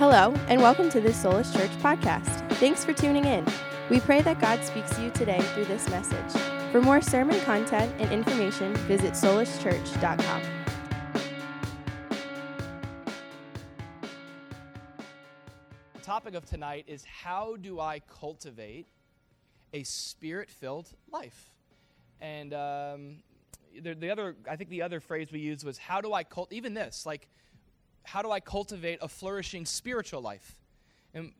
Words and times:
Hello, 0.00 0.32
and 0.48 0.62
welcome 0.62 0.88
to 0.88 0.98
this 0.98 1.22
Soulish 1.22 1.54
Church 1.54 1.70
podcast. 1.82 2.48
Thanks 2.52 2.86
for 2.86 2.94
tuning 2.94 3.26
in. 3.26 3.44
We 3.90 4.00
pray 4.00 4.22
that 4.22 4.40
God 4.40 4.64
speaks 4.64 4.96
to 4.96 5.02
you 5.02 5.10
today 5.10 5.42
through 5.52 5.66
this 5.66 5.86
message. 5.90 6.40
For 6.72 6.80
more 6.80 7.02
sermon 7.02 7.38
content 7.40 7.92
and 7.98 8.10
information, 8.10 8.74
visit 8.88 9.12
solishchurch.com. 9.12 10.42
The 15.92 16.00
topic 16.00 16.32
of 16.32 16.46
tonight 16.46 16.86
is 16.86 17.04
how 17.04 17.56
do 17.56 17.78
I 17.78 17.98
cultivate 17.98 18.86
a 19.74 19.82
spirit 19.82 20.48
filled 20.48 20.88
life? 21.12 21.50
And 22.22 22.54
um, 22.54 23.16
the, 23.78 23.92
the 23.92 24.08
other, 24.08 24.34
I 24.50 24.56
think 24.56 24.70
the 24.70 24.80
other 24.80 25.00
phrase 25.00 25.30
we 25.30 25.40
used 25.40 25.62
was 25.62 25.76
how 25.76 26.00
do 26.00 26.14
I 26.14 26.24
cult, 26.24 26.54
even 26.54 26.72
this, 26.72 27.04
like, 27.04 27.28
how 28.04 28.22
do 28.22 28.30
I 28.30 28.40
cultivate 28.40 28.98
a 29.02 29.08
flourishing 29.08 29.66
spiritual 29.66 30.20
life? 30.20 30.54
And 31.14 31.32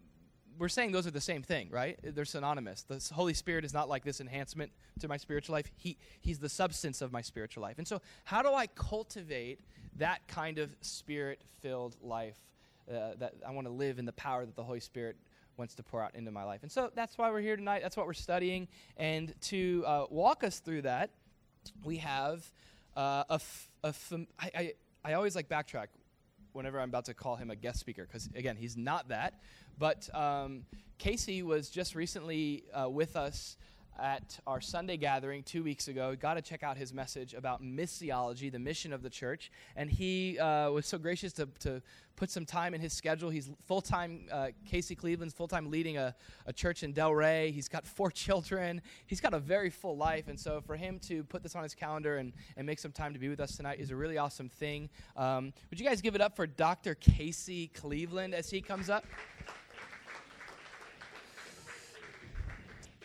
we're 0.60 0.68
saying 0.68 0.92
those 0.92 1.06
are 1.06 1.10
the 1.10 1.20
same 1.20 1.42
thing, 1.42 1.70
right? 1.70 1.98
They're 2.02 2.26
synonymous. 2.26 2.82
The 2.82 3.02
Holy 3.14 3.32
Spirit 3.32 3.64
is 3.64 3.72
not 3.72 3.88
like 3.88 4.04
this 4.04 4.20
enhancement 4.20 4.70
to 5.00 5.08
my 5.08 5.16
spiritual 5.16 5.54
life. 5.54 5.70
He, 5.76 5.96
he's 6.20 6.38
the 6.38 6.50
substance 6.50 7.00
of 7.00 7.12
my 7.12 7.22
spiritual 7.22 7.62
life. 7.62 7.78
And 7.78 7.88
so, 7.88 8.02
how 8.24 8.42
do 8.42 8.52
I 8.52 8.66
cultivate 8.66 9.60
that 9.96 10.26
kind 10.28 10.58
of 10.58 10.76
spirit 10.82 11.40
filled 11.62 11.96
life 12.02 12.38
uh, 12.90 13.14
that 13.18 13.34
I 13.46 13.52
want 13.52 13.68
to 13.68 13.72
live 13.72 13.98
in 13.98 14.04
the 14.04 14.12
power 14.12 14.44
that 14.44 14.54
the 14.54 14.62
Holy 14.62 14.80
Spirit 14.80 15.16
wants 15.56 15.74
to 15.76 15.82
pour 15.82 16.02
out 16.02 16.14
into 16.14 16.30
my 16.30 16.44
life? 16.44 16.62
And 16.62 16.70
so, 16.70 16.90
that's 16.94 17.16
why 17.16 17.30
we're 17.30 17.40
here 17.40 17.56
tonight. 17.56 17.80
That's 17.82 17.96
what 17.96 18.06
we're 18.06 18.12
studying. 18.12 18.68
And 18.98 19.34
to 19.42 19.82
uh, 19.86 20.06
walk 20.10 20.44
us 20.44 20.58
through 20.58 20.82
that, 20.82 21.10
we 21.84 21.96
have 21.98 22.44
uh, 22.96 23.24
a, 23.30 23.34
f- 23.34 23.70
a 23.82 23.92
fam- 23.94 24.28
I, 24.38 24.50
I, 24.54 24.72
I 25.04 25.12
always 25.14 25.34
like 25.34 25.48
backtrack 25.48 25.86
whenever 26.52 26.80
I'm 26.80 26.88
about 26.88 27.06
to 27.06 27.14
call 27.14 27.36
him 27.36 27.50
a 27.50 27.56
guest 27.56 27.80
speaker, 27.80 28.04
because 28.04 28.28
again, 28.34 28.56
he's 28.56 28.76
not 28.76 29.08
that. 29.08 29.34
But 29.78 30.14
um, 30.14 30.64
Casey 30.98 31.42
was 31.42 31.70
just 31.70 31.94
recently 31.94 32.64
uh, 32.74 32.88
with 32.88 33.16
us 33.16 33.56
at 33.98 34.38
our 34.46 34.60
Sunday 34.60 34.96
gathering 34.96 35.42
two 35.42 35.62
weeks 35.62 35.88
ago. 35.88 36.16
Got 36.16 36.34
to 36.34 36.42
check 36.42 36.62
out 36.62 36.76
his 36.76 36.92
message 36.92 37.34
about 37.34 37.62
missiology, 37.62 38.50
the 38.50 38.58
mission 38.58 38.92
of 38.92 39.02
the 39.02 39.10
church. 39.10 39.50
And 39.76 39.90
he 39.90 40.38
uh, 40.38 40.70
was 40.70 40.86
so 40.86 40.98
gracious 40.98 41.32
to, 41.34 41.46
to 41.60 41.82
put 42.16 42.30
some 42.30 42.44
time 42.44 42.74
in 42.74 42.80
his 42.80 42.92
schedule. 42.92 43.30
He's 43.30 43.50
full 43.66 43.80
time, 43.80 44.26
uh, 44.30 44.48
Casey 44.66 44.94
Cleveland's 44.94 45.34
full 45.34 45.48
time 45.48 45.70
leading 45.70 45.96
a, 45.96 46.14
a 46.46 46.52
church 46.52 46.82
in 46.82 46.92
Delray. 46.92 47.52
He's 47.52 47.68
got 47.68 47.86
four 47.96 48.10
children. 48.10 48.82
He's 49.06 49.20
got 49.20 49.34
a 49.34 49.38
very 49.38 49.70
full 49.70 49.96
life. 49.96 50.28
And 50.28 50.38
so 50.38 50.60
for 50.60 50.76
him 50.76 50.98
to 51.00 51.24
put 51.24 51.42
this 51.42 51.54
on 51.56 51.62
his 51.62 51.74
calendar 51.74 52.18
and, 52.18 52.32
and 52.56 52.66
make 52.66 52.78
some 52.78 52.92
time 52.92 53.12
to 53.12 53.18
be 53.18 53.28
with 53.28 53.40
us 53.40 53.56
tonight 53.56 53.80
is 53.80 53.90
a 53.90 53.96
really 53.96 54.18
awesome 54.18 54.48
thing. 54.48 54.88
Um, 55.16 55.52
would 55.70 55.80
you 55.80 55.86
guys 55.86 56.00
give 56.00 56.14
it 56.14 56.20
up 56.20 56.36
for 56.36 56.46
Dr. 56.46 56.94
Casey 56.94 57.68
Cleveland 57.68 58.34
as 58.34 58.50
he 58.50 58.60
comes 58.60 58.90
up? 58.90 59.04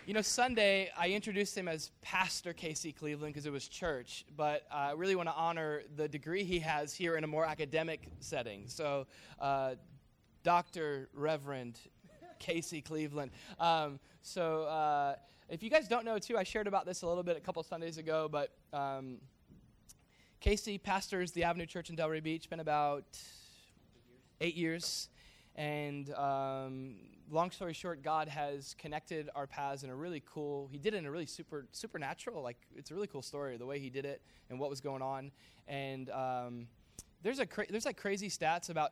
You 0.07 0.13
know, 0.13 0.21
Sunday, 0.21 0.91
I 0.95 1.09
introduced 1.09 1.57
him 1.57 1.67
as 1.67 1.89
Pastor 2.03 2.53
Casey 2.53 2.91
Cleveland 2.91 3.33
because 3.33 3.47
it 3.47 3.51
was 3.51 3.67
church, 3.67 4.23
but 4.37 4.61
I 4.71 4.91
really 4.91 5.15
want 5.15 5.29
to 5.29 5.33
honor 5.33 5.81
the 5.95 6.07
degree 6.07 6.43
he 6.43 6.59
has 6.59 6.93
here 6.93 7.17
in 7.17 7.23
a 7.23 7.27
more 7.27 7.43
academic 7.43 8.07
setting. 8.19 8.65
So, 8.67 9.07
uh, 9.41 9.73
Dr. 10.43 11.09
Reverend 11.15 11.79
Casey 12.37 12.81
Cleveland. 12.81 13.31
Um, 13.59 13.99
so, 14.21 14.65
uh, 14.65 15.15
if 15.49 15.63
you 15.63 15.71
guys 15.71 15.87
don't 15.87 16.05
know, 16.05 16.19
too, 16.19 16.37
I 16.37 16.43
shared 16.43 16.67
about 16.67 16.85
this 16.85 17.01
a 17.01 17.07
little 17.07 17.23
bit 17.23 17.35
a 17.35 17.41
couple 17.41 17.63
Sundays 17.63 17.97
ago, 17.97 18.29
but 18.31 18.51
um, 18.73 19.17
Casey 20.39 20.77
pastors 20.77 21.31
the 21.31 21.45
Avenue 21.45 21.65
Church 21.65 21.89
in 21.89 21.95
Delray 21.95 22.21
Beach, 22.21 22.47
been 22.47 22.59
about 22.59 23.05
eight 24.39 24.55
years. 24.55 25.09
And 25.55 26.13
um, 26.13 26.95
long 27.31 27.49
story 27.49 27.73
short, 27.73 28.03
God 28.03 28.27
has 28.27 28.75
connected 28.77 29.29
our 29.35 29.47
paths 29.47 29.83
in 29.83 29.89
a 29.89 29.95
really 29.95 30.21
cool. 30.25 30.67
He 30.71 30.77
did 30.77 30.93
it 30.93 30.97
in 30.97 31.05
a 31.05 31.11
really 31.11 31.25
super 31.25 31.65
supernatural. 31.71 32.43
Like 32.43 32.57
it's 32.75 32.91
a 32.91 32.93
really 32.93 33.07
cool 33.07 33.21
story, 33.21 33.57
the 33.57 33.65
way 33.65 33.79
he 33.79 33.89
did 33.89 34.05
it 34.05 34.21
and 34.49 34.59
what 34.59 34.69
was 34.69 34.81
going 34.81 35.01
on. 35.01 35.31
And 35.67 36.09
um, 36.09 36.67
there's 37.23 37.39
a 37.39 37.45
cra- 37.45 37.67
there's 37.69 37.85
like 37.85 37.97
crazy 37.97 38.29
stats 38.29 38.69
about 38.69 38.91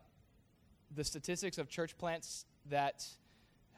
the 0.96 1.04
statistics 1.04 1.58
of 1.58 1.68
church 1.68 1.98
plants 1.98 2.46
that 2.70 3.06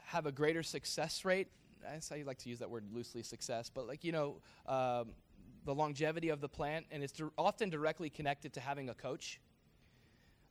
have 0.04 0.28
a 0.28 0.32
greater 0.32 0.62
success 0.62 1.26
rate. 1.26 1.48
I 1.88 2.24
like 2.24 2.40
to 2.40 2.50
use 2.50 2.60
that 2.60 2.70
word 2.70 2.84
loosely, 2.94 3.24
success, 3.24 3.70
but 3.74 3.88
like 3.88 4.04
you 4.04 4.12
know. 4.12 4.36
Um, 4.68 5.14
the 5.66 5.74
longevity 5.74 6.30
of 6.30 6.42
the 6.42 6.48
plant, 6.48 6.86
and 6.92 7.04
it's 7.04 7.14
di- 7.14 7.26
often 7.40 7.70
directly 7.72 8.08
connected 8.08 8.54
to 8.54 8.60
having 8.60 8.90
a 8.90 8.94
coach 8.94 9.40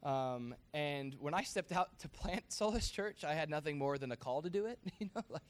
um, 0.04 0.54
and 0.74 1.16
when 1.18 1.32
I 1.32 1.42
stepped 1.42 1.72
out 1.72 1.98
to 2.00 2.08
plant 2.08 2.44
Soulish 2.50 2.92
Church, 2.92 3.24
I 3.24 3.32
had 3.32 3.48
nothing 3.48 3.78
more 3.78 3.96
than 3.96 4.12
a 4.12 4.16
call 4.16 4.42
to 4.42 4.50
do 4.50 4.66
it, 4.66 4.78
you 4.98 5.08
know, 5.14 5.22
like, 5.30 5.42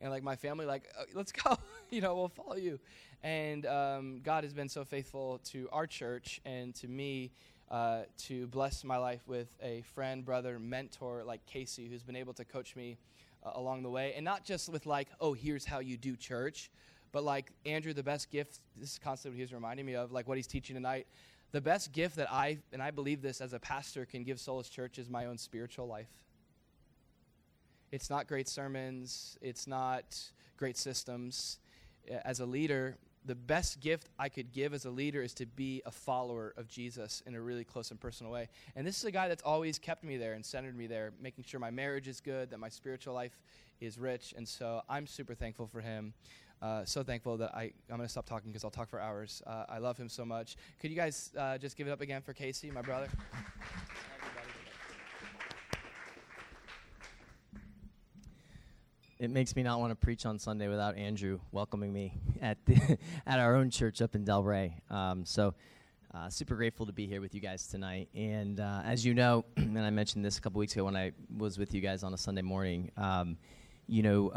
and 0.00 0.10
like 0.10 0.22
my 0.22 0.36
family, 0.36 0.64
like, 0.64 0.84
oh, 0.98 1.04
let's 1.14 1.32
go, 1.32 1.58
you 1.90 2.00
know, 2.00 2.14
we'll 2.14 2.28
follow 2.28 2.56
you. 2.56 2.78
And 3.22 3.66
um, 3.66 4.20
God 4.22 4.44
has 4.44 4.54
been 4.54 4.68
so 4.68 4.84
faithful 4.84 5.40
to 5.50 5.68
our 5.72 5.86
church 5.86 6.40
and 6.46 6.74
to 6.76 6.88
me 6.88 7.32
uh, 7.70 8.02
to 8.16 8.46
bless 8.46 8.82
my 8.82 8.96
life 8.96 9.20
with 9.28 9.48
a 9.62 9.82
friend, 9.94 10.24
brother, 10.24 10.58
mentor 10.58 11.22
like 11.22 11.44
Casey, 11.44 11.86
who's 11.86 12.02
been 12.02 12.16
able 12.16 12.32
to 12.34 12.44
coach 12.44 12.74
me 12.74 12.96
uh, 13.44 13.50
along 13.54 13.82
the 13.82 13.90
way, 13.90 14.14
and 14.16 14.24
not 14.24 14.44
just 14.44 14.70
with 14.70 14.86
like, 14.86 15.08
oh, 15.20 15.34
here's 15.34 15.66
how 15.66 15.80
you 15.80 15.98
do 15.98 16.16
church, 16.16 16.70
but 17.12 17.22
like 17.22 17.52
Andrew, 17.66 17.92
the 17.92 18.02
best 18.02 18.30
gift. 18.30 18.60
This 18.76 18.92
is 18.92 18.98
constantly 18.98 19.38
what 19.38 19.42
he's 19.42 19.52
reminding 19.52 19.84
me 19.84 19.94
of, 19.94 20.10
like 20.10 20.26
what 20.26 20.38
he's 20.38 20.46
teaching 20.46 20.74
tonight 20.74 21.06
the 21.52 21.60
best 21.60 21.92
gift 21.92 22.16
that 22.16 22.32
I, 22.32 22.58
and 22.72 22.82
I 22.82 22.90
believe 22.90 23.22
this 23.22 23.40
as 23.40 23.52
a 23.52 23.58
pastor, 23.58 24.06
can 24.06 24.24
give 24.24 24.38
Soulish 24.38 24.70
Church 24.70 24.98
is 24.98 25.08
my 25.08 25.26
own 25.26 25.38
spiritual 25.38 25.86
life. 25.86 26.10
It's 27.92 28.08
not 28.08 28.28
great 28.28 28.48
sermons, 28.48 29.36
it's 29.40 29.66
not 29.66 30.16
great 30.56 30.76
systems. 30.76 31.58
As 32.24 32.40
a 32.40 32.46
leader, 32.46 32.96
the 33.26 33.34
best 33.34 33.80
gift 33.80 34.08
I 34.18 34.28
could 34.28 34.52
give 34.52 34.72
as 34.72 34.84
a 34.84 34.90
leader 34.90 35.22
is 35.22 35.34
to 35.34 35.46
be 35.46 35.82
a 35.84 35.90
follower 35.90 36.54
of 36.56 36.68
Jesus 36.68 37.22
in 37.26 37.34
a 37.34 37.40
really 37.40 37.64
close 37.64 37.90
and 37.90 38.00
personal 38.00 38.32
way. 38.32 38.48
And 38.76 38.86
this 38.86 38.96
is 38.96 39.04
a 39.04 39.10
guy 39.10 39.28
that's 39.28 39.42
always 39.42 39.78
kept 39.78 40.04
me 40.04 40.16
there 40.16 40.32
and 40.32 40.44
centered 40.44 40.76
me 40.76 40.86
there, 40.86 41.12
making 41.20 41.44
sure 41.44 41.60
my 41.60 41.70
marriage 41.70 42.08
is 42.08 42.20
good, 42.20 42.50
that 42.50 42.58
my 42.58 42.68
spiritual 42.68 43.14
life 43.14 43.38
is 43.80 43.98
rich. 43.98 44.32
And 44.36 44.48
so 44.48 44.82
I'm 44.88 45.06
super 45.06 45.34
thankful 45.34 45.66
for 45.66 45.80
him. 45.80 46.14
Uh, 46.62 46.84
so 46.84 47.02
thankful 47.02 47.38
that 47.38 47.54
I, 47.54 47.72
I'm 47.88 47.96
going 47.96 48.02
to 48.02 48.08
stop 48.08 48.26
talking 48.26 48.50
because 48.50 48.64
I'll 48.64 48.70
talk 48.70 48.90
for 48.90 49.00
hours. 49.00 49.42
Uh, 49.46 49.64
I 49.68 49.78
love 49.78 49.96
him 49.96 50.10
so 50.10 50.26
much. 50.26 50.56
Could 50.78 50.90
you 50.90 50.96
guys 50.96 51.30
uh, 51.38 51.56
just 51.56 51.76
give 51.76 51.86
it 51.86 51.90
up 51.90 52.02
again 52.02 52.20
for 52.20 52.34
Casey, 52.34 52.70
my 52.70 52.82
brother? 52.82 53.08
It 59.18 59.30
makes 59.30 59.54
me 59.54 59.62
not 59.62 59.80
want 59.80 59.90
to 59.90 59.96
preach 59.96 60.24
on 60.24 60.38
Sunday 60.38 60.68
without 60.68 60.96
Andrew 60.96 61.40
welcoming 61.52 61.92
me 61.92 62.14
at 62.40 62.56
the 62.64 62.98
at 63.26 63.38
our 63.38 63.54
own 63.56 63.68
church 63.68 64.00
up 64.00 64.14
in 64.14 64.24
Delray. 64.24 64.72
Um, 64.90 65.26
so, 65.26 65.54
uh, 66.14 66.30
super 66.30 66.56
grateful 66.56 66.86
to 66.86 66.92
be 66.92 67.06
here 67.06 67.20
with 67.20 67.34
you 67.34 67.40
guys 67.40 67.66
tonight. 67.66 68.08
And 68.14 68.60
uh, 68.60 68.80
as 68.82 69.04
you 69.04 69.12
know, 69.12 69.44
and 69.56 69.78
I 69.78 69.90
mentioned 69.90 70.24
this 70.24 70.38
a 70.38 70.40
couple 70.40 70.58
weeks 70.58 70.72
ago 70.72 70.84
when 70.84 70.96
I 70.96 71.12
was 71.36 71.58
with 71.58 71.74
you 71.74 71.82
guys 71.82 72.02
on 72.02 72.14
a 72.14 72.18
Sunday 72.18 72.40
morning. 72.40 72.90
Um, 72.96 73.36
you 73.86 74.02
know, 74.02 74.30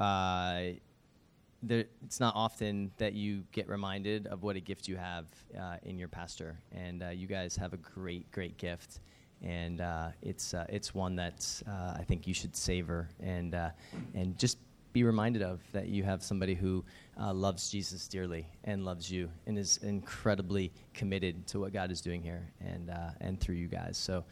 there, 1.63 1.85
it's 2.06 2.19
not 2.19 2.35
often 2.35 2.91
that 2.97 3.13
you 3.13 3.44
get 3.51 3.68
reminded 3.69 4.28
of 4.28 4.44
what 4.44 4.56
a 4.56 4.59
gift 4.59 4.88
you 4.88 4.97
have 4.97 5.25
uh, 5.57 5.78
in 5.84 5.97
your 5.97 6.09
pastor, 6.09 6.59
and 6.72 7.01
uh, 7.01 7.09
you 7.09 7.25
guys 7.25 7.56
have 7.56 7.74
a 7.74 7.78
great, 7.78 8.29
great 8.31 8.57
gift, 8.57 9.00
and 9.41 9.81
uh, 9.81 10.09
it's 10.22 10.53
uh, 10.53 10.66
it's 10.69 10.94
one 10.94 11.16
that 11.16 11.62
uh, 11.68 11.96
I 11.97 12.03
think 12.06 12.28
you 12.28 12.34
should 12.34 12.56
savor. 12.56 13.09
And 13.22 13.56
uh, 13.56 13.69
and 14.13 14.38
just 14.38 14.57
be 14.91 15.03
reminded 15.03 15.41
of 15.41 15.59
that 15.72 15.88
you 15.88 16.03
have 16.03 16.22
somebody 16.22 16.53
who 16.53 16.85
loves 17.18 17.72
Jesus 17.72 18.07
dearly 18.07 18.46
and 18.63 18.85
loves 18.85 19.09
you 19.09 19.28
and 19.47 19.57
is 19.57 19.78
incredibly 19.81 20.72
committed 20.94 21.47
to 21.47 21.59
what 21.59 21.73
God 21.73 21.90
is 21.90 22.00
doing 22.00 22.22
here 22.22 22.47
and 22.62 22.91
and 23.19 23.40
through 23.40 23.56
you 23.56 23.68
guys. 23.68 23.97
So 23.97 24.23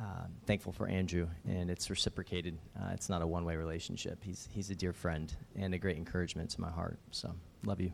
uh, 0.00 0.26
thankful 0.46 0.72
for 0.72 0.86
Andrew, 0.86 1.26
and 1.46 1.70
it's 1.70 1.90
reciprocated. 1.90 2.56
Uh, 2.78 2.90
it's 2.92 3.08
not 3.08 3.20
a 3.20 3.26
one-way 3.26 3.56
relationship. 3.56 4.22
He's 4.22 4.48
he's 4.52 4.70
a 4.70 4.74
dear 4.74 4.92
friend 4.92 5.34
and 5.56 5.74
a 5.74 5.78
great 5.78 5.96
encouragement 5.96 6.50
to 6.50 6.60
my 6.60 6.70
heart. 6.70 6.98
So 7.10 7.34
love 7.64 7.80
you. 7.80 7.90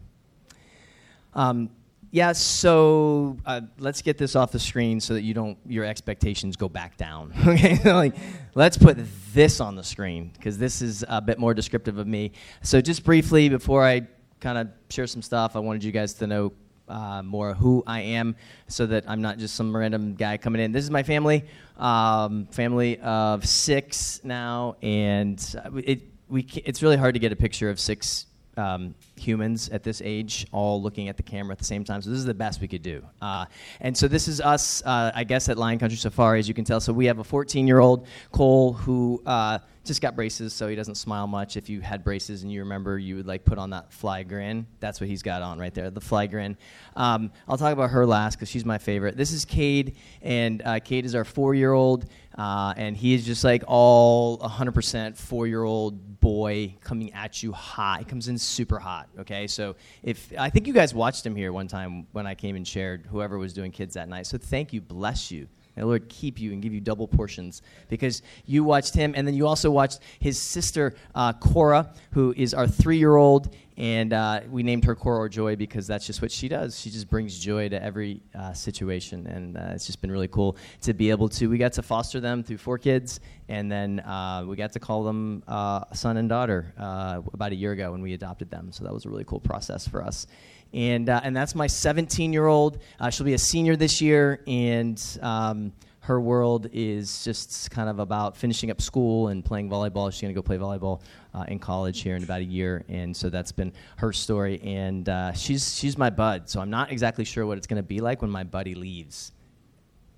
Um, 1.33 1.71
yeah. 2.11 2.33
So 2.33 3.39
uh, 3.47 3.63
let's 3.79 4.03
get 4.03 4.19
this 4.19 4.37
off 4.37 4.53
the 4.53 4.59
screen 4.59 5.01
so 5.01 5.15
that 5.15 5.23
you 5.23 5.33
don't 5.33 5.57
your 5.67 5.85
expectations 5.85 6.57
go 6.57 6.69
back 6.69 6.97
down. 6.97 7.33
okay. 7.47 7.81
like 7.93 8.15
let's 8.55 8.77
put 8.77 8.99
this 9.33 9.61
on 9.61 9.75
the 9.75 9.85
screen 9.85 10.31
because 10.35 10.59
this 10.59 10.83
is 10.83 11.05
a 11.09 11.23
bit 11.23 11.39
more 11.39 11.55
descriptive 11.55 11.97
of 11.99 12.07
me. 12.07 12.33
So 12.63 12.81
just 12.81 13.03
briefly 13.03 13.49
before 13.49 13.83
I 13.83 14.03
kind 14.41 14.59
of 14.59 14.69
share 14.91 15.07
some 15.07 15.23
stuff, 15.23 15.57
I 15.57 15.61
wanted 15.61 15.83
you 15.83 15.91
guys 15.91 16.13
to 16.15 16.27
know 16.27 16.53
uh, 16.89 17.23
more 17.23 17.55
who 17.55 17.83
I 17.87 18.01
am 18.01 18.37
so 18.69 18.87
that 18.87 19.05
I'm 19.09 19.23
not 19.23 19.39
just 19.39 19.55
some 19.55 19.75
random 19.75 20.15
guy 20.15 20.37
coming 20.37 20.61
in. 20.61 20.73
This 20.73 20.85
is 20.85 20.91
my 20.91 21.03
family, 21.03 21.45
um, 21.79 22.47
family 22.47 22.99
of 23.01 23.47
six 23.47 24.21
now, 24.25 24.77
and 24.83 25.39
it, 25.77 26.03
we, 26.29 26.43
it's 26.65 26.83
really 26.83 26.97
hard 26.97 27.15
to 27.15 27.21
get 27.21 27.33
a 27.33 27.37
picture 27.37 27.71
of 27.71 27.81
six 27.81 28.27
um, 28.57 28.95
humans 29.17 29.69
at 29.71 29.83
this 29.83 30.01
age 30.05 30.47
all 30.53 30.81
looking 30.81 31.09
at 31.09 31.17
the 31.17 31.23
camera 31.23 31.53
at 31.53 31.59
the 31.59 31.65
same 31.65 31.85
time. 31.85 32.03
So 32.03 32.11
this 32.11 32.19
is 32.19 32.25
the 32.25 32.35
best 32.35 32.61
we 32.61 32.69
could 32.69 32.83
do. 32.83 33.05
Uh, 33.21 33.47
and 33.81 33.97
so 33.97 34.09
this 34.09 34.29
is 34.29 34.41
us, 34.41 34.83
uh, 34.85 35.13
I 35.15 35.25
guess, 35.25 35.49
at 35.49 35.59
Lion 35.59 35.79
Country 35.79 35.97
Safari, 35.97 36.39
as 36.39 36.49
you 36.49 36.55
can 36.55 36.65
tell. 36.65 36.81
So 36.81 36.93
we 36.93 37.07
have 37.07 37.19
a 37.19 37.25
14 37.25 37.67
year 37.67 37.81
old 37.81 38.07
Cole 38.33 38.73
who 38.75 39.23
uh, 39.27 39.59
just 39.85 40.01
got 40.01 40.17
braces, 40.17 40.53
so 40.53 40.69
he 40.69 40.75
doesn't 40.75 40.95
smile 40.97 41.27
much. 41.27 41.57
If 41.57 41.69
you 41.69 41.81
had 41.81 42.03
braces 42.03 42.43
and 42.43 42.51
you 42.51 42.61
remember, 42.61 42.99
you 42.99 43.17
would 43.17 43.27
like 43.27 43.45
put 43.45 43.59
on 43.59 43.71
that 43.71 43.93
fly 43.93 44.23
grin. 44.23 44.67
That's 44.81 45.01
what 45.01 45.09
he's 45.09 45.23
got 45.23 45.43
on 45.43 45.59
right 45.59 45.75
there, 45.75 45.91
the 45.91 46.01
fly 46.01 46.27
grin. 46.27 46.57
Um, 46.97 47.31
I'll 47.49 47.59
talk 47.59 47.73
about 47.73 47.91
her 47.91 48.07
last 48.07 48.37
because 48.37 48.49
she's 48.49 48.65
my 48.65 48.79
favorite. 48.79 49.17
This 49.17 49.33
is 49.33 49.45
Cade, 49.45 49.97
and 50.23 50.63
uh, 50.65 50.81
Cade 50.81 51.05
is 51.05 51.15
our 51.15 51.25
four 51.25 51.55
year 51.55 51.73
old. 51.73 52.07
Uh, 52.37 52.75
and 52.77 52.97
he 52.97 53.15
is 53.15 53.25
just 53.25 53.45
like 53.45 53.63
all 53.69 54.39
100% 54.39 55.17
four 55.17 55.47
year 55.47 55.63
old 55.63 56.21
boy 56.21 56.75
coming 56.81 57.13
at 57.13 57.43
you 57.43 57.53
hot. 57.53 58.01
He 58.01 58.05
comes 58.05 58.27
in 58.29 58.39
super 58.39 58.79
hot. 58.79 59.09
Okay, 59.21 59.47
so 59.47 59.77
if 60.03 60.33
I 60.37 60.51
think 60.51 60.67
you 60.67 60.73
guys 60.73 60.95
watched 60.95 61.25
him 61.25 61.37
here 61.37 61.53
one 61.53 61.69
time 61.69 62.07
when 62.13 62.27
I 62.27 62.35
came 62.35 62.57
and 62.57 62.67
shared, 62.67 63.07
whoever 63.07 63.39
was 63.39 63.53
doing 63.53 63.71
kids 63.71 63.95
that 63.95 64.09
night. 64.09 64.27
So 64.27 64.37
thank 64.37 64.73
you, 64.73 64.81
bless 64.81 65.31
you. 65.31 65.47
May 65.77 65.83
the 65.83 65.87
Lord 65.87 66.09
keep 66.09 66.39
you 66.39 66.53
and 66.53 66.63
give 66.63 66.73
you 66.73 66.81
double 66.81 67.09
portions 67.09 67.63
because 67.89 68.23
you 68.47 68.63
watched 68.63 68.95
him, 68.95 69.15
and 69.17 69.27
then 69.27 69.35
you 69.35 69.47
also 69.47 69.71
watched 69.71 70.01
his 70.21 70.41
sister 70.41 70.95
uh, 71.15 71.33
Cora, 71.33 71.93
who 72.13 72.33
is 72.37 72.55
our 72.55 72.69
three-year-old, 72.69 73.55
and 73.77 74.13
uh, 74.13 74.43
we 74.49 74.63
named 74.63 74.85
her 74.85 74.95
Cora 74.95 75.19
or 75.19 75.29
Joy 75.29 75.57
because 75.57 75.89
that's 75.89 76.07
just 76.07 76.23
what 76.23 76.31
she 76.31 76.47
does. 76.47 76.79
She 76.79 76.91
just 76.91 77.11
brings 77.11 77.37
joy 77.37 77.69
to 77.71 77.83
every 77.83 78.23
uh, 78.33 78.53
situation, 78.53 79.27
and 79.27 79.57
uh, 79.57 79.73
it's 79.73 79.87
just 79.87 80.01
been 80.01 80.13
really 80.13 80.29
cool 80.29 80.57
to 80.83 80.95
be 80.95 81.11
able 81.11 81.29
to. 81.31 81.49
We 81.49 81.59
got 81.59 81.73
to 81.73 81.83
foster 81.83 82.21
them 82.21 82.45
through 82.45 82.59
four 82.59 82.79
kids, 82.79 83.19
and 83.49 83.71
then 83.71 83.99
uh, 84.01 84.45
we 84.47 84.55
got 84.55 84.73
to 84.73 84.81
call 84.81 85.03
them 85.03 85.43
uh, 85.49 85.85
son 85.93 86.19
and 86.19 86.29
daughter 86.29 86.73
about 86.79 87.51
a 87.51 87.57
year 87.57 87.73
ago 87.73 87.91
when 87.91 88.01
we 88.01 88.13
adopted 88.13 88.49
them. 88.49 88.71
So 88.71 88.85
that 88.85 88.95
was 88.95 89.07
a 89.07 89.09
really 89.09 89.25
cool 89.25 89.41
process 89.41 89.89
for 89.89 90.05
us 90.05 90.29
and 90.73 91.09
uh, 91.09 91.21
and 91.23 91.37
that's 91.37 91.55
my 91.55 91.67
17 91.67 92.33
year 92.33 92.47
old. 92.47 92.79
Uh, 92.99 93.11
she'll 93.11 93.27
be 93.27 93.35
a 93.35 93.39
senior 93.39 93.77
this 93.77 94.01
year, 94.01 94.43
and 94.47 95.03
um, 95.23 95.73
her 96.01 96.21
world 96.21 96.69
is 96.73 97.25
just 97.25 97.71
kind 97.71 97.89
of 97.89 97.99
about 97.99 98.37
finishing 98.37 98.71
up 98.71 98.81
school 98.83 99.29
and 99.29 99.43
playing 99.43 99.71
volleyball. 99.71 100.13
She's 100.13 100.21
to 100.35 100.35
go 100.35 100.43
play 100.43 100.59
volleyball 100.59 101.01
uh, 101.33 101.45
in 101.49 101.59
college 101.59 102.03
here 102.03 102.15
in 102.15 102.23
about 102.23 102.41
a 102.41 102.45
year, 102.45 102.85
and 102.89 103.17
so 103.17 103.31
that's 103.31 103.53
been 103.53 103.73
her 103.97 104.13
story. 104.13 104.61
And 104.63 105.09
uh, 105.09 105.33
she's 105.33 105.75
she's 105.77 105.97
my 105.97 106.11
bud, 106.11 106.49
so 106.49 106.61
I'm 106.61 106.71
not 106.71 106.93
exactly 106.93 107.25
sure 107.25 107.47
what 107.47 107.57
it's 107.57 107.67
to 107.79 107.83
be 107.83 108.01
like 108.01 108.21
when 108.21 108.31
my 108.31 108.45
buddy 108.45 108.75
leaves. 108.75 109.33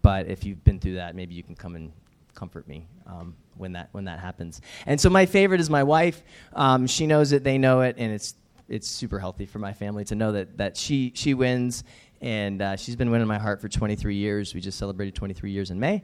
But 0.02 0.26
if 0.26 0.44
you've 0.44 0.62
been 0.64 0.80
through 0.80 0.94
that, 0.94 1.14
maybe 1.14 1.34
you 1.34 1.42
can 1.42 1.54
come 1.54 1.76
and 1.76 1.92
comfort 2.34 2.68
me 2.68 2.86
um, 3.06 3.34
when 3.56 3.72
that 3.72 3.88
when 3.92 4.04
that 4.04 4.18
happens. 4.18 4.60
And 4.86 5.00
so 5.00 5.08
my 5.08 5.26
favorite 5.26 5.60
is 5.60 5.70
my 5.70 5.82
wife. 5.82 6.22
Um, 6.52 6.86
she 6.86 7.06
knows 7.06 7.32
it, 7.32 7.44
they 7.44 7.58
know 7.58 7.82
it, 7.82 7.94
and 7.98 8.12
it's 8.12 8.34
it's 8.68 8.88
super 8.88 9.18
healthy 9.18 9.46
for 9.46 9.58
my 9.58 9.72
family 9.72 10.04
to 10.06 10.14
know 10.14 10.32
that 10.32 10.56
that 10.58 10.76
she 10.76 11.12
she 11.14 11.34
wins, 11.34 11.84
and 12.20 12.62
uh, 12.62 12.76
she's 12.76 12.96
been 12.96 13.10
winning 13.10 13.28
my 13.28 13.38
heart 13.38 13.60
for 13.60 13.68
23 13.68 14.14
years. 14.14 14.54
We 14.54 14.60
just 14.60 14.78
celebrated 14.78 15.14
23 15.14 15.50
years 15.50 15.70
in 15.70 15.78
May, 15.78 16.02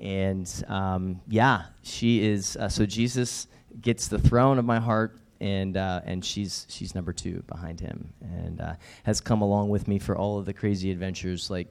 and 0.00 0.50
um, 0.68 1.20
yeah, 1.28 1.64
she 1.82 2.26
is. 2.26 2.56
Uh, 2.56 2.68
so 2.68 2.86
Jesus 2.86 3.46
gets 3.80 4.08
the 4.08 4.18
throne 4.18 4.58
of 4.58 4.64
my 4.64 4.80
heart, 4.80 5.18
and 5.40 5.76
uh, 5.76 6.00
and 6.04 6.24
she's 6.24 6.66
she's 6.68 6.94
number 6.94 7.12
two 7.12 7.42
behind 7.46 7.80
him, 7.80 8.12
and 8.20 8.60
uh, 8.60 8.74
has 9.04 9.20
come 9.20 9.42
along 9.42 9.68
with 9.68 9.86
me 9.88 9.98
for 9.98 10.16
all 10.16 10.38
of 10.38 10.46
the 10.46 10.52
crazy 10.52 10.90
adventures 10.90 11.50
like 11.50 11.68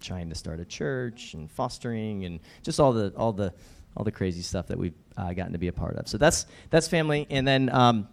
trying 0.00 0.30
to 0.30 0.34
start 0.34 0.60
a 0.60 0.64
church 0.64 1.34
and 1.34 1.50
fostering 1.50 2.24
and 2.24 2.40
just 2.62 2.80
all 2.80 2.92
the 2.92 3.12
all 3.16 3.32
the 3.32 3.52
all 3.96 4.04
the 4.04 4.12
crazy 4.12 4.40
stuff 4.40 4.66
that 4.68 4.78
we've 4.78 4.94
uh, 5.16 5.32
gotten 5.32 5.52
to 5.52 5.58
be 5.58 5.68
a 5.68 5.72
part 5.72 5.96
of. 5.96 6.08
So 6.08 6.18
that's 6.18 6.46
that's 6.70 6.88
family, 6.88 7.26
and 7.30 7.46
then. 7.46 7.68
Um, 7.70 8.08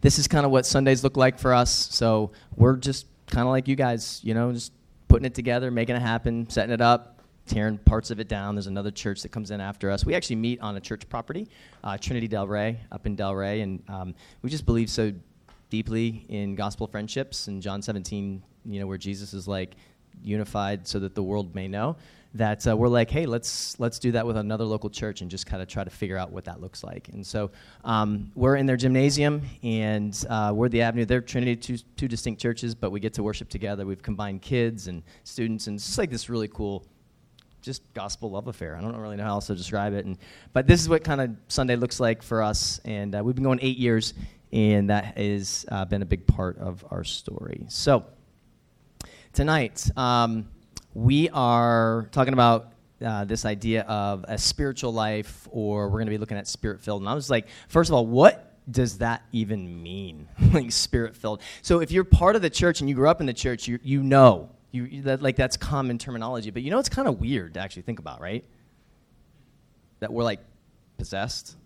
this 0.00 0.18
is 0.18 0.28
kind 0.28 0.44
of 0.44 0.52
what 0.52 0.66
Sundays 0.66 1.02
look 1.04 1.16
like 1.16 1.38
for 1.38 1.54
us. 1.54 1.70
So 1.70 2.32
we're 2.56 2.76
just 2.76 3.06
kind 3.26 3.46
of 3.46 3.50
like 3.50 3.68
you 3.68 3.76
guys, 3.76 4.20
you 4.22 4.34
know, 4.34 4.52
just 4.52 4.72
putting 5.08 5.24
it 5.24 5.34
together, 5.34 5.70
making 5.70 5.96
it 5.96 6.02
happen, 6.02 6.48
setting 6.48 6.72
it 6.72 6.80
up, 6.80 7.22
tearing 7.46 7.78
parts 7.78 8.10
of 8.10 8.20
it 8.20 8.28
down. 8.28 8.54
There's 8.54 8.66
another 8.66 8.90
church 8.90 9.22
that 9.22 9.30
comes 9.30 9.50
in 9.50 9.60
after 9.60 9.90
us. 9.90 10.04
We 10.04 10.14
actually 10.14 10.36
meet 10.36 10.60
on 10.60 10.76
a 10.76 10.80
church 10.80 11.08
property, 11.08 11.48
uh, 11.82 11.98
Trinity 11.98 12.28
Delray, 12.28 12.78
up 12.90 13.06
in 13.06 13.16
Delray, 13.16 13.62
and 13.62 13.82
um, 13.88 14.14
we 14.42 14.50
just 14.50 14.66
believe 14.66 14.90
so 14.90 15.12
deeply 15.70 16.24
in 16.28 16.54
gospel 16.54 16.86
friendships. 16.86 17.48
And 17.48 17.62
John 17.62 17.82
17, 17.82 18.42
you 18.66 18.80
know, 18.80 18.86
where 18.86 18.98
Jesus 18.98 19.34
is 19.34 19.46
like 19.46 19.74
unified 20.22 20.86
so 20.86 20.98
that 21.00 21.14
the 21.14 21.22
world 21.22 21.54
may 21.54 21.68
know 21.68 21.96
that 22.34 22.66
uh, 22.66 22.76
we're 22.76 22.88
like, 22.88 23.10
hey, 23.10 23.26
let's 23.26 23.78
let's 23.78 24.00
do 24.00 24.10
that 24.12 24.26
with 24.26 24.36
another 24.36 24.64
local 24.64 24.90
church 24.90 25.20
and 25.20 25.30
just 25.30 25.46
kind 25.46 25.62
of 25.62 25.68
try 25.68 25.84
to 25.84 25.90
figure 25.90 26.18
out 26.18 26.32
what 26.32 26.44
that 26.44 26.60
looks 26.60 26.82
like. 26.82 27.08
And 27.10 27.24
so 27.24 27.50
um, 27.84 28.32
we're 28.34 28.56
in 28.56 28.66
their 28.66 28.76
gymnasium, 28.76 29.42
and 29.62 30.24
uh, 30.28 30.52
we're 30.54 30.68
the 30.68 30.82
Avenue. 30.82 31.04
They're 31.04 31.20
Trinity, 31.20 31.54
two, 31.54 31.78
two 31.96 32.08
distinct 32.08 32.42
churches, 32.42 32.74
but 32.74 32.90
we 32.90 32.98
get 32.98 33.14
to 33.14 33.22
worship 33.22 33.48
together. 33.48 33.86
We've 33.86 34.02
combined 34.02 34.42
kids 34.42 34.88
and 34.88 35.02
students, 35.22 35.68
and 35.68 35.76
it's 35.76 35.86
just 35.86 35.98
like 35.98 36.10
this 36.10 36.28
really 36.28 36.48
cool, 36.48 36.84
just 37.62 37.82
gospel 37.94 38.32
love 38.32 38.48
affair. 38.48 38.76
I 38.76 38.80
don't 38.80 38.96
really 38.96 39.16
know 39.16 39.24
how 39.24 39.34
else 39.34 39.46
to 39.46 39.54
describe 39.54 39.94
it, 39.94 40.04
and 40.04 40.18
but 40.52 40.66
this 40.66 40.80
is 40.80 40.88
what 40.88 41.04
kind 41.04 41.20
of 41.20 41.30
Sunday 41.46 41.76
looks 41.76 42.00
like 42.00 42.20
for 42.20 42.42
us. 42.42 42.80
And 42.84 43.14
uh, 43.14 43.22
we've 43.22 43.36
been 43.36 43.44
going 43.44 43.60
eight 43.62 43.78
years, 43.78 44.12
and 44.52 44.90
that 44.90 45.16
has 45.16 45.64
uh, 45.70 45.84
been 45.84 46.02
a 46.02 46.06
big 46.06 46.26
part 46.26 46.58
of 46.58 46.84
our 46.90 47.04
story. 47.04 47.66
So 47.68 48.04
tonight. 49.32 49.88
Um, 49.96 50.48
we 50.94 51.28
are 51.30 52.08
talking 52.12 52.32
about 52.32 52.72
uh, 53.04 53.24
this 53.24 53.44
idea 53.44 53.82
of 53.82 54.24
a 54.28 54.38
spiritual 54.38 54.92
life, 54.92 55.48
or 55.50 55.88
we're 55.88 55.98
going 55.98 56.06
to 56.06 56.10
be 56.10 56.18
looking 56.18 56.36
at 56.36 56.46
spirit 56.46 56.80
filled. 56.80 57.02
And 57.02 57.08
I 57.08 57.14
was 57.14 57.28
like, 57.28 57.48
first 57.68 57.90
of 57.90 57.94
all, 57.94 58.06
what 58.06 58.54
does 58.70 58.98
that 58.98 59.22
even 59.32 59.82
mean? 59.82 60.28
like 60.52 60.72
spirit 60.72 61.16
filled. 61.16 61.42
So 61.62 61.80
if 61.80 61.90
you're 61.90 62.04
part 62.04 62.36
of 62.36 62.42
the 62.42 62.50
church 62.50 62.80
and 62.80 62.88
you 62.88 62.94
grew 62.94 63.08
up 63.08 63.20
in 63.20 63.26
the 63.26 63.34
church, 63.34 63.68
you, 63.68 63.78
you 63.82 64.02
know. 64.02 64.50
You, 64.70 65.02
that, 65.02 65.22
like 65.22 65.36
that's 65.36 65.56
common 65.56 65.98
terminology, 65.98 66.50
but 66.50 66.62
you 66.62 66.72
know 66.72 66.80
it's 66.80 66.88
kind 66.88 67.06
of 67.06 67.20
weird 67.20 67.54
to 67.54 67.60
actually 67.60 67.82
think 67.82 68.00
about, 68.00 68.20
right? 68.20 68.44
That 70.00 70.12
we're 70.12 70.24
like 70.24 70.40
possessed, 70.98 71.56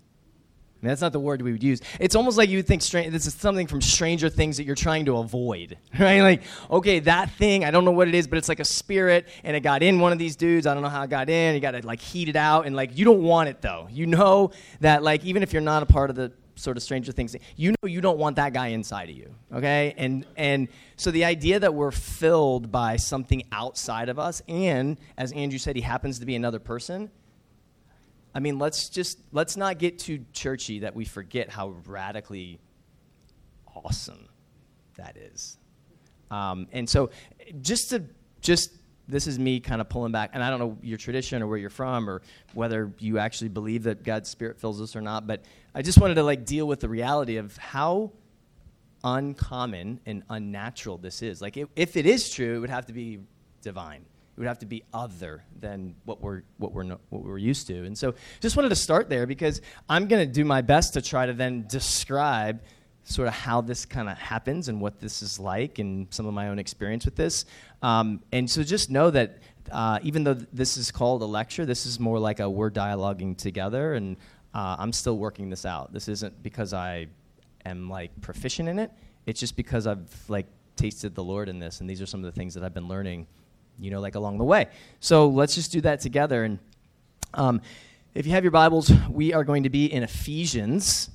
I 0.80 0.86
mean, 0.86 0.90
that's 0.90 1.00
not 1.00 1.12
the 1.12 1.18
word 1.18 1.42
we 1.42 1.50
would 1.50 1.62
use. 1.62 1.80
It's 1.98 2.14
almost 2.14 2.38
like 2.38 2.48
you 2.48 2.58
would 2.58 2.68
think 2.68 2.82
stra- 2.82 3.10
this 3.10 3.26
is 3.26 3.34
something 3.34 3.66
from 3.66 3.80
Stranger 3.80 4.28
Things 4.28 4.58
that 4.58 4.64
you're 4.64 4.76
trying 4.76 5.06
to 5.06 5.16
avoid, 5.16 5.76
right? 5.98 6.20
Like, 6.20 6.42
okay, 6.70 7.00
that 7.00 7.32
thing, 7.32 7.64
I 7.64 7.72
don't 7.72 7.84
know 7.84 7.90
what 7.90 8.06
it 8.06 8.14
is, 8.14 8.28
but 8.28 8.38
it's 8.38 8.48
like 8.48 8.60
a 8.60 8.64
spirit, 8.64 9.26
and 9.42 9.56
it 9.56 9.60
got 9.60 9.82
in 9.82 9.98
one 9.98 10.12
of 10.12 10.20
these 10.20 10.36
dudes. 10.36 10.68
I 10.68 10.74
don't 10.74 10.84
know 10.84 10.88
how 10.88 11.02
it 11.02 11.10
got 11.10 11.28
in. 11.28 11.56
You 11.56 11.60
got 11.60 11.72
to 11.72 11.84
like 11.84 12.00
heat 12.00 12.28
it 12.28 12.36
out, 12.36 12.64
and 12.64 12.76
like 12.76 12.96
you 12.96 13.04
don't 13.04 13.22
want 13.22 13.48
it 13.48 13.60
though. 13.60 13.88
You 13.90 14.06
know 14.06 14.52
that 14.80 15.02
like 15.02 15.24
even 15.24 15.42
if 15.42 15.52
you're 15.52 15.62
not 15.62 15.82
a 15.82 15.86
part 15.86 16.10
of 16.10 16.16
the 16.16 16.30
sort 16.54 16.76
of 16.76 16.82
Stranger 16.84 17.10
Things, 17.10 17.34
you 17.56 17.70
know 17.70 17.88
you 17.88 18.00
don't 18.00 18.18
want 18.18 18.36
that 18.36 18.52
guy 18.52 18.68
inside 18.68 19.10
of 19.10 19.16
you, 19.16 19.34
okay? 19.52 19.94
And 19.96 20.26
and 20.36 20.68
so 20.94 21.10
the 21.10 21.24
idea 21.24 21.58
that 21.58 21.74
we're 21.74 21.90
filled 21.90 22.70
by 22.70 22.98
something 22.98 23.42
outside 23.50 24.08
of 24.08 24.20
us, 24.20 24.42
and 24.46 24.96
as 25.16 25.32
Andrew 25.32 25.58
said, 25.58 25.74
he 25.74 25.82
happens 25.82 26.20
to 26.20 26.26
be 26.26 26.36
another 26.36 26.60
person 26.60 27.10
I 28.34 28.40
mean, 28.40 28.58
let's 28.58 28.88
just 28.88 29.18
let's 29.32 29.56
not 29.56 29.78
get 29.78 29.98
too 29.98 30.24
churchy 30.32 30.80
that 30.80 30.94
we 30.94 31.04
forget 31.04 31.50
how 31.50 31.74
radically 31.86 32.60
awesome 33.74 34.28
that 34.96 35.16
is. 35.16 35.58
Um, 36.30 36.66
and 36.72 36.88
so, 36.88 37.10
just 37.60 37.90
to 37.90 38.04
just 38.40 38.72
this 39.08 39.26
is 39.26 39.38
me 39.38 39.58
kind 39.58 39.80
of 39.80 39.88
pulling 39.88 40.12
back, 40.12 40.30
and 40.34 40.44
I 40.44 40.50
don't 40.50 40.58
know 40.58 40.76
your 40.82 40.98
tradition 40.98 41.42
or 41.42 41.46
where 41.46 41.56
you're 41.56 41.70
from 41.70 42.08
or 42.08 42.20
whether 42.52 42.92
you 42.98 43.18
actually 43.18 43.48
believe 43.48 43.84
that 43.84 44.04
God's 44.04 44.28
Spirit 44.28 44.60
fills 44.60 44.80
us 44.82 44.94
or 44.94 45.00
not, 45.00 45.26
but 45.26 45.44
I 45.74 45.80
just 45.80 45.98
wanted 45.98 46.14
to 46.16 46.22
like 46.22 46.44
deal 46.44 46.68
with 46.68 46.80
the 46.80 46.88
reality 46.88 47.36
of 47.38 47.56
how 47.56 48.12
uncommon 49.02 50.00
and 50.04 50.22
unnatural 50.28 50.98
this 50.98 51.22
is. 51.22 51.40
Like, 51.40 51.56
it, 51.56 51.68
if 51.74 51.96
it 51.96 52.04
is 52.04 52.28
true, 52.28 52.56
it 52.56 52.58
would 52.58 52.70
have 52.70 52.86
to 52.86 52.92
be 52.92 53.20
divine. 53.62 54.04
It 54.38 54.42
would 54.42 54.48
have 54.48 54.60
to 54.60 54.66
be 54.66 54.84
other 54.94 55.42
than 55.58 55.96
what 56.04 56.20
we're 56.20 56.42
what 56.58 56.70
we're 56.72 56.84
no, 56.84 57.00
what 57.08 57.24
we're 57.24 57.38
used 57.38 57.66
to. 57.66 57.84
And 57.84 57.98
so, 57.98 58.14
just 58.38 58.56
wanted 58.56 58.68
to 58.68 58.76
start 58.76 59.08
there 59.08 59.26
because 59.26 59.60
I'm 59.88 60.06
going 60.06 60.24
to 60.24 60.32
do 60.32 60.44
my 60.44 60.62
best 60.62 60.94
to 60.94 61.02
try 61.02 61.26
to 61.26 61.32
then 61.32 61.66
describe 61.66 62.62
sort 63.02 63.26
of 63.26 63.34
how 63.34 63.62
this 63.62 63.84
kind 63.84 64.08
of 64.08 64.16
happens 64.16 64.68
and 64.68 64.80
what 64.80 65.00
this 65.00 65.22
is 65.22 65.40
like 65.40 65.80
and 65.80 66.06
some 66.10 66.24
of 66.24 66.34
my 66.34 66.50
own 66.50 66.60
experience 66.60 67.04
with 67.04 67.16
this. 67.16 67.46
Um, 67.82 68.22
and 68.30 68.48
so, 68.48 68.62
just 68.62 68.92
know 68.92 69.10
that 69.10 69.38
uh, 69.72 69.98
even 70.04 70.22
though 70.22 70.34
this 70.34 70.76
is 70.76 70.92
called 70.92 71.20
a 71.22 71.26
lecture, 71.26 71.66
this 71.66 71.84
is 71.84 71.98
more 71.98 72.20
like 72.20 72.38
a 72.38 72.48
we're 72.48 72.70
dialoguing 72.70 73.36
together, 73.36 73.94
and 73.94 74.16
uh, 74.54 74.76
I'm 74.78 74.92
still 74.92 75.18
working 75.18 75.50
this 75.50 75.66
out. 75.66 75.92
This 75.92 76.06
isn't 76.06 76.44
because 76.44 76.72
I 76.72 77.08
am 77.64 77.90
like 77.90 78.12
proficient 78.20 78.68
in 78.68 78.78
it. 78.78 78.92
It's 79.26 79.40
just 79.40 79.56
because 79.56 79.88
I've 79.88 80.14
like 80.28 80.46
tasted 80.76 81.16
the 81.16 81.24
Lord 81.24 81.48
in 81.48 81.58
this, 81.58 81.80
and 81.80 81.90
these 81.90 82.00
are 82.00 82.06
some 82.06 82.20
of 82.20 82.32
the 82.32 82.38
things 82.38 82.54
that 82.54 82.62
I've 82.62 82.72
been 82.72 82.86
learning 82.86 83.26
you 83.78 83.90
know, 83.90 84.00
like 84.00 84.14
along 84.14 84.38
the 84.38 84.44
way. 84.44 84.68
So 85.00 85.28
let's 85.28 85.54
just 85.54 85.72
do 85.72 85.80
that 85.82 86.00
together. 86.00 86.44
And 86.44 86.58
um, 87.34 87.60
if 88.14 88.26
you 88.26 88.32
have 88.32 88.44
your 88.44 88.50
Bibles, 88.50 88.90
we 89.08 89.32
are 89.32 89.44
going 89.44 89.62
to 89.62 89.70
be 89.70 89.86
in 89.86 90.02
Ephesians. 90.02 91.10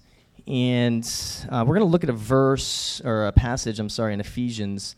And 0.48 1.04
uh, 1.50 1.64
we're 1.66 1.76
going 1.76 1.88
to 1.88 1.92
look 1.92 2.04
at 2.04 2.10
a 2.10 2.14
verse, 2.14 3.02
or 3.04 3.28
a 3.28 3.32
passage, 3.32 3.80
I'm 3.80 3.90
sorry, 3.90 4.14
in 4.14 4.20
Ephesians 4.20 4.96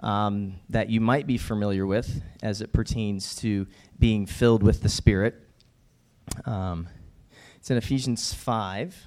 um, 0.00 0.54
that 0.70 0.90
you 0.90 1.00
might 1.00 1.26
be 1.26 1.38
familiar 1.38 1.86
with 1.86 2.22
as 2.42 2.60
it 2.60 2.72
pertains 2.72 3.34
to 3.36 3.66
being 3.98 4.26
filled 4.26 4.62
with 4.62 4.82
the 4.82 4.88
Spirit. 4.88 5.34
Um, 6.44 6.88
it's 7.56 7.70
in 7.70 7.76
Ephesians 7.76 8.34
5. 8.34 9.06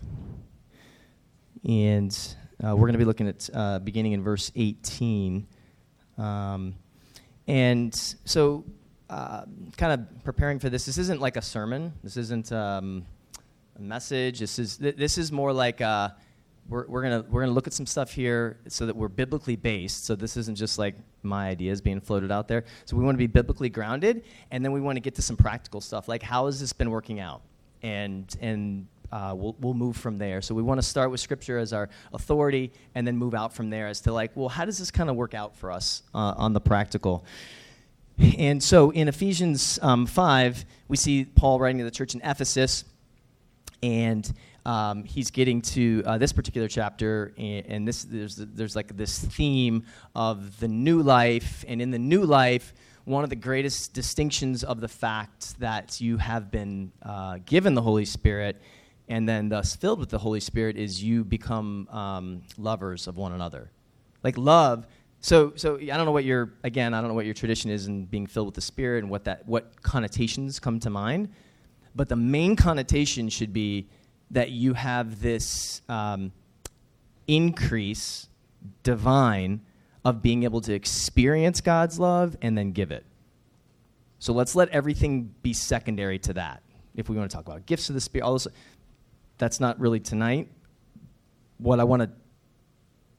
And 1.68 2.36
Uh, 2.64 2.70
we're 2.70 2.88
going 2.88 2.94
to 2.94 3.00
be 3.00 3.06
looking 3.06 3.28
at 3.28 3.50
uh, 3.54 3.80
beginning 3.80 4.14
in 4.14 4.24
verse 4.24 4.50
18. 4.56 5.46
Um, 6.18 6.76
and 7.48 7.94
so, 8.26 8.64
uh, 9.10 9.44
kind 9.78 9.94
of 9.94 10.24
preparing 10.24 10.60
for 10.60 10.70
this, 10.70 10.86
this 10.86 10.98
isn't 10.98 11.22
like 11.22 11.38
a 11.38 11.42
sermon. 11.42 11.94
This 12.04 12.18
isn't 12.18 12.52
um, 12.52 13.06
a 13.78 13.82
message. 13.82 14.40
This 14.40 14.58
is, 14.58 14.78
th- 14.78 14.96
this 14.96 15.18
is 15.18 15.32
more 15.32 15.54
like 15.54 15.80
uh, 15.80 16.10
we're, 16.68 16.88
we're 16.88 17.04
gonna 17.04 17.24
we're 17.30 17.42
gonna 17.42 17.54
look 17.54 17.68
at 17.68 17.74
some 17.74 17.86
stuff 17.86 18.12
here 18.12 18.58
so 18.68 18.88
that 18.88 18.96
we're 18.96 19.08
biblically 19.08 19.56
based. 19.56 20.06
So, 20.06 20.16
this 20.16 20.38
isn't 20.38 20.56
just 20.56 20.80
like 20.80 20.96
my 21.22 21.50
ideas 21.50 21.82
being 21.82 22.02
floated 22.02 22.32
out 22.32 22.48
there. 22.48 22.66
So, 22.86 22.98
we 22.98 23.04
want 23.04 23.16
to 23.16 23.20
be 23.20 23.28
biblically 23.28 23.70
grounded, 23.70 24.24
and 24.50 24.66
then 24.66 24.72
we 24.72 24.82
want 24.82 24.96
to 24.96 25.02
get 25.02 25.14
to 25.16 25.22
some 25.22 25.38
practical 25.38 25.82
stuff 25.82 26.08
like 26.08 26.24
how 26.24 26.48
has 26.48 26.60
this 26.60 26.74
been 26.74 26.90
working 26.90 27.20
out? 27.20 27.42
And, 27.84 28.36
and 28.42 28.88
uh, 29.12 29.34
we'll, 29.36 29.56
we'll 29.60 29.74
move 29.74 29.98
from 29.98 30.18
there. 30.18 30.42
So 30.42 30.56
we 30.56 30.62
want 30.62 30.80
to 30.80 30.88
start 30.88 31.12
with 31.12 31.20
Scripture 31.20 31.58
as 31.58 31.74
our 31.74 31.90
authority 32.14 32.72
and 32.96 33.08
then 33.08 33.18
move 33.18 33.34
out 33.34 33.54
from 33.54 33.70
there 33.70 33.88
as 33.88 34.02
to, 34.02 34.14
like, 34.14 34.32
well, 34.36 34.50
how 34.50 34.66
does 34.66 34.78
this 34.78 34.92
kind 34.92 35.10
of 35.10 35.16
work 35.16 35.34
out 35.34 35.56
for 35.56 35.72
us 35.72 36.04
uh, 36.14 36.34
on 36.38 36.54
the 36.54 36.62
practical? 36.62 37.26
And 38.38 38.64
so 38.64 38.92
in 38.92 39.08
Ephesians 39.08 39.78
um, 39.82 40.06
5, 40.06 40.66
we 40.88 40.98
see 40.98 41.26
Paul 41.26 41.60
writing 41.60 41.80
to 41.80 41.84
the 41.84 41.92
church 41.92 42.16
in 42.16 42.22
Ephesus, 42.24 42.86
and 43.84 44.32
um, 44.66 45.04
he's 45.04 45.32
getting 45.32 45.62
to 45.62 46.02
uh, 46.06 46.18
this 46.18 46.32
particular 46.34 46.68
chapter, 46.68 47.34
and, 47.38 47.66
and, 47.68 47.88
this 47.88 48.04
there's, 48.04 48.38
there's 48.38 48.76
like 48.76 48.96
this 48.96 49.20
theme 49.20 49.84
of 50.16 50.60
the 50.60 50.68
new 50.68 51.02
life, 51.02 51.66
and 51.68 51.82
in 51.82 51.92
the 51.92 52.00
new 52.00 52.24
life, 52.24 52.74
one 53.04 53.24
of 53.24 53.30
the 53.30 53.36
greatest 53.36 53.94
distinctions 53.94 54.64
of 54.64 54.82
the 54.82 54.88
fact 54.88 55.60
that 55.60 56.02
you 56.02 56.18
have 56.18 56.50
been 56.50 56.92
uh, 57.04 57.38
given 57.46 57.76
the 57.76 57.82
Holy 57.82 58.06
Spirit 58.06 58.60
and 59.08 59.28
then 59.28 59.50
thus 59.50 59.76
filled 59.76 60.00
with 60.00 60.10
the 60.10 60.18
Holy 60.18 60.40
Spirit 60.40 60.78
is 60.78 61.04
you 61.04 61.24
become 61.24 61.88
um, 61.90 62.42
lovers 62.58 63.08
of 63.08 63.18
one 63.18 63.34
another. 63.34 63.72
Like 64.24 64.38
love. 64.38 64.88
So, 65.20 65.54
so 65.56 65.78
I 65.78 65.86
don't 65.86 66.06
know 66.06 66.12
what 66.12 66.26
your 66.26 66.54
again. 66.64 66.94
I 66.94 67.02
don't 67.02 67.10
know 67.10 67.16
what 67.16 67.26
your 67.26 67.34
tradition 67.34 67.72
is 67.72 67.88
in 67.88 68.06
being 68.06 68.28
filled 68.28 68.48
with 68.48 68.56
the 68.56 68.62
Spirit 68.62 69.04
and 69.04 69.12
what 69.12 69.26
that 69.26 69.48
what 69.48 69.82
connotations 69.82 70.60
come 70.60 70.80
to 70.82 70.90
mind. 70.90 71.30
But 71.96 72.10
the 72.10 72.16
main 72.16 72.56
connotation 72.56 73.30
should 73.30 73.54
be 73.54 73.88
that 74.32 74.52
you 74.52 74.74
have 74.74 75.22
this 75.22 75.82
um, 75.88 76.32
increase 77.28 78.28
divine 78.84 79.62
of 80.04 80.22
being 80.22 80.44
able 80.44 80.62
to 80.62 80.74
experience 80.74 81.62
God's 81.62 82.00
love 82.00 82.36
and 82.42 82.58
then 82.58 82.72
give 82.72 82.92
it. 82.92 83.06
So 84.20 84.34
let's 84.34 84.56
let 84.56 84.70
everything 84.70 85.34
be 85.42 85.54
secondary 85.54 86.20
to 86.20 86.34
that. 86.34 86.62
If 86.96 87.10
we 87.10 87.18
want 87.18 87.30
to 87.30 87.36
talk 87.36 87.46
about 87.46 87.66
gifts 87.66 87.90
of 87.90 87.96
the 87.96 88.02
Spirit, 88.02 88.26
all 88.26 88.34
this, 88.34 88.48
that's 89.38 89.60
not 89.60 89.80
really 89.80 90.00
tonight. 90.00 90.50
What 91.58 91.80
I 91.80 91.84
want 91.84 92.02
to 92.04 92.10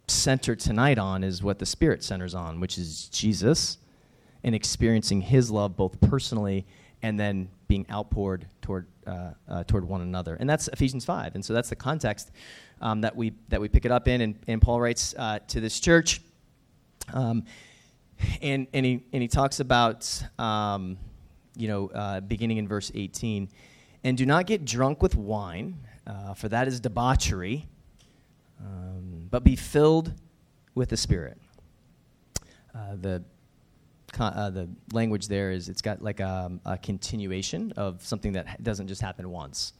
center 0.08 0.54
tonight 0.54 0.98
on 0.98 1.24
is 1.24 1.42
what 1.42 1.58
the 1.58 1.66
Spirit 1.66 2.04
centers 2.04 2.34
on, 2.34 2.60
which 2.60 2.78
is 2.78 3.08
Jesus 3.08 3.78
and 4.44 4.54
experiencing 4.54 5.20
His 5.20 5.50
love 5.50 5.76
both 5.76 6.00
personally 6.00 6.66
and 7.02 7.18
then 7.18 7.48
being 7.68 7.86
outpoured 7.90 8.46
toward 8.62 8.86
uh, 9.06 9.30
uh, 9.48 9.64
toward 9.64 9.84
one 9.84 10.00
another. 10.00 10.36
And 10.38 10.48
that's 10.48 10.68
Ephesians 10.68 11.04
five. 11.04 11.34
And 11.34 11.44
so 11.44 11.52
that's 11.52 11.68
the 11.68 11.76
context 11.76 12.30
um, 12.80 13.00
that 13.00 13.14
we 13.14 13.32
that 13.48 13.60
we 13.60 13.68
pick 13.68 13.84
it 13.84 13.92
up 13.92 14.08
in. 14.08 14.20
And, 14.20 14.38
and 14.46 14.62
Paul 14.62 14.80
writes 14.80 15.14
uh, 15.18 15.40
to 15.48 15.60
this 15.60 15.80
church, 15.80 16.20
um, 17.12 17.44
and 18.40 18.66
and 18.72 18.86
he 18.86 19.04
and 19.12 19.22
he 19.22 19.28
talks 19.28 19.60
about 19.60 20.22
um, 20.38 20.98
you 21.56 21.68
know 21.68 21.88
uh, 21.88 22.20
beginning 22.20 22.58
in 22.58 22.68
verse 22.68 22.90
eighteen, 22.94 23.48
and 24.04 24.16
do 24.16 24.26
not 24.26 24.46
get 24.46 24.64
drunk 24.64 25.02
with 25.02 25.16
wine 25.16 25.78
uh, 26.06 26.34
for 26.34 26.48
that 26.48 26.68
is 26.68 26.80
debauchery, 26.80 27.66
um, 28.60 29.26
but 29.30 29.44
be 29.44 29.56
filled 29.56 30.12
with 30.74 30.88
the 30.88 30.96
Spirit. 30.96 31.38
Uh, 32.74 32.96
the 33.00 33.24
uh, 34.18 34.50
the 34.50 34.68
language 34.92 35.28
there 35.28 35.50
is 35.50 35.68
it's 35.68 35.82
got 35.82 36.00
like 36.00 36.20
a, 36.20 36.50
a, 36.64 36.78
continuation 36.78 37.72
of 37.76 38.02
something 38.02 38.32
that 38.32 38.62
doesn't 38.62 38.86
just 38.86 39.02
happen 39.02 39.30
once. 39.30 39.74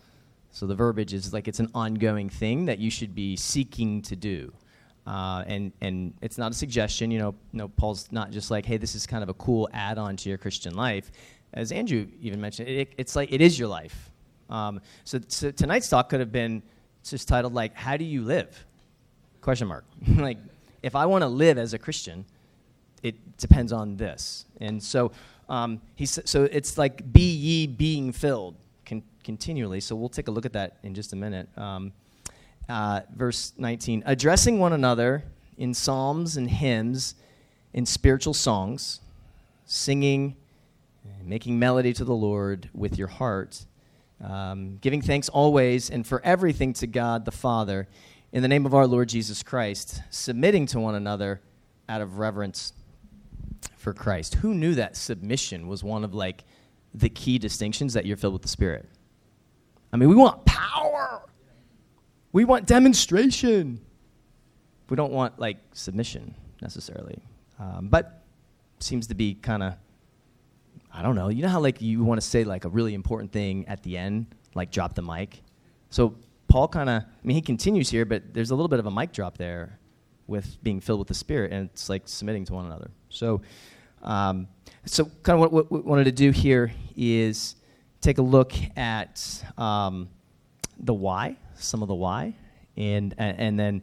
So 0.50 0.66
the 0.66 0.75
verbiage 0.75 1.14
is 1.14 1.33
like 1.33 1.49
it's 1.49 1.61
an 1.61 1.71
ongoing 1.75 2.28
thing 2.28 2.66
that 2.66 2.78
you 2.78 2.90
should 2.90 3.14
be 3.14 3.37
seeking 3.37 4.02
to 4.02 4.16
do. 4.16 4.52
Uh, 5.06 5.45
and 5.47 5.73
and 5.80 6.12
it's 6.21 6.37
not 6.37 6.50
a 6.50 6.54
suggestion, 6.54 7.11
you 7.11 7.18
know. 7.18 7.35
No, 7.52 7.68
Paul's 7.68 8.11
not 8.11 8.30
just 8.30 8.50
like, 8.50 8.66
hey, 8.66 8.76
this 8.76 8.95
is 8.95 9.06
kind 9.06 9.23
of 9.23 9.28
a 9.28 9.35
cool 9.35 9.68
add-on 9.73 10.16
to 10.16 10.28
your 10.28 10.38
Christian 10.38 10.75
life. 10.75 11.12
As 11.54 11.73
Andrew 11.73 12.06
even 12.21 12.40
mentioned, 12.40 12.68
it, 12.68 12.92
it's 12.99 13.14
like 13.14 13.33
it 13.33 13.40
is 13.40 13.59
your 13.59 13.68
life. 13.68 14.11
Um, 14.49 14.81
so, 15.05 15.21
so 15.29 15.50
tonight's 15.50 15.88
talk 15.88 16.09
could 16.09 16.21
have 16.21 16.33
been 16.33 16.62
just 17.05 17.29
titled 17.29 17.55
like, 17.55 17.75
"How 17.75 17.97
do 17.97 18.05
you 18.05 18.23
live?" 18.23 18.65
Question 19.41 19.69
mark. 19.69 19.85
like, 20.17 20.38
if 20.83 20.95
I 20.95 21.07
want 21.07 21.23
to 21.23 21.29
live 21.29 21.59
as 21.59 21.75
a 21.75 21.79
Christian, 21.79 22.25
it 23.03 23.37
depends 23.38 23.73
on 23.73 23.97
this. 23.97 24.45
And 24.61 24.83
so, 24.83 25.12
um, 25.49 25.81
he's, 25.95 26.19
so 26.25 26.45
it's 26.45 26.79
like, 26.79 27.12
"Be 27.12 27.31
ye 27.31 27.67
being 27.67 28.12
filled." 28.12 28.57
Con- 28.85 29.03
continually. 29.25 29.81
So 29.81 29.97
we'll 29.97 30.09
take 30.09 30.29
a 30.29 30.31
look 30.31 30.47
at 30.47 30.53
that 30.53 30.76
in 30.83 30.95
just 30.95 31.12
a 31.12 31.17
minute. 31.17 31.49
Um, 31.59 31.93
uh, 32.69 33.00
verse 33.15 33.53
19 33.59 34.03
addressing 34.07 34.59
one 34.59 34.73
another 34.73 35.23
in 35.57 35.73
psalms 35.73 36.37
and 36.37 36.50
hymns, 36.50 37.15
in 37.73 37.87
spiritual 37.87 38.35
songs, 38.35 39.00
singing, 39.65 40.37
making 41.25 41.59
melody 41.59 41.93
to 41.93 42.05
the 42.05 42.15
Lord 42.15 42.69
with 42.73 42.99
your 42.99 43.09
heart 43.09 43.65
um, 44.23 44.79
giving 44.81 45.03
thanks 45.03 45.29
always 45.29 45.91
and 45.91 46.07
for 46.07 46.21
everything 46.25 46.73
to 46.75 46.87
God 46.87 47.25
the 47.25 47.31
Father 47.31 47.89
in 48.33 48.43
the 48.43 48.49
name 48.49 48.67
of 48.67 48.75
our 48.75 48.87
Lord 48.87 49.09
Jesus 49.09 49.43
Christ, 49.43 50.03
submitting 50.11 50.67
to 50.67 50.81
one 50.81 50.95
another 50.95 51.41
out 51.89 52.01
of 52.01 52.19
reverence 52.19 52.73
for 53.77 53.93
Christ. 53.93 54.37
Who 54.37 54.55
knew 54.55 54.75
that 54.75 54.97
submission 54.97 55.69
was 55.69 55.85
one 55.85 56.05
of 56.05 56.15
like 56.15 56.45
the 56.95 57.09
key 57.09 57.39
distinctions 57.39 57.95
that 57.95 58.07
you're 58.07 58.17
filled 58.17 58.33
with 58.33 58.43
the 58.43 58.49
Spirit? 58.49 58.89
I 59.93 59.97
mean, 59.97 60.09
we 60.09 60.17
want 60.17 60.45
power. 60.45 61.23
We 62.33 62.45
want 62.45 62.67
demonstration. 62.67 63.81
We 64.91 64.97
don't 64.97 65.13
want 65.13 65.39
like 65.39 65.59
submission 65.73 66.35
necessarily. 66.61 67.23
Um, 67.59 67.89
but 67.89 68.25
seems 68.81 69.07
to 69.07 69.15
be 69.15 69.35
kind 69.35 69.63
of 69.63 69.75
I 70.97 71.03
don't 71.03 71.15
know. 71.15 71.29
You 71.29 71.43
know 71.43 71.49
how 71.49 71.61
like 71.61 71.83
you 71.83 72.03
want 72.03 72.21
to 72.23 72.26
say 72.26 72.45
like 72.45 72.65
a 72.65 72.71
really 72.71 72.95
important 72.95 73.31
thing 73.31 73.69
at 73.69 73.83
the 73.83 73.99
end, 73.99 74.35
like 74.55 74.71
drop 74.71 74.95
the 74.95 75.03
mic. 75.03 75.43
So 75.91 76.17
Paul 76.49 76.69
kind 76.69 76.88
of, 76.88 77.03
I 77.03 77.07
mean, 77.23 77.35
he 77.35 77.43
continues 77.43 77.91
here, 77.91 78.07
but 78.07 78.33
there's 78.33 78.50
a 78.50 78.55
little 78.55 78.69
bit 78.69 78.79
of 78.79 78.87
a 78.87 78.91
mic 78.91 79.12
drop 79.12 79.37
there 79.37 79.79
with 80.26 80.57
being 80.62 80.81
filled 80.81 80.99
with 80.99 81.09
the 81.09 81.15
Spirit, 81.15 81.53
and 81.53 81.69
it's 81.71 81.91
like 81.91 82.03
submitting 82.07 82.47
to 82.47 82.55
one 82.55 82.65
another. 82.65 82.91
So, 83.11 83.43
um, 84.03 84.49
so 84.87 85.05
kind 85.23 85.41
of 85.41 85.53
what, 85.53 85.71
we 85.71 85.81
wanted 85.81 86.05
to 86.05 86.12
do 86.12 86.31
here 86.31 86.73
is 86.97 87.57
take 88.00 88.17
a 88.17 88.23
look 88.23 88.55
at 88.76 89.45
um, 89.59 90.09
the 90.79 90.95
why, 90.95 91.37
some 91.57 91.83
of 91.83 91.88
the 91.88 91.95
why, 91.95 92.35
and 92.76 93.15
and 93.19 93.59
then 93.59 93.83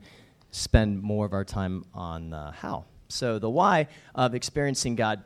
spend 0.51 1.01
more 1.01 1.25
of 1.25 1.33
our 1.33 1.45
time 1.45 1.85
on 1.93 2.31
the 2.31 2.51
how. 2.51 2.85
So 3.07 3.37
the 3.37 3.49
why 3.49 3.87
of 4.15 4.33
experiencing 4.33 4.95
God 4.95 5.21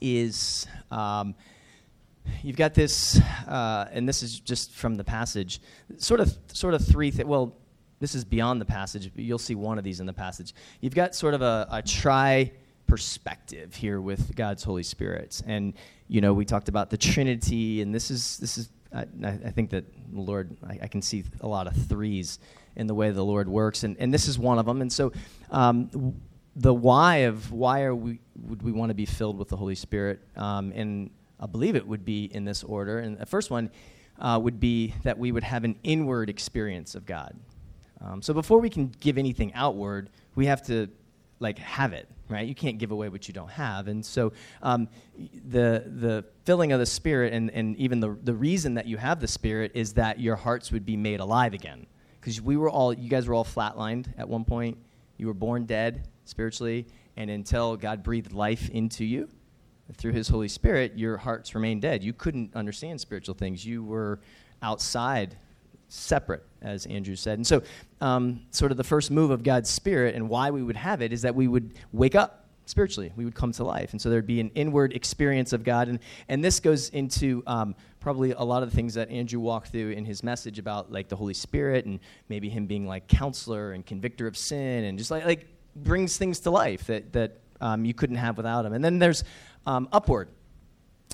is 0.00 0.66
um, 0.90 1.34
you've 2.42 2.56
got 2.56 2.74
this, 2.74 3.20
uh, 3.46 3.86
and 3.92 4.08
this 4.08 4.22
is 4.22 4.40
just 4.40 4.72
from 4.72 4.94
the 4.94 5.04
passage, 5.04 5.60
sort 5.96 6.20
of, 6.20 6.36
sort 6.52 6.74
of 6.74 6.84
three. 6.84 7.10
Th- 7.10 7.26
well, 7.26 7.56
this 8.00 8.14
is 8.14 8.24
beyond 8.24 8.60
the 8.60 8.64
passage. 8.64 9.10
But 9.14 9.24
you'll 9.24 9.38
see 9.38 9.54
one 9.54 9.78
of 9.78 9.84
these 9.84 10.00
in 10.00 10.06
the 10.06 10.12
passage. 10.12 10.54
You've 10.80 10.94
got 10.94 11.14
sort 11.14 11.34
of 11.34 11.42
a, 11.42 11.66
a 11.70 11.82
tri 11.82 12.52
perspective 12.86 13.74
here 13.74 14.00
with 14.00 14.34
God's 14.34 14.64
Holy 14.64 14.82
Spirit, 14.82 15.42
and 15.46 15.74
you 16.08 16.20
know 16.20 16.32
we 16.32 16.44
talked 16.44 16.68
about 16.68 16.90
the 16.90 16.96
Trinity, 16.96 17.82
and 17.82 17.94
this 17.94 18.10
is 18.10 18.38
this 18.38 18.58
is. 18.58 18.70
I, 18.90 19.04
I 19.22 19.50
think 19.50 19.68
that 19.70 19.84
the 20.14 20.20
Lord, 20.22 20.56
I, 20.66 20.78
I, 20.84 20.86
can 20.86 21.02
see 21.02 21.22
a 21.42 21.46
lot 21.46 21.66
of 21.66 21.76
threes 21.88 22.38
in 22.74 22.86
the 22.86 22.94
way 22.94 23.10
the 23.10 23.22
Lord 23.22 23.46
works, 23.46 23.84
and, 23.84 23.94
and 23.98 24.14
this 24.14 24.26
is 24.28 24.38
one 24.38 24.58
of 24.58 24.64
them. 24.64 24.80
And 24.80 24.90
so, 24.90 25.12
um, 25.50 26.14
the 26.58 26.74
why 26.74 27.18
of 27.18 27.52
why 27.52 27.82
are 27.82 27.94
we 27.94 28.18
would 28.46 28.62
we 28.62 28.72
want 28.72 28.90
to 28.90 28.94
be 28.94 29.06
filled 29.06 29.38
with 29.38 29.48
the 29.48 29.56
Holy 29.56 29.76
Spirit, 29.76 30.20
um, 30.36 30.72
and 30.74 31.10
I 31.38 31.46
believe 31.46 31.76
it 31.76 31.86
would 31.86 32.04
be 32.04 32.24
in 32.24 32.44
this 32.44 32.64
order. 32.64 32.98
And 32.98 33.16
the 33.16 33.26
first 33.26 33.50
one 33.50 33.70
uh, 34.18 34.38
would 34.42 34.58
be 34.58 34.94
that 35.04 35.16
we 35.18 35.30
would 35.30 35.44
have 35.44 35.62
an 35.64 35.76
inward 35.84 36.28
experience 36.28 36.96
of 36.96 37.06
God. 37.06 37.36
Um, 38.00 38.22
so 38.22 38.34
before 38.34 38.58
we 38.60 38.70
can 38.70 38.88
give 39.00 39.18
anything 39.18 39.52
outward, 39.54 40.10
we 40.34 40.46
have 40.46 40.62
to 40.66 40.88
like 41.38 41.58
have 41.58 41.92
it, 41.92 42.08
right? 42.28 42.46
You 42.46 42.56
can't 42.56 42.78
give 42.78 42.90
away 42.90 43.08
what 43.08 43.28
you 43.28 43.34
don't 43.34 43.50
have. 43.50 43.86
And 43.86 44.04
so 44.04 44.32
um, 44.60 44.88
the 45.16 45.84
the 45.86 46.24
filling 46.44 46.72
of 46.72 46.80
the 46.80 46.86
Spirit 46.86 47.32
and, 47.32 47.52
and 47.52 47.76
even 47.76 48.00
the 48.00 48.18
the 48.24 48.34
reason 48.34 48.74
that 48.74 48.86
you 48.86 48.96
have 48.96 49.20
the 49.20 49.28
Spirit 49.28 49.72
is 49.74 49.92
that 49.94 50.18
your 50.18 50.34
hearts 50.34 50.72
would 50.72 50.84
be 50.84 50.96
made 50.96 51.20
alive 51.20 51.54
again. 51.54 51.86
Because 52.20 52.40
we 52.42 52.56
were 52.56 52.68
all 52.68 52.92
you 52.92 53.08
guys 53.08 53.28
were 53.28 53.34
all 53.34 53.44
flatlined 53.44 54.08
at 54.18 54.28
one 54.28 54.44
point. 54.44 54.76
You 55.18 55.28
were 55.28 55.34
born 55.34 55.64
dead 55.64 56.08
spiritually, 56.28 56.86
and 57.16 57.30
until 57.30 57.76
God 57.76 58.02
breathed 58.02 58.32
life 58.32 58.68
into 58.70 59.04
you 59.04 59.28
through 59.96 60.12
His 60.12 60.28
Holy 60.28 60.48
Spirit, 60.48 60.96
your 60.96 61.16
hearts 61.16 61.54
remained 61.54 61.82
dead. 61.82 62.04
You 62.04 62.12
couldn't 62.12 62.54
understand 62.54 63.00
spiritual 63.00 63.34
things. 63.34 63.64
You 63.64 63.82
were 63.82 64.20
outside 64.62 65.36
separate, 65.88 66.44
as 66.60 66.86
Andrew 66.86 67.16
said. 67.16 67.38
And 67.38 67.46
so, 67.46 67.62
um, 68.00 68.42
sort 68.50 68.70
of 68.70 68.76
the 68.76 68.84
first 68.84 69.10
move 69.10 69.30
of 69.30 69.42
God's 69.42 69.70
Spirit 69.70 70.14
and 70.14 70.28
why 70.28 70.50
we 70.50 70.62
would 70.62 70.76
have 70.76 71.00
it 71.02 71.12
is 71.12 71.22
that 71.22 71.34
we 71.34 71.48
would 71.48 71.78
wake 71.92 72.14
up 72.14 72.48
spiritually. 72.68 73.12
We 73.16 73.24
would 73.24 73.34
come 73.34 73.52
to 73.52 73.64
life. 73.64 73.92
And 73.92 74.00
so 74.00 74.10
there'd 74.10 74.26
be 74.26 74.40
an 74.40 74.50
inward 74.54 74.92
experience 74.92 75.52
of 75.52 75.64
God. 75.64 75.88
And, 75.88 75.98
and 76.28 76.44
this 76.44 76.60
goes 76.60 76.90
into 76.90 77.42
um, 77.46 77.74
probably 77.98 78.32
a 78.32 78.42
lot 78.42 78.62
of 78.62 78.70
the 78.70 78.76
things 78.76 78.94
that 78.94 79.10
Andrew 79.10 79.40
walked 79.40 79.68
through 79.68 79.90
in 79.90 80.04
his 80.04 80.22
message 80.22 80.58
about 80.58 80.92
like 80.92 81.08
the 81.08 81.16
Holy 81.16 81.34
Spirit 81.34 81.86
and 81.86 81.98
maybe 82.28 82.48
him 82.48 82.66
being 82.66 82.86
like 82.86 83.08
counselor 83.08 83.72
and 83.72 83.86
convictor 83.86 84.26
of 84.26 84.36
sin 84.36 84.84
and 84.84 84.98
just 84.98 85.10
like, 85.10 85.24
like 85.24 85.46
brings 85.76 86.16
things 86.16 86.40
to 86.40 86.50
life 86.50 86.86
that, 86.86 87.12
that 87.12 87.38
um, 87.60 87.84
you 87.84 87.94
couldn't 87.94 88.16
have 88.16 88.36
without 88.36 88.64
him. 88.64 88.72
And 88.72 88.84
then 88.84 88.98
there's 88.98 89.24
um, 89.66 89.88
upward. 89.92 90.28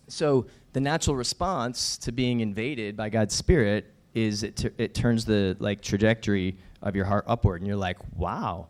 So 0.08 0.46
the 0.72 0.80
natural 0.80 1.16
response 1.16 1.96
to 1.98 2.12
being 2.12 2.40
invaded 2.40 2.96
by 2.96 3.08
God's 3.08 3.34
Spirit 3.34 3.92
is 4.14 4.42
it, 4.42 4.72
it 4.78 4.94
turns 4.94 5.24
the 5.24 5.56
like 5.58 5.80
trajectory 5.80 6.56
of 6.82 6.94
your 6.94 7.04
heart 7.04 7.24
upward 7.26 7.60
and 7.60 7.68
you're 7.68 7.76
like 7.76 7.98
wow. 8.16 8.68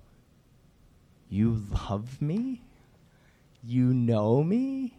You 1.29 1.62
love 1.88 2.23
me? 2.23 2.62
You 3.62 3.93
know 3.93 4.43
me? 4.43 4.97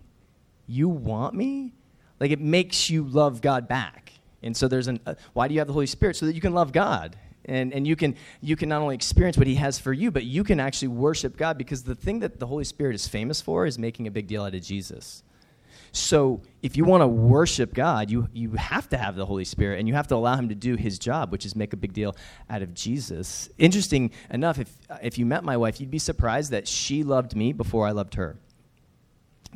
You 0.68 0.89
want 0.89 1.34
me? 1.34 1.74
Like 2.20 2.32
it 2.32 2.42
makes 2.42 2.89
you 2.89 3.06
love 3.06 3.42
god 3.42 3.68
back. 3.68 4.12
And 4.44 4.56
so 4.56 4.68
there's 4.68 4.88
an 4.88 5.00
uh, 5.06 5.15
why 5.34 5.48
do 5.48 5.54
you 5.54 5.60
have 5.60 5.68
the 5.68 5.74
holy 5.74 5.86
spirit? 5.88 6.15
So 6.15 6.25
that 6.25 6.34
you 6.34 6.42
can 6.42 6.54
love 6.54 6.72
god 6.72 7.15
and, 7.45 7.73
and 7.73 7.87
you 7.87 7.95
can 7.95 8.15
you 8.41 8.55
can 8.55 8.69
not 8.69 8.81
only 8.81 8.95
experience 8.95 9.37
what 9.37 9.47
he 9.47 9.55
has 9.55 9.79
for 9.79 9.93
you 9.93 10.11
but 10.11 10.23
you 10.23 10.43
can 10.43 10.59
actually 10.59 10.87
worship 10.89 11.37
god 11.37 11.57
because 11.57 11.83
the 11.83 11.95
thing 11.95 12.19
that 12.19 12.39
the 12.39 12.47
holy 12.47 12.63
spirit 12.63 12.95
is 12.95 13.07
famous 13.07 13.41
for 13.41 13.65
is 13.65 13.77
making 13.79 14.07
a 14.07 14.11
big 14.11 14.27
deal 14.27 14.43
out 14.43 14.53
of 14.53 14.61
jesus 14.61 15.23
so 15.95 16.41
if 16.61 16.75
you 16.75 16.83
want 16.83 17.03
to 17.03 17.07
worship 17.07 17.73
God, 17.73 18.11
you, 18.11 18.27
you 18.33 18.51
have 18.51 18.89
to 18.89 18.97
have 18.97 19.15
the 19.15 19.25
Holy 19.25 19.45
Spirit 19.45 19.79
and 19.79 19.87
you 19.87 19.93
have 19.93 20.07
to 20.07 20.15
allow 20.15 20.35
Him 20.35 20.49
to 20.49 20.55
do 20.55 20.75
His 20.75 20.99
job, 20.99 21.31
which 21.31 21.45
is 21.45 21.55
make 21.55 21.71
a 21.71 21.77
big 21.77 21.93
deal 21.93 22.17
out 22.49 22.61
of 22.61 22.73
Jesus. 22.73 23.47
Interesting 23.57 24.11
enough, 24.29 24.59
if, 24.59 24.75
if 25.01 25.17
you 25.17 25.25
met 25.25 25.45
my 25.45 25.55
wife, 25.55 25.79
you'd 25.79 25.89
be 25.89 25.99
surprised 25.99 26.51
that 26.51 26.67
she 26.67 27.03
loved 27.03 27.33
me 27.33 27.53
before 27.53 27.87
I 27.87 27.91
loved 27.91 28.15
her. 28.15 28.35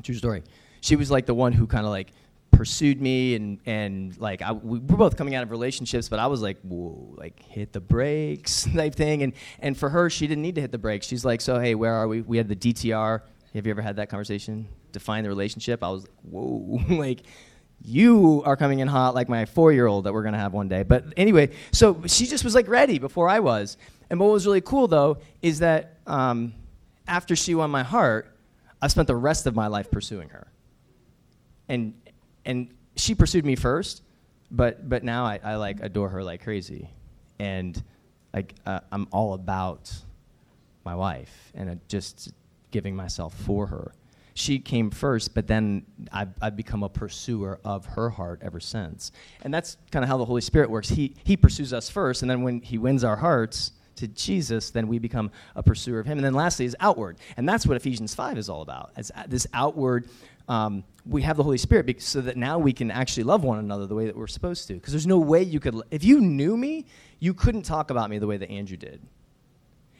True 0.01 0.15
story. 0.15 0.43
She 0.79 0.95
was 0.95 1.11
like 1.11 1.25
the 1.25 1.33
one 1.33 1.51
who 1.51 1.67
kind 1.67 1.85
of 1.85 1.91
like 1.91 2.13
pursued 2.59 3.01
me 3.01 3.35
and 3.35 3.59
and 3.65 4.17
like 4.19 4.41
I, 4.41 4.51
we 4.51 4.79
were 4.79 4.97
both 4.97 5.15
coming 5.15 5.35
out 5.35 5.43
of 5.43 5.51
relationships, 5.51 6.09
but 6.09 6.19
I 6.19 6.27
was 6.27 6.41
like, 6.41 6.59
whoa, 6.61 7.15
like 7.17 7.41
hit 7.41 7.71
the 7.71 7.79
brakes 7.79 8.67
type 8.75 8.95
thing. 8.95 9.23
And 9.23 9.33
and 9.59 9.77
for 9.77 9.89
her, 9.89 10.09
she 10.09 10.27
didn't 10.27 10.41
need 10.41 10.55
to 10.55 10.61
hit 10.61 10.71
the 10.71 10.77
brakes. 10.77 11.07
She's 11.07 11.23
like, 11.23 11.41
so 11.41 11.59
hey, 11.59 11.75
where 11.75 11.93
are 11.93 12.07
we? 12.07 12.21
We 12.21 12.37
had 12.37 12.47
the 12.47 12.55
DTR. 12.55 13.21
Have 13.53 13.65
you 13.65 13.71
ever 13.71 13.81
had 13.81 13.95
that 13.95 14.09
conversation? 14.09 14.67
define 14.91 15.23
the 15.23 15.29
relationship, 15.29 15.83
I 15.83 15.89
was 15.89 16.03
like, 16.03 16.11
whoa, 16.23 16.79
like 16.95 17.21
you 17.81 18.43
are 18.45 18.57
coming 18.57 18.79
in 18.79 18.87
hot 18.87 19.15
like 19.15 19.29
my 19.29 19.45
four 19.45 19.71
year 19.71 19.87
old 19.87 20.05
that 20.05 20.13
we're 20.13 20.23
to 20.23 20.37
have 20.37 20.53
one 20.53 20.67
day. 20.67 20.83
But 20.83 21.05
anyway, 21.15 21.51
so 21.71 22.01
she 22.07 22.25
just 22.25 22.43
was 22.43 22.55
like 22.55 22.67
ready 22.67 22.99
before 22.99 23.29
I 23.29 23.39
was. 23.39 23.77
And 24.09 24.19
what 24.19 24.31
was 24.31 24.45
really 24.45 24.61
cool 24.61 24.87
though 24.87 25.17
is 25.41 25.59
that 25.59 25.97
um, 26.05 26.53
after 27.07 27.35
she 27.35 27.55
won 27.55 27.69
my 27.69 27.83
heart, 27.83 28.35
I 28.81 28.87
spent 28.87 29.07
the 29.07 29.15
rest 29.15 29.45
of 29.45 29.55
my 29.55 29.67
life 29.67 29.91
pursuing 29.91 30.29
her. 30.29 30.47
And, 31.67 31.93
and 32.49 32.69
she 32.95 33.15
pursued 33.15 33.45
me 33.45 33.55
first, 33.55 34.03
but, 34.51 34.89
but 34.89 35.03
now 35.03 35.25
I, 35.25 35.39
I 35.43 35.55
like 35.55 35.81
adore 35.81 36.09
her 36.09 36.23
like 36.23 36.43
crazy. 36.43 36.89
And 37.39 37.81
like, 38.33 38.53
uh, 38.65 38.81
I'm 38.91 39.07
all 39.11 39.33
about 39.33 39.91
my 40.83 40.95
wife 40.95 41.51
and 41.53 41.69
uh, 41.69 41.75
just 41.87 42.31
giving 42.71 42.95
myself 42.95 43.33
for 43.33 43.67
her 43.67 43.93
she 44.39 44.57
came 44.57 44.89
first, 44.89 45.33
but 45.33 45.47
then 45.47 45.85
I've, 46.11 46.29
I've 46.41 46.55
become 46.55 46.83
a 46.83 46.89
pursuer 46.89 47.59
of 47.65 47.85
her 47.85 48.09
heart 48.09 48.39
ever 48.41 48.59
since. 48.59 49.11
And 49.41 49.53
that's 49.53 49.77
kind 49.91 50.03
of 50.03 50.09
how 50.09 50.17
the 50.17 50.25
Holy 50.25 50.41
Spirit 50.41 50.69
works. 50.69 50.89
He, 50.89 51.13
he 51.23 51.35
pursues 51.35 51.73
us 51.73 51.89
first, 51.89 52.21
and 52.21 52.31
then 52.31 52.41
when 52.41 52.61
He 52.61 52.77
wins 52.77 53.03
our 53.03 53.17
hearts 53.17 53.73
to 53.97 54.07
Jesus, 54.07 54.71
then 54.71 54.87
we 54.87 54.97
become 54.97 55.29
a 55.55 55.63
pursuer 55.63 55.99
of 55.99 56.05
Him. 56.05 56.17
And 56.17 56.25
then 56.25 56.33
lastly 56.33 56.65
is 56.65 56.75
outward. 56.79 57.17
And 57.35 57.47
that's 57.47 57.67
what 57.67 57.75
Ephesians 57.75 58.15
5 58.15 58.37
is 58.37 58.49
all 58.49 58.61
about. 58.61 58.91
It's 58.95 59.11
this 59.27 59.45
outward, 59.53 60.09
um, 60.49 60.83
we 61.05 61.21
have 61.21 61.37
the 61.37 61.43
Holy 61.43 61.57
Spirit 61.57 62.01
so 62.01 62.19
that 62.21 62.35
now 62.35 62.59
we 62.59 62.73
can 62.73 62.91
actually 62.91 63.23
love 63.23 63.43
one 63.43 63.59
another 63.59 63.87
the 63.87 63.95
way 63.95 64.05
that 64.05 64.17
we're 64.17 64.27
supposed 64.27 64.67
to. 64.67 64.73
Because 64.73 64.91
there's 64.91 65.07
no 65.07 65.19
way 65.19 65.41
you 65.41 65.59
could, 65.59 65.81
if 65.91 66.03
you 66.03 66.19
knew 66.19 66.57
me, 66.57 66.85
you 67.19 67.33
couldn't 67.33 67.63
talk 67.63 67.89
about 67.89 68.09
me 68.09 68.17
the 68.17 68.27
way 68.27 68.37
that 68.37 68.49
Andrew 68.49 68.75
did. 68.75 69.01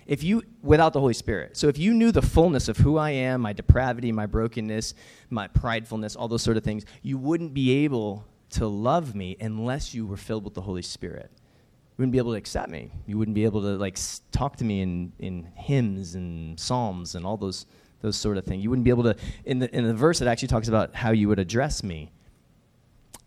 If 0.06 0.24
you 0.24 0.43
without 0.63 0.93
the 0.93 1.00
holy 1.00 1.13
spirit. 1.13 1.56
So 1.56 1.67
if 1.67 1.78
you 1.78 1.93
knew 1.93 2.12
the 2.12 2.24
fullness 2.24 2.67
of 2.67 2.78
who 2.78 2.97
i 2.97 3.12
am 3.12 3.41
my 3.41 3.54
depravity 3.54 4.12
my 4.12 4.26
brokenness 4.26 4.95
my 5.30 5.47
pridefulness 5.47 6.17
all 6.17 6.28
those 6.28 6.41
sort 6.41 6.58
of 6.58 6.63
things 6.63 6.84
you 7.04 7.19
wouldn't 7.19 7.54
be 7.54 7.84
able 7.84 8.26
to 8.52 8.65
love 8.65 9.13
me 9.13 9.38
unless 9.39 9.93
you 9.93 10.08
were 10.08 10.17
filled 10.17 10.43
with 10.43 10.56
the 10.56 10.62
holy 10.62 10.82
spirit. 10.82 11.30
You 11.32 12.04
wouldn't 12.04 12.12
be 12.12 12.17
able 12.17 12.32
to 12.32 12.38
accept 12.38 12.69
me. 12.69 12.91
You 13.06 13.17
wouldn't 13.17 13.36
be 13.36 13.43
able 13.43 13.62
to 13.62 13.78
like 13.78 14.00
talk 14.32 14.56
to 14.58 14.63
me 14.63 14.82
in, 14.82 15.12
in 15.19 15.47
hymns 15.56 16.15
and 16.15 16.60
psalms 16.60 17.15
and 17.15 17.26
all 17.26 17.38
those 17.38 17.65
those 18.02 18.16
sort 18.16 18.38
of 18.38 18.46
things 18.46 18.64
you 18.64 18.70
wouldn't 18.70 18.86
be 18.86 18.92
able 18.92 19.04
to 19.04 19.16
in 19.46 19.60
the 19.60 19.76
in 19.76 19.86
the 19.86 19.94
verse 19.94 20.22
it 20.22 20.28
actually 20.28 20.48
talks 20.48 20.68
about 20.68 20.96
how 20.96 21.12
you 21.12 21.28
would 21.28 21.40
address 21.40 21.84
me 21.84 22.12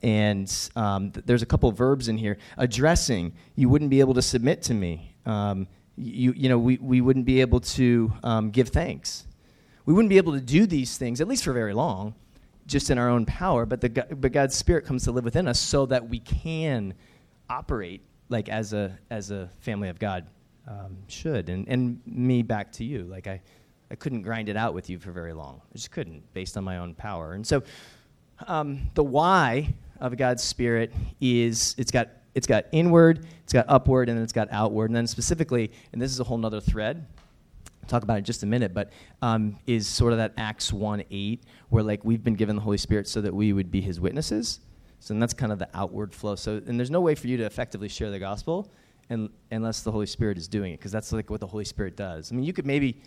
and 0.03 0.71
um, 0.75 1.11
th- 1.13 1.25
there's 1.27 1.43
a 1.43 1.47
couple 1.47 1.71
verbs 1.71 2.09
in 2.09 2.19
here 2.19 2.37
addressing 2.57 3.33
you 3.55 3.69
wouldn't 3.69 3.91
be 3.91 4.01
able 4.01 4.15
to 4.15 4.23
submit 4.23 4.63
to 4.63 4.75
me 4.75 5.15
um, 5.27 5.69
you, 5.97 6.33
you 6.37 6.49
know, 6.49 6.59
we, 6.59 6.79
we 6.79 7.01
wouldn't 7.01 7.27
be 7.27 7.41
able 7.41 7.61
to 7.61 8.13
um, 8.23 8.51
give 8.51 8.69
thanks. 8.69 9.27
We 9.85 9.95
wouldn't 9.95 10.11
be 10.11 10.17
able 10.17 10.33
to 10.33 10.41
do 10.41 10.67
these 10.67 10.97
things, 10.97 11.21
at 11.21 11.29
least 11.29 11.45
for 11.45 11.53
very 11.53 11.75
long, 11.75 12.15
just 12.67 12.91
in 12.91 12.99
our 12.99 13.09
own 13.09 13.27
power. 13.27 13.67
But, 13.67 13.81
the, 13.81 13.89
but 13.89 14.33
God's 14.33 14.55
Spirit 14.55 14.87
comes 14.87 15.05
to 15.05 15.13
live 15.13 15.25
within 15.25 15.49
us 15.49 15.61
so 15.61 15.87
that 15.87 16.09
we 16.09 16.21
can 16.21 16.95
operate 17.51 18.03
like 18.29 18.49
as 18.49 18.73
a, 18.73 18.97
as 19.11 19.31
a 19.31 19.51
family 19.61 19.89
of 19.89 19.99
God 19.99 20.27
um, 20.67 20.97
should. 21.09 21.49
And, 21.49 21.69
and 21.69 22.01
me 22.07 22.43
back 22.43 22.73
to 22.73 22.85
you. 22.85 23.05
Like 23.05 23.27
I, 23.27 23.43
I 23.93 23.95
couldn't 23.95 24.23
grind 24.23 24.49
it 24.49 24.57
out 24.57 24.73
with 24.73 24.89
you 24.89 24.99
for 24.99 25.13
very 25.13 25.35
long. 25.35 25.61
I 25.71 25.75
just 25.75 25.91
couldn't, 25.91 26.23
based 26.33 26.57
on 26.57 26.65
my 26.65 26.79
own 26.79 26.95
power. 26.95 27.35
And 27.35 27.47
so 27.47 27.63
um, 28.49 28.91
the 28.95 29.05
why 29.05 29.75
of 30.01 30.17
God's 30.17 30.43
Spirit 30.43 30.93
is 31.21 31.75
it's 31.77 31.91
got 31.91 32.09
it's 32.35 32.47
got 32.47 32.65
inward, 32.73 33.27
it's 33.45 33.53
got 33.53 33.67
upward, 33.69 34.09
and 34.09 34.17
then 34.17 34.25
it's 34.25 34.33
got 34.33 34.49
outward. 34.51 34.87
And 34.87 34.97
then 34.97 35.07
specifically, 35.07 35.71
and 35.93 36.01
this 36.01 36.11
is 36.11 36.19
a 36.19 36.25
whole 36.25 36.39
nother 36.39 36.63
thread, 36.63 37.07
I'll 37.83 37.89
talk 37.89 38.03
about 38.03 38.15
it 38.15 38.19
in 38.19 38.25
just 38.25 38.43
a 38.43 38.47
minute, 38.47 38.73
but 38.73 38.91
um, 39.21 39.59
is 39.67 39.87
sort 39.87 40.13
of 40.13 40.19
that 40.19 40.33
Acts 40.39 40.73
1 40.73 41.05
8, 41.11 41.43
where 41.69 41.83
like 41.83 42.03
we've 42.03 42.25
been 42.25 42.35
given 42.35 42.57
the 42.57 42.63
Holy 42.63 42.79
Spirit 42.79 43.07
so 43.07 43.21
that 43.21 43.35
we 43.35 43.53
would 43.53 43.71
be 43.71 43.83
his 43.83 44.01
witnesses. 44.01 44.61
So 45.01 45.13
that's 45.15 45.35
kind 45.35 45.53
of 45.53 45.59
the 45.59 45.69
outward 45.75 46.15
flow. 46.15 46.35
So, 46.37 46.63
and 46.67 46.79
there's 46.79 46.91
no 46.91 47.03
way 47.03 47.15
for 47.15 47.27
you 47.27 47.37
to 47.37 47.45
effectively 47.45 47.89
share 47.89 48.11
the 48.11 48.21
gospel 48.21 48.71
and, 49.11 49.29
unless 49.51 49.83
the 49.83 49.93
Holy 49.93 50.07
Spirit 50.07 50.39
is 50.39 50.49
doing 50.49 50.73
it, 50.73 50.79
because 50.79 50.93
that's 50.93 51.13
like 51.13 51.29
what 51.29 51.41
the 51.41 51.47
Holy 51.47 51.65
Spirit 51.65 51.97
does. 51.97 52.33
I 52.33 52.37
mean, 52.37 52.45
you 52.45 52.55
could 52.55 52.67
maybe 52.67 53.03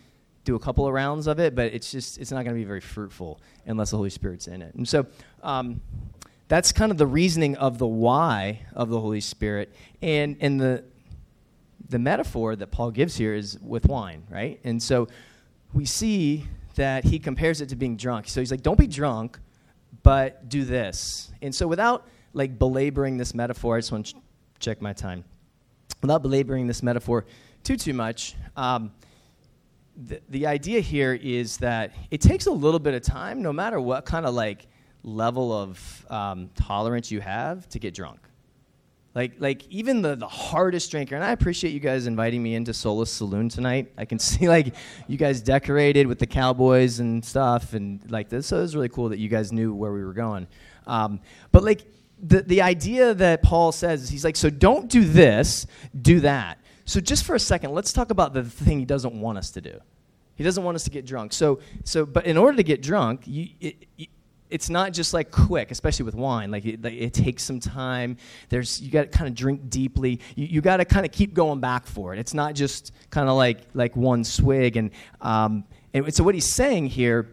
do 0.46 0.54
a 0.54 0.58
couple 0.58 0.86
of 0.86 0.94
rounds 0.94 1.26
of 1.26 1.38
it, 1.38 1.54
but 1.54 1.74
it's 1.74 1.90
just 1.90 2.16
it's 2.18 2.30
not 2.30 2.44
going 2.44 2.56
to 2.56 2.60
be 2.60 2.64
very 2.64 2.80
fruitful 2.80 3.40
unless 3.66 3.90
the 3.90 3.98
Holy 3.98 4.08
Spirit's 4.08 4.46
in 4.46 4.62
it. 4.62 4.74
And 4.74 4.88
so, 4.88 5.06
um, 5.42 5.82
that's 6.48 6.72
kind 6.72 6.92
of 6.92 6.98
the 6.98 7.06
reasoning 7.06 7.56
of 7.56 7.78
the 7.78 7.86
why 7.86 8.60
of 8.72 8.88
the 8.88 9.00
Holy 9.00 9.20
Spirit. 9.20 9.74
And, 10.00 10.36
and 10.40 10.60
the, 10.60 10.84
the 11.88 11.98
metaphor 11.98 12.54
that 12.56 12.68
Paul 12.68 12.90
gives 12.92 13.16
here 13.16 13.34
is 13.34 13.58
with 13.60 13.86
wine, 13.86 14.22
right? 14.30 14.60
And 14.64 14.82
so 14.82 15.08
we 15.74 15.84
see 15.84 16.44
that 16.76 17.04
he 17.04 17.18
compares 17.18 17.60
it 17.60 17.68
to 17.70 17.76
being 17.76 17.96
drunk. 17.96 18.28
So 18.28 18.40
he's 18.40 18.50
like, 18.50 18.62
don't 18.62 18.78
be 18.78 18.86
drunk, 18.86 19.38
but 20.02 20.48
do 20.48 20.64
this. 20.64 21.32
And 21.42 21.54
so 21.54 21.66
without 21.66 22.06
like 22.32 22.58
belaboring 22.58 23.16
this 23.16 23.34
metaphor, 23.34 23.76
I 23.76 23.78
just 23.80 23.90
want 23.90 24.06
to 24.06 24.14
ch- 24.14 24.16
check 24.60 24.80
my 24.80 24.92
time. 24.92 25.24
Without 26.02 26.22
belaboring 26.22 26.66
this 26.66 26.82
metaphor 26.82 27.24
too, 27.64 27.76
too 27.76 27.94
much, 27.94 28.36
um, 28.56 28.92
the, 29.96 30.20
the 30.28 30.46
idea 30.46 30.80
here 30.80 31.14
is 31.14 31.56
that 31.58 31.94
it 32.10 32.20
takes 32.20 32.46
a 32.46 32.50
little 32.50 32.80
bit 32.80 32.94
of 32.94 33.02
time, 33.02 33.42
no 33.42 33.52
matter 33.52 33.80
what 33.80 34.04
kind 34.04 34.26
of 34.26 34.34
like 34.34 34.66
level 35.02 35.52
of 35.52 36.06
um, 36.10 36.50
tolerance 36.54 37.10
you 37.10 37.20
have 37.20 37.68
to 37.70 37.78
get 37.78 37.94
drunk. 37.94 38.20
Like, 39.14 39.32
like 39.38 39.66
even 39.68 40.02
the, 40.02 40.14
the 40.14 40.28
hardest 40.28 40.90
drinker, 40.90 41.14
and 41.14 41.24
I 41.24 41.30
appreciate 41.30 41.70
you 41.70 41.80
guys 41.80 42.06
inviting 42.06 42.42
me 42.42 42.54
into 42.54 42.74
Solace 42.74 43.10
Saloon 43.10 43.48
tonight. 43.48 43.90
I 43.96 44.04
can 44.04 44.18
see 44.20 44.46
like 44.48 44.74
you 45.08 45.16
guys 45.16 45.40
decorated 45.40 46.06
with 46.06 46.18
the 46.18 46.26
cowboys 46.26 47.00
and 47.00 47.24
stuff, 47.24 47.72
and 47.72 48.00
like 48.10 48.28
this. 48.28 48.48
So 48.48 48.58
it 48.58 48.62
was 48.62 48.76
really 48.76 48.90
cool 48.90 49.08
that 49.08 49.18
you 49.18 49.30
guys 49.30 49.52
knew 49.52 49.72
where 49.74 49.92
we 49.92 50.04
were 50.04 50.12
going. 50.12 50.46
Um, 50.86 51.20
but 51.50 51.64
like 51.64 51.86
the 52.22 52.42
the 52.42 52.60
idea 52.60 53.14
that 53.14 53.42
Paul 53.42 53.72
says, 53.72 54.10
he's 54.10 54.24
like, 54.24 54.36
so 54.36 54.50
don't 54.50 54.90
do 54.90 55.02
this, 55.02 55.66
do 55.98 56.20
that. 56.20 56.58
So 56.86 57.00
just 57.00 57.24
for 57.24 57.34
a 57.34 57.40
second, 57.40 57.72
let's 57.72 57.92
talk 57.92 58.10
about 58.10 58.32
the 58.32 58.44
thing 58.44 58.78
he 58.78 58.84
doesn't 58.84 59.20
want 59.20 59.36
us 59.36 59.50
to 59.50 59.60
do. 59.60 59.78
He 60.36 60.44
doesn't 60.44 60.62
want 60.62 60.76
us 60.76 60.84
to 60.84 60.90
get 60.90 61.04
drunk. 61.04 61.32
So 61.32 61.60
so, 61.84 62.06
but 62.06 62.26
in 62.26 62.36
order 62.36 62.56
to 62.56 62.62
get 62.62 62.80
drunk, 62.80 63.22
you, 63.26 63.48
it, 63.60 63.76
it's 64.48 64.70
not 64.70 64.92
just 64.92 65.12
like 65.12 65.30
quick, 65.30 65.70
especially 65.70 66.04
with 66.04 66.14
wine. 66.14 66.50
Like 66.50 66.64
it, 66.64 66.84
it 66.84 67.12
takes 67.12 67.42
some 67.42 67.58
time. 67.58 68.16
There's 68.48 68.80
you 68.80 68.90
got 68.90 69.02
to 69.02 69.18
kind 69.18 69.28
of 69.28 69.34
drink 69.34 69.68
deeply. 69.68 70.20
You, 70.36 70.46
you 70.46 70.60
got 70.60 70.76
to 70.76 70.84
kind 70.84 71.04
of 71.04 71.12
keep 71.12 71.34
going 71.34 71.60
back 71.60 71.86
for 71.86 72.12
it. 72.12 72.18
It's 72.18 72.34
not 72.34 72.54
just 72.54 72.92
kind 73.10 73.28
of 73.28 73.36
like 73.36 73.60
like 73.74 73.96
one 73.96 74.22
swig. 74.22 74.76
And 74.76 74.90
um, 75.20 75.64
and 75.92 76.14
so 76.14 76.22
what 76.22 76.34
he's 76.34 76.52
saying 76.52 76.86
here 76.86 77.28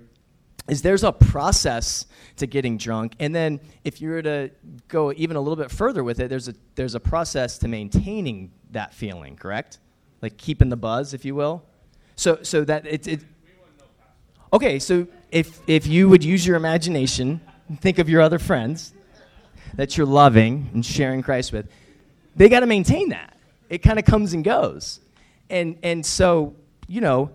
is 0.67 0.81
there's 0.81 1.03
a 1.03 1.11
process 1.11 2.05
to 2.37 2.47
getting 2.47 2.77
drunk 2.77 3.13
and 3.19 3.35
then 3.35 3.59
if 3.83 4.01
you 4.01 4.09
were 4.09 4.21
to 4.21 4.49
go 4.87 5.11
even 5.13 5.35
a 5.35 5.41
little 5.41 5.55
bit 5.55 5.69
further 5.69 6.03
with 6.03 6.19
it 6.19 6.29
there's 6.29 6.47
a 6.47 6.53
there's 6.75 6.95
a 6.95 6.99
process 6.99 7.57
to 7.57 7.67
maintaining 7.67 8.51
that 8.71 8.93
feeling 8.93 9.35
correct? 9.35 9.79
Like 10.21 10.37
keeping 10.37 10.69
the 10.69 10.77
buzz 10.77 11.13
if 11.13 11.25
you 11.25 11.35
will. 11.35 11.63
So 12.15 12.39
so 12.43 12.63
that 12.65 12.85
it's 12.85 13.07
it, 13.07 13.21
okay 14.51 14.79
so 14.79 15.07
if 15.31 15.59
if 15.67 15.85
you 15.87 16.09
would 16.09 16.23
use 16.23 16.45
your 16.45 16.55
imagination 16.55 17.41
think 17.81 17.99
of 17.99 18.07
your 18.09 18.21
other 18.21 18.39
friends 18.39 18.93
that 19.75 19.97
you're 19.97 20.05
loving 20.05 20.69
and 20.73 20.85
sharing 20.85 21.21
christ 21.23 21.51
with 21.51 21.67
they 22.35 22.49
got 22.49 22.61
to 22.61 22.65
maintain 22.65 23.09
that. 23.09 23.37
It 23.69 23.79
kind 23.79 23.99
of 23.99 24.05
comes 24.05 24.33
and 24.33 24.43
goes. 24.43 24.99
And 25.49 25.77
and 25.83 26.05
so 26.05 26.55
you 26.87 27.01
know 27.01 27.31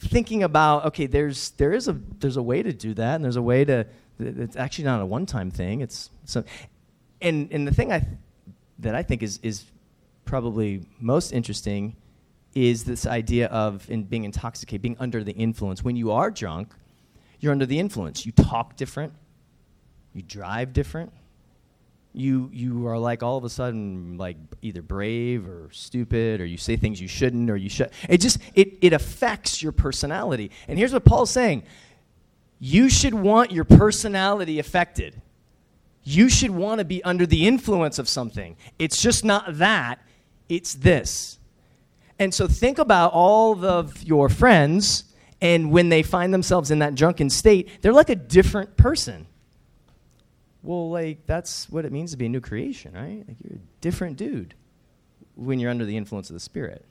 thinking 0.00 0.42
about 0.42 0.86
okay, 0.86 1.06
there's 1.06 1.50
there 1.52 1.72
is 1.72 1.88
a 1.88 1.92
there's 2.18 2.36
a 2.36 2.42
way 2.42 2.62
to 2.62 2.72
do 2.72 2.94
that, 2.94 3.16
and 3.16 3.24
there's 3.24 3.36
a 3.36 3.42
way 3.42 3.64
to. 3.64 3.86
It's 4.18 4.56
actually 4.56 4.84
not 4.84 5.00
a 5.00 5.06
one-time 5.06 5.50
thing. 5.50 5.80
It's 5.80 6.10
so, 6.24 6.44
and 7.22 7.50
and 7.52 7.66
the 7.66 7.72
thing 7.72 7.92
I 7.92 8.06
that 8.80 8.94
I 8.94 9.02
think 9.02 9.22
is 9.22 9.38
is 9.42 9.64
probably 10.24 10.82
most 11.00 11.32
interesting 11.32 11.96
is 12.54 12.84
this 12.84 13.06
idea 13.06 13.46
of 13.48 13.88
in 13.90 14.04
being 14.04 14.24
intoxicated, 14.24 14.82
being 14.82 14.96
under 14.98 15.22
the 15.22 15.32
influence. 15.32 15.84
When 15.84 15.96
you 15.96 16.10
are 16.10 16.30
drunk, 16.30 16.74
you're 17.38 17.52
under 17.52 17.66
the 17.66 17.78
influence. 17.78 18.26
You 18.26 18.32
talk 18.32 18.76
different. 18.76 19.12
You 20.12 20.22
drive 20.22 20.72
different 20.72 21.12
you 22.12 22.50
you 22.52 22.86
are 22.88 22.98
like 22.98 23.22
all 23.22 23.36
of 23.36 23.44
a 23.44 23.48
sudden 23.48 24.16
like 24.16 24.36
either 24.62 24.82
brave 24.82 25.46
or 25.46 25.68
stupid 25.72 26.40
or 26.40 26.44
you 26.44 26.56
say 26.56 26.76
things 26.76 27.00
you 27.00 27.06
shouldn't 27.06 27.48
or 27.48 27.56
you 27.56 27.68
should 27.68 27.90
it 28.08 28.18
just 28.18 28.38
it, 28.54 28.78
it 28.80 28.92
affects 28.92 29.62
your 29.62 29.72
personality. 29.72 30.50
And 30.66 30.78
here's 30.78 30.92
what 30.92 31.04
paul's 31.04 31.30
saying. 31.30 31.62
You 32.58 32.88
should 32.88 33.14
want 33.14 33.52
your 33.52 33.64
personality 33.64 34.58
affected. 34.58 35.20
You 36.02 36.28
should 36.28 36.50
want 36.50 36.80
to 36.80 36.84
be 36.84 37.02
under 37.04 37.26
the 37.26 37.46
influence 37.46 37.98
of 37.98 38.08
something. 38.08 38.56
It's 38.78 39.00
just 39.00 39.24
not 39.24 39.58
that 39.58 40.00
it's 40.48 40.74
this. 40.74 41.38
And 42.18 42.34
so 42.34 42.48
think 42.48 42.78
about 42.78 43.12
all 43.12 43.64
of 43.64 44.02
your 44.02 44.28
friends 44.28 45.04
and 45.40 45.70
when 45.70 45.88
they 45.88 46.02
find 46.02 46.34
themselves 46.34 46.70
in 46.70 46.80
that 46.80 46.94
drunken 46.94 47.30
state 47.30 47.70
they're 47.80 47.92
like 47.92 48.10
a 48.10 48.16
different 48.16 48.76
person 48.76 49.26
well, 50.62 50.90
like, 50.90 51.26
that's 51.26 51.70
what 51.70 51.84
it 51.84 51.92
means 51.92 52.10
to 52.10 52.16
be 52.16 52.26
a 52.26 52.28
new 52.28 52.40
creation, 52.40 52.92
right? 52.92 53.24
Like, 53.26 53.36
you're 53.42 53.56
a 53.56 53.80
different 53.80 54.16
dude 54.16 54.54
when 55.34 55.58
you're 55.58 55.70
under 55.70 55.84
the 55.84 55.96
influence 55.96 56.28
of 56.28 56.34
the 56.34 56.40
Spirit. 56.40 56.84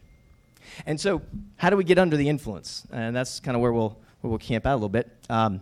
And 0.85 0.99
so, 0.99 1.21
how 1.55 1.69
do 1.69 1.77
we 1.77 1.83
get 1.83 1.99
under 1.99 2.17
the 2.17 2.27
influence? 2.27 2.85
And 2.91 3.15
that's 3.15 3.39
kind 3.39 3.55
of 3.55 3.61
where 3.61 3.71
we'll, 3.71 3.99
where 4.21 4.29
we'll 4.29 4.39
camp 4.39 4.65
out 4.65 4.73
a 4.73 4.75
little 4.75 4.89
bit. 4.89 5.11
Um, 5.29 5.61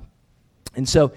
and 0.75 0.87
so, 0.87 1.11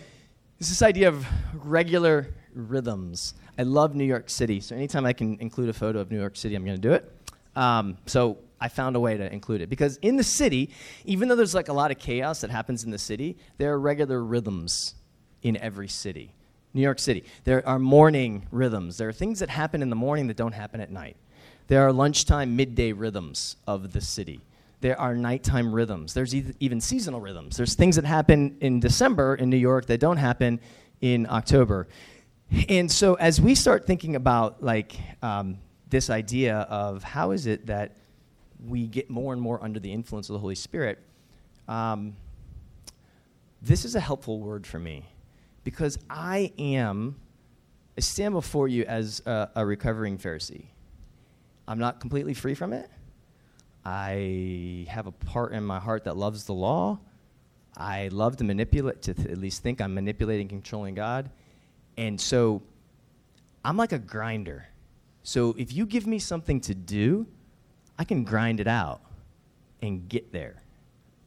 it's 0.59 0.69
this 0.69 0.83
idea 0.83 1.09
of 1.09 1.27
regular 1.55 2.35
rhythms. 2.55 3.35
I 3.57 3.63
love 3.63 3.95
New 3.95 4.05
York 4.05 4.29
City, 4.29 4.61
so 4.61 4.75
anytime 4.75 5.07
I 5.07 5.13
can 5.13 5.39
include 5.41 5.69
a 5.69 5.73
photo 5.73 6.01
of 6.01 6.11
New 6.11 6.19
York 6.19 6.37
City, 6.37 6.55
I'm 6.55 6.65
going 6.65 6.77
to 6.77 6.83
do 6.83 6.93
it. 6.93 7.11
Um, 7.55 7.99
so, 8.07 8.39
I 8.61 8.69
found 8.69 8.95
a 8.95 9.01
way 9.01 9.17
to 9.17 9.33
include 9.33 9.63
it 9.63 9.71
because 9.71 9.97
in 9.99 10.17
the 10.17 10.25
city, 10.25 10.71
even 11.07 11.29
though 11.29 11.37
there's 11.37 11.55
like 11.55 11.69
a 11.69 11.73
lot 11.73 11.91
of 11.91 11.99
chaos 11.99 12.43
that 12.43 12.51
happens 12.51 12.85
in 12.85 12.91
the 12.91 12.99
city, 12.99 13.39
there 13.57 13.73
are 13.73 13.81
regular 13.81 14.23
rhythms 14.23 14.97
in 15.41 15.57
every 15.57 15.89
city. 15.89 16.35
New 16.73 16.81
York 16.81 16.99
City. 16.99 17.25
There 17.45 17.67
are 17.67 17.79
morning 17.79 18.47
rhythms. 18.51 18.97
There 18.99 19.09
are 19.09 19.13
things 19.13 19.41
that 19.41 19.49
happen 19.49 19.83
in 19.83 19.91
the 19.91 19.97
morning 19.97 20.29
that 20.29 20.37
don't 20.37 20.53
happen 20.53 20.81
at 20.81 20.91
night. 20.91 21.17
There 21.67 21.87
are 21.87 21.93
lunchtime, 21.93 22.57
midday 22.57 22.93
rhythms 22.93 23.57
of 23.67 23.93
the 23.93 24.01
city. 24.01 24.41
There 24.81 24.99
are 24.99 25.15
nighttime 25.15 25.75
rhythms. 25.75 26.15
There's 26.15 26.35
even 26.35 26.81
seasonal 26.81 27.21
rhythms. 27.21 27.57
There's 27.57 27.75
things 27.75 27.97
that 27.97 28.05
happen 28.05 28.57
in 28.61 28.81
December 28.81 29.35
in 29.35 29.51
New 29.51 29.57
York 29.57 29.87
that 29.87 30.01
don't 30.01 30.17
happen 30.17 30.59
in 31.01 31.27
October. 31.29 31.87
And 32.69 32.91
so, 32.91 33.15
as 33.15 33.41
we 33.41 33.55
start 33.55 33.87
thinking 33.87 34.17
about 34.17 34.63
like 34.63 34.97
um, 35.23 35.59
this 35.89 36.11
idea 36.11 36.57
of 36.71 37.03
how 37.03 37.33
is 37.33 37.47
it 37.47 37.67
that 37.67 37.97
we 38.67 38.87
get 38.87 39.11
more 39.11 39.33
and 39.33 39.41
more 39.41 39.63
under 39.63 39.79
the 39.79 39.93
influence 39.93 40.29
of 40.29 40.33
the 40.35 40.41
Holy 40.41 40.55
Spirit, 40.55 40.99
um, 41.69 42.17
this 43.63 43.85
is 43.85 43.95
a 43.95 44.01
helpful 44.01 44.41
word 44.41 44.67
for 44.67 44.79
me 44.79 45.05
because 45.65 45.99
I 46.09 46.53
am, 46.59 47.17
I 47.97 48.01
stand 48.01 48.35
before 48.35 48.69
you 48.69 48.85
as 48.85 49.23
a, 49.27 49.51
a 49.57 49.67
recovering 49.67 50.19
Pharisee. 50.19 50.67
I'm 51.69 51.79
not 51.79 52.01
completely 52.01 52.35
free 52.35 52.55
from 52.55 52.73
it. 52.73 52.91
I 53.85 54.87
have 54.89 55.07
a 55.07 55.13
part 55.13 55.53
in 55.53 55.65
my 55.65 55.79
heart 55.79 56.05
that 56.05 56.17
loves 56.17 56.45
the 56.45 56.53
law. 56.53 56.99
I 57.77 58.09
love 58.09 58.37
to 58.39 58.45
manipulate, 58.45 59.03
to 59.03 59.15
th- 59.15 59.29
at 59.29 59.39
least 59.39 59.63
think 59.63 59.81
I'm 59.81 59.95
manipulating, 59.95 60.49
controlling 60.49 60.95
God. 60.95 61.31
And 61.97 62.21
so 62.21 62.63
I'm 63.65 63.77
like 63.77 63.93
a 63.93 63.99
grinder. 63.99 64.67
So 65.23 65.55
if 65.59 65.73
you 65.73 65.87
give 65.87 66.07
me 66.07 66.19
something 66.19 66.61
to 66.63 66.75
do, 66.75 67.27
I 67.99 68.05
can 68.05 68.25
grind 68.25 68.61
it 68.61 68.67
out 68.67 69.03
and 69.83 70.09
get 70.09 70.33
there. 70.33 70.63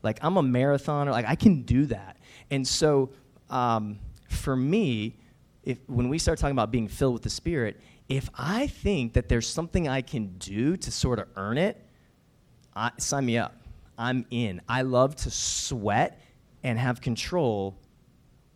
Like 0.01 0.19
I'm 0.21 0.37
a 0.37 0.43
marathoner, 0.43 1.11
like 1.11 1.27
I 1.27 1.35
can 1.35 1.61
do 1.63 1.85
that. 1.87 2.17
And 2.51 2.67
so 2.67 3.11
um, 3.49 3.99
for 4.43 4.55
me, 4.55 5.17
if, 5.63 5.79
when 5.87 6.09
we 6.09 6.19
start 6.19 6.37
talking 6.37 6.51
about 6.51 6.69
being 6.69 6.87
filled 6.87 7.13
with 7.13 7.23
the 7.23 7.29
Spirit, 7.29 7.79
if 8.09 8.29
I 8.37 8.67
think 8.67 9.13
that 9.13 9.29
there's 9.29 9.47
something 9.47 9.87
I 9.87 10.01
can 10.01 10.37
do 10.37 10.75
to 10.77 10.91
sort 10.91 11.19
of 11.19 11.27
earn 11.37 11.57
it, 11.57 11.81
I, 12.75 12.91
sign 12.97 13.25
me 13.25 13.37
up. 13.37 13.55
I'm 13.97 14.25
in. 14.29 14.61
I 14.67 14.81
love 14.81 15.15
to 15.17 15.31
sweat 15.31 16.21
and 16.63 16.77
have 16.77 16.99
control 16.99 17.79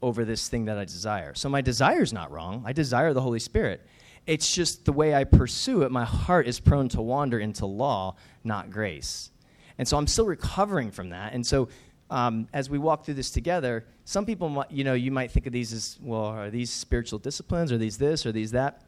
over 0.02 0.26
this 0.26 0.50
thing 0.50 0.65
that 0.65 0.78
I 0.78 0.86
desire. 0.86 1.34
So 1.34 1.50
my 1.50 1.62
desire 1.62 2.02
is 2.02 2.13
not 2.13 2.32
wrong. 2.32 2.63
I 2.65 2.73
desire 2.73 3.13
the 3.13 3.21
Holy 3.21 3.39
Spirit. 3.39 3.86
It's 4.26 4.54
just 4.54 4.84
the 4.84 4.91
way 4.91 5.15
I 5.15 5.23
pursue 5.23 5.84
it, 5.84 5.91
my 5.91 6.04
heart 6.04 6.47
is 6.47 6.60
prone 6.60 6.89
to 6.89 7.02
wander 7.02 7.39
into 7.39 7.65
law, 7.65 8.15
not 8.43 8.69
grace. 8.69 9.32
And 9.78 9.88
so 9.88 9.97
I'm 9.97 10.08
still 10.08 10.26
recovering 10.26 10.91
from 10.91 11.10
that. 11.10 11.34
And 11.34 11.45
so 11.45 11.69
um, 12.10 12.48
as 12.54 12.70
we 12.70 12.78
walk 12.78 13.06
through 13.06 13.15
this 13.15 13.32
together, 13.32 13.86
some 14.06 14.26
people, 14.26 14.50
might, 14.50 14.72
you 14.72 14.84
know, 14.84 14.93
you 14.93 15.12
might 15.12 15.32
think 15.32 15.48
of 15.48 15.54
these 15.54 15.74
as, 15.74 15.98
well, 16.02 16.26
are 16.26 16.50
these 16.50 16.72
spiritual 16.72 17.20
disciplines? 17.20 17.72
Are 17.72 17.78
these 17.78 17.98
this? 17.98 18.26
Are 18.26 18.32
these 18.32 18.52
that? 18.52 18.82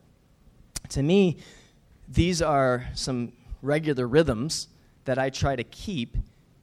To 0.90 1.04
me, 1.04 1.38
these 2.08 2.42
are 2.42 2.88
some 2.94 3.34
regular 3.62 4.08
rhythms 4.08 4.70
that 5.06 5.18
I 5.18 5.30
try 5.30 5.56
to 5.56 5.64
keep 5.64 6.18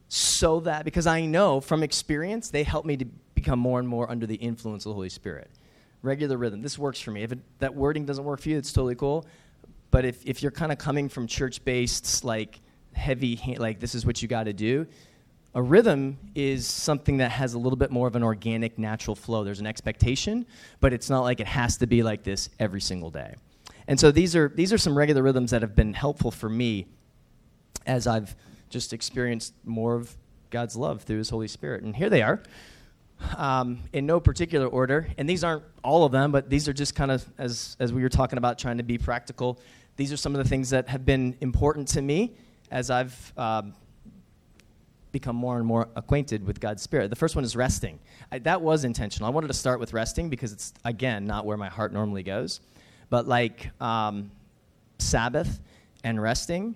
so 0.08 0.60
that, 0.60 0.84
because 0.84 1.06
I 1.06 1.26
know 1.26 1.60
from 1.60 1.82
experience, 1.82 2.50
they 2.50 2.62
help 2.62 2.86
me 2.86 2.96
to 2.96 3.04
become 3.34 3.58
more 3.58 3.78
and 3.78 3.88
more 3.88 4.10
under 4.10 4.26
the 4.26 4.36
influence 4.36 4.86
of 4.86 4.90
the 4.90 4.94
Holy 4.94 5.08
Spirit. 5.08 5.50
Regular 6.02 6.36
rhythm. 6.36 6.62
This 6.62 6.78
works 6.78 7.00
for 7.00 7.10
me. 7.10 7.22
If 7.22 7.32
it, 7.32 7.38
that 7.58 7.74
wording 7.74 8.06
doesn't 8.06 8.24
work 8.24 8.40
for 8.40 8.48
you, 8.48 8.56
it's 8.56 8.72
totally 8.72 8.94
cool. 8.94 9.26
But 9.90 10.04
if, 10.04 10.24
if 10.24 10.42
you're 10.42 10.52
kind 10.52 10.72
of 10.72 10.78
coming 10.78 11.08
from 11.08 11.26
church 11.26 11.64
based, 11.64 12.24
like 12.24 12.60
heavy, 12.94 13.56
like 13.58 13.80
this 13.80 13.94
is 13.94 14.06
what 14.06 14.22
you 14.22 14.28
got 14.28 14.44
to 14.44 14.52
do, 14.52 14.86
a 15.56 15.62
rhythm 15.62 16.18
is 16.34 16.66
something 16.66 17.16
that 17.16 17.30
has 17.30 17.54
a 17.54 17.58
little 17.58 17.78
bit 17.78 17.90
more 17.90 18.06
of 18.06 18.14
an 18.14 18.22
organic, 18.22 18.78
natural 18.78 19.16
flow. 19.16 19.42
There's 19.42 19.58
an 19.58 19.66
expectation, 19.66 20.44
but 20.80 20.92
it's 20.92 21.08
not 21.08 21.22
like 21.22 21.40
it 21.40 21.46
has 21.46 21.78
to 21.78 21.86
be 21.86 22.02
like 22.02 22.22
this 22.22 22.50
every 22.60 22.82
single 22.82 23.10
day. 23.10 23.34
And 23.88 23.98
so 23.98 24.10
these 24.10 24.36
are, 24.36 24.52
these 24.54 24.70
are 24.74 24.76
some 24.76 24.96
regular 24.96 25.22
rhythms 25.22 25.52
that 25.52 25.62
have 25.62 25.74
been 25.74 25.94
helpful 25.94 26.30
for 26.30 26.50
me 26.50 26.86
as 27.86 28.06
I've 28.06 28.36
just 28.68 28.92
experienced 28.92 29.54
more 29.64 29.94
of 29.94 30.14
God's 30.50 30.76
love 30.76 31.04
through 31.04 31.18
His 31.18 31.30
Holy 31.30 31.48
Spirit. 31.48 31.84
And 31.84 31.96
here 31.96 32.10
they 32.10 32.20
are. 32.20 32.42
Um, 33.38 33.78
in 33.94 34.04
no 34.04 34.20
particular 34.20 34.66
order, 34.66 35.08
and 35.16 35.26
these 35.26 35.42
aren't 35.42 35.62
all 35.82 36.04
of 36.04 36.12
them, 36.12 36.32
but 36.32 36.50
these 36.50 36.68
are 36.68 36.74
just 36.74 36.94
kind 36.94 37.10
of 37.10 37.24
as 37.38 37.74
as 37.80 37.90
we 37.90 38.02
were 38.02 38.10
talking 38.10 38.36
about 38.36 38.58
trying 38.58 38.76
to 38.76 38.82
be 38.82 38.98
practical. 38.98 39.58
These 39.96 40.12
are 40.12 40.18
some 40.18 40.34
of 40.34 40.44
the 40.44 40.46
things 40.50 40.68
that 40.68 40.86
have 40.90 41.06
been 41.06 41.34
important 41.40 41.88
to 41.88 42.02
me 42.02 42.34
as 42.70 42.90
I've 42.90 43.32
um, 43.38 43.72
become 45.12 45.36
more 45.36 45.56
and 45.56 45.66
more 45.66 45.88
acquainted 45.96 46.46
with 46.46 46.60
God's 46.60 46.82
Spirit. 46.82 47.10
The 47.10 47.16
first 47.16 47.36
one 47.36 47.44
is 47.44 47.56
resting. 47.56 47.98
I, 48.30 48.38
that 48.40 48.60
was 48.60 48.84
intentional. 48.84 49.26
I 49.26 49.30
wanted 49.30 49.48
to 49.48 49.54
start 49.54 49.80
with 49.80 49.92
resting 49.92 50.28
because 50.28 50.52
it's, 50.52 50.74
again, 50.84 51.26
not 51.26 51.46
where 51.46 51.56
my 51.56 51.68
heart 51.68 51.92
normally 51.92 52.22
goes. 52.22 52.60
But 53.08 53.26
like 53.26 53.70
um, 53.80 54.30
Sabbath 54.98 55.60
and 56.04 56.20
resting, 56.20 56.74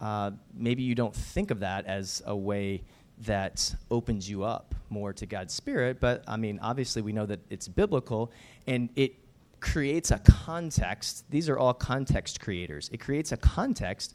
uh, 0.00 0.32
maybe 0.54 0.82
you 0.82 0.94
don't 0.94 1.14
think 1.14 1.50
of 1.50 1.60
that 1.60 1.86
as 1.86 2.22
a 2.26 2.36
way 2.36 2.82
that 3.22 3.74
opens 3.90 4.28
you 4.28 4.42
up 4.42 4.74
more 4.90 5.12
to 5.12 5.26
God's 5.26 5.54
Spirit. 5.54 6.00
But 6.00 6.24
I 6.26 6.36
mean, 6.36 6.58
obviously, 6.62 7.02
we 7.02 7.12
know 7.12 7.26
that 7.26 7.40
it's 7.50 7.68
biblical 7.68 8.32
and 8.66 8.88
it 8.96 9.14
creates 9.60 10.10
a 10.10 10.18
context. 10.18 11.24
These 11.30 11.48
are 11.48 11.58
all 11.58 11.72
context 11.72 12.40
creators. 12.40 12.90
It 12.92 12.98
creates 12.98 13.32
a 13.32 13.36
context 13.36 14.14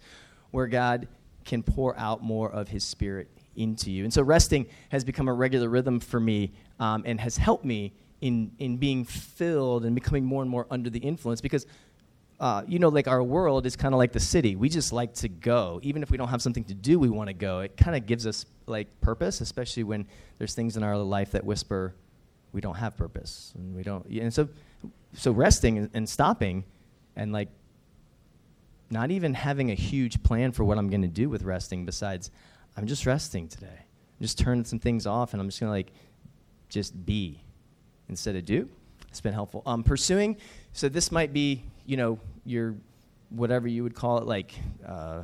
where 0.52 0.68
God 0.68 1.08
can 1.46 1.64
pour 1.64 1.98
out 1.98 2.22
more 2.22 2.52
of 2.52 2.68
his 2.68 2.84
spirit 2.84 3.30
into 3.58 3.92
you. 3.92 4.04
And 4.04 4.14
so 4.14 4.22
resting 4.22 4.68
has 4.90 5.04
become 5.04 5.28
a 5.28 5.34
regular 5.34 5.70
rhythm 5.70 6.00
for 6.00 6.20
me 6.20 6.54
um, 6.80 7.04
and 7.06 7.20
has 7.20 7.38
helped 7.38 7.66
me 7.66 7.94
in, 8.22 8.52
in 8.60 8.78
being 8.78 9.04
filled 9.04 9.86
and 9.86 9.94
becoming 9.94 10.24
more 10.24 10.42
and 10.42 10.50
more 10.50 10.66
under 10.72 10.90
the 10.90 11.00
influence 11.00 11.42
because 11.42 11.66
uh, 12.40 12.62
you 12.68 12.78
know, 12.78 12.90
like 12.90 13.08
our 13.08 13.24
world 13.24 13.66
is 13.66 13.76
kind 13.76 13.96
of 13.96 13.98
like 13.98 14.12
the 14.12 14.20
city. 14.20 14.56
We 14.56 14.70
just 14.70 14.94
like 14.94 15.14
to 15.16 15.28
go. 15.28 15.80
Even 15.82 16.04
if 16.04 16.12
we 16.12 16.18
don't 16.18 16.28
have 16.28 16.42
something 16.42 16.64
to 16.66 16.76
do, 16.76 17.00
we 17.00 17.10
want 17.10 17.30
to 17.30 17.34
go. 17.34 17.62
It 17.62 17.76
kind 17.78 17.96
of 17.96 18.06
gives 18.06 18.28
us 18.28 18.46
like 18.68 18.88
purpose, 19.02 19.42
especially 19.42 19.84
when 19.84 20.06
there's 20.38 20.54
things 20.54 20.78
in 20.78 20.84
our 20.84 20.98
life 20.98 21.32
that 21.32 21.44
whisper 21.44 21.96
we 22.54 22.62
don't 22.62 22.76
have 22.76 22.96
purpose 22.96 23.54
and 23.56 23.76
we 23.76 23.84
don't. 23.84 24.06
And 24.06 24.34
so, 24.34 24.48
so 25.14 25.32
resting 25.32 25.80
and, 25.80 25.90
and 25.94 26.08
stopping, 26.08 26.64
and 27.16 27.32
like 27.32 27.50
not 28.92 29.10
even 29.10 29.34
having 29.34 29.72
a 29.72 29.76
huge 29.76 30.22
plan 30.22 30.52
for 30.52 30.64
what 30.64 30.78
I'm 30.78 30.90
going 30.90 31.02
to 31.02 31.08
do 31.08 31.30
with 31.30 31.42
resting. 31.42 31.86
Besides, 31.86 32.30
I'm 32.78 32.88
just 32.88 33.06
resting 33.06 33.48
today. 33.48 33.68
I'm 33.68 34.22
just 34.22 34.38
turning 34.38 34.64
some 34.64 34.80
things 34.80 35.06
off, 35.06 35.34
and 35.34 35.42
I'm 35.42 35.48
just 35.50 35.60
going 35.60 35.70
to 35.70 35.74
like 35.74 35.92
just 36.70 37.06
be 37.06 37.42
instead 38.08 38.36
of 38.36 38.46
do. 38.46 38.70
It's 39.10 39.20
been 39.20 39.34
helpful. 39.34 39.64
Um, 39.66 39.84
pursuing. 39.84 40.38
So 40.74 40.88
this 40.88 41.12
might 41.12 41.34
be 41.34 41.64
you 41.88 41.98
know, 41.98 42.20
your 42.46 42.76
whatever 43.30 43.68
you 43.68 43.82
would 43.82 43.96
call 43.96 44.20
it, 44.20 44.28
like 44.28 44.54
uh, 44.86 45.22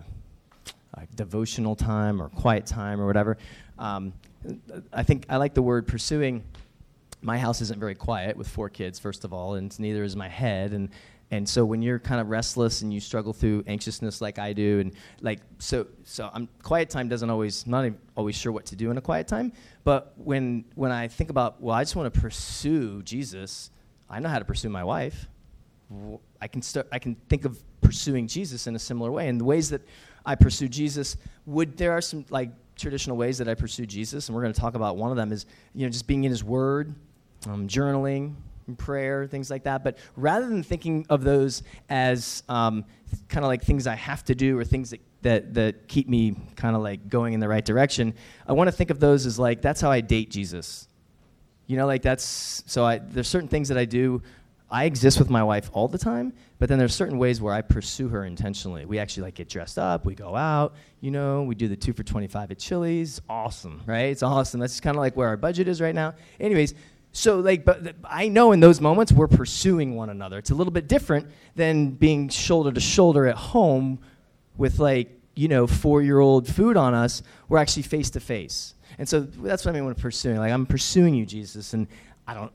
devotional 1.16 1.76
time 1.76 2.22
or 2.22 2.30
quiet 2.30 2.66
time 2.66 3.00
or 3.00 3.06
whatever. 3.06 3.38
Um, 3.78 4.14
I 4.92 5.04
think 5.04 5.26
I 5.30 5.38
like 5.38 5.54
the 5.54 5.62
word 5.62 5.88
pursuing. 5.88 6.44
My 7.22 7.38
house 7.38 7.62
isn't 7.62 7.80
very 7.80 7.96
quiet 7.96 8.36
with 8.36 8.48
four 8.48 8.70
kids, 8.70 8.98
first 8.98 9.24
of 9.24 9.34
all, 9.34 9.56
and 9.56 9.78
neither 9.80 10.04
is 10.04 10.16
my 10.16 10.28
head. 10.28 10.74
And 10.74 10.90
and 11.34 11.50
so 11.50 11.66
when 11.66 11.82
you're 11.82 11.98
kind 11.98 12.22
of 12.22 12.30
restless 12.30 12.84
and 12.84 12.94
you 12.94 13.00
struggle 13.00 13.34
through 13.34 13.64
anxiousness 13.66 14.22
like 14.22 14.38
I 14.38 14.54
do, 14.54 14.80
and 14.82 14.94
like 15.22 15.40
so 15.58 15.88
so 16.04 16.30
I'm 16.32 16.48
quiet 16.62 16.92
time 16.92 17.10
doesn't 17.10 17.30
always 17.30 17.66
not 17.66 17.92
always 18.16 18.36
sure 18.36 18.52
what 18.52 18.68
to 18.68 18.76
do 18.76 18.92
in 18.92 19.00
a 19.00 19.02
quiet 19.02 19.28
time. 19.28 19.52
But 19.84 20.14
when 20.16 20.64
when 20.76 20.92
I 20.92 21.08
think 21.08 21.32
about 21.32 21.60
well, 21.60 21.76
I 21.76 21.82
just 21.82 21.96
want 21.96 22.14
to 22.14 22.22
pursue 22.22 23.02
Jesus, 23.02 23.72
I 24.08 24.20
know 24.20 24.30
how 24.30 24.38
to 24.38 24.46
pursue 24.46 24.70
my 24.70 24.84
wife. 24.84 25.28
I 26.40 26.48
can 26.48 26.62
start. 26.62 26.88
I 26.92 27.00
can 27.00 27.16
think 27.30 27.46
of 27.46 27.60
pursuing 27.82 28.28
Jesus 28.28 28.68
in 28.68 28.76
a 28.76 28.80
similar 28.80 29.12
way. 29.12 29.28
And 29.28 29.40
the 29.40 29.46
ways 29.46 29.72
that 29.72 29.82
I 30.28 30.36
pursue 30.36 30.68
Jesus 30.68 31.18
would 31.48 31.78
there 31.78 31.94
are 31.94 32.02
some 32.02 32.26
like 32.30 32.52
traditional 32.76 33.18
ways 33.18 33.40
that 33.40 33.48
I 33.48 33.56
pursue 33.56 33.88
Jesus, 33.88 34.30
and 34.30 34.36
we're 34.36 34.44
going 34.44 34.54
to 34.54 34.62
talk 34.62 34.76
about 34.76 34.98
one 34.98 35.10
of 35.10 35.18
them 35.18 35.32
is 35.32 35.48
you 35.74 35.88
know 35.88 35.90
just 35.90 36.06
being 36.06 36.26
in 36.26 36.30
His 36.30 36.44
Word, 36.44 36.94
um, 37.48 37.68
journaling, 37.68 38.36
prayer, 38.78 39.28
things 39.28 39.50
like 39.50 39.64
that. 39.64 39.84
But 39.84 39.98
rather 40.16 40.48
than 40.48 40.64
thinking 40.64 41.06
of 41.10 41.24
those 41.24 41.64
as 41.90 42.44
um, 42.50 42.86
kind 43.30 43.44
of 43.46 43.50
like 43.50 43.64
things 43.64 43.88
I 43.88 43.96
have 43.96 44.24
to 44.26 44.36
do 44.36 44.58
or 44.58 44.64
things 44.64 44.92
that 44.92 45.02
that, 45.24 45.54
that 45.54 45.88
keep 45.88 46.10
me 46.10 46.36
kind 46.58 46.76
of 46.76 46.82
like 46.82 47.08
going 47.08 47.34
in 47.34 47.40
the 47.40 47.48
right 47.48 47.64
direction, 47.64 48.14
I 48.46 48.52
want 48.52 48.68
to 48.68 48.74
think 48.74 48.90
of 48.90 49.00
those 49.00 49.26
as 49.26 49.40
like 49.40 49.62
that's 49.62 49.80
how 49.80 49.90
I 49.90 50.02
date 50.02 50.30
Jesus. 50.30 50.88
You 51.66 51.78
know, 51.78 51.88
like 51.88 52.02
that's 52.02 52.64
so 52.68 52.84
I 52.84 52.98
there's 52.98 53.28
certain 53.28 53.48
things 53.48 53.70
that 53.70 53.78
I 53.78 53.86
do 53.86 54.22
I 54.74 54.86
exist 54.86 55.20
with 55.20 55.30
my 55.30 55.44
wife 55.44 55.70
all 55.72 55.88
the 55.88 56.00
time, 56.00 56.34
but 56.58 56.68
then 56.68 56.80
there's 56.80 56.96
certain 56.96 57.20
ways 57.20 57.40
where 57.40 57.54
I 57.54 57.62
pursue 57.62 58.08
her 58.08 58.26
intentionally. 58.26 58.86
We 58.86 58.98
actually 58.98 59.26
like 59.26 59.36
get 59.36 59.48
dressed 59.48 59.78
up, 59.78 60.04
we 60.04 60.16
go 60.16 60.36
out, 60.36 60.74
you 61.00 61.12
know, 61.12 61.44
we 61.44 61.54
do 61.54 61.68
the 61.68 61.76
two 61.76 61.94
for 61.94 62.02
25 62.02 62.50
at 62.50 62.58
Chili's. 62.58 63.22
Awesome, 63.30 63.82
right? 63.86 64.06
It's 64.06 64.24
awesome. 64.24 64.60
That's 64.60 64.80
kind 64.80 64.98
of 64.98 65.02
like 65.02 65.16
where 65.16 65.28
our 65.28 65.38
budget 65.38 65.68
is 65.68 65.80
right 65.80 65.94
now. 65.94 66.16
Anyways, 66.40 66.74
so 67.14 67.40
like, 67.40 67.64
but 67.64 67.96
I 68.04 68.28
know 68.28 68.52
in 68.52 68.60
those 68.60 68.82
moments 68.82 69.12
we're 69.12 69.28
pursuing 69.28 69.96
one 69.96 70.10
another. 70.10 70.40
It's 70.40 70.50
a 70.50 70.56
little 70.56 70.74
bit 70.74 70.88
different 70.88 71.30
than 71.56 71.92
being 71.92 72.28
shoulder 72.28 72.72
to 72.72 72.82
shoulder 72.82 73.28
at 73.28 73.36
home 73.36 74.00
with 74.58 74.80
like, 74.80 75.20
you 75.36 75.48
know, 75.48 75.68
four 75.68 76.02
year 76.02 76.20
old 76.20 76.48
food 76.48 76.76
on 76.76 76.96
us. 76.96 77.22
We're 77.48 77.60
actually 77.60 77.84
face 77.84 78.10
to 78.12 78.20
face. 78.20 78.74
And 78.98 79.08
so 79.08 79.22
that's 79.22 79.64
what 79.64 79.72
I 79.72 79.74
mean 79.76 79.86
when 79.86 79.94
pursuing. 79.94 80.38
Like, 80.38 80.52
I'm 80.52 80.66
pursuing 80.66 81.14
you, 81.14 81.26
Jesus, 81.26 81.74
and 81.74 81.88
I 82.28 82.34
don't, 82.34 82.52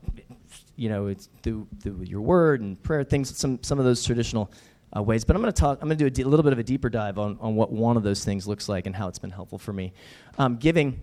you 0.75 0.89
know, 0.89 1.07
it's 1.07 1.29
through, 1.41 1.67
through 1.81 2.03
your 2.03 2.21
word 2.21 2.61
and 2.61 2.81
prayer, 2.83 3.03
things, 3.03 3.35
some, 3.37 3.59
some 3.61 3.79
of 3.79 3.85
those 3.85 4.03
traditional 4.03 4.51
uh, 4.95 5.01
ways. 5.01 5.23
But 5.23 5.37
I'm 5.37 5.41
going 5.41 5.53
to 5.53 5.59
talk, 5.59 5.79
I'm 5.81 5.87
going 5.87 5.97
to 5.97 6.09
do 6.09 6.23
a, 6.23 6.27
little 6.27 6.43
bit 6.43 6.53
of 6.53 6.59
a 6.59 6.63
deeper 6.63 6.89
dive 6.89 7.17
on, 7.17 7.37
on 7.39 7.55
what 7.55 7.71
one 7.71 7.95
of 7.95 8.03
those 8.03 8.25
things 8.25 8.45
looks 8.47 8.67
like 8.67 8.87
and 8.87 8.95
how 8.95 9.07
it's 9.07 9.19
been 9.19 9.29
helpful 9.29 9.57
for 9.57 9.71
me. 9.71 9.93
Um, 10.37 10.57
giving, 10.57 10.99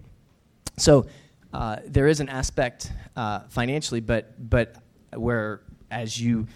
so 0.76 1.06
uh, 1.52 1.76
there 1.86 2.06
is 2.08 2.20
an 2.20 2.28
aspect 2.28 2.92
uh, 3.16 3.40
financially, 3.48 4.00
but, 4.00 4.34
but 4.50 4.76
where 5.14 5.62
as 5.90 6.20
you 6.20 6.46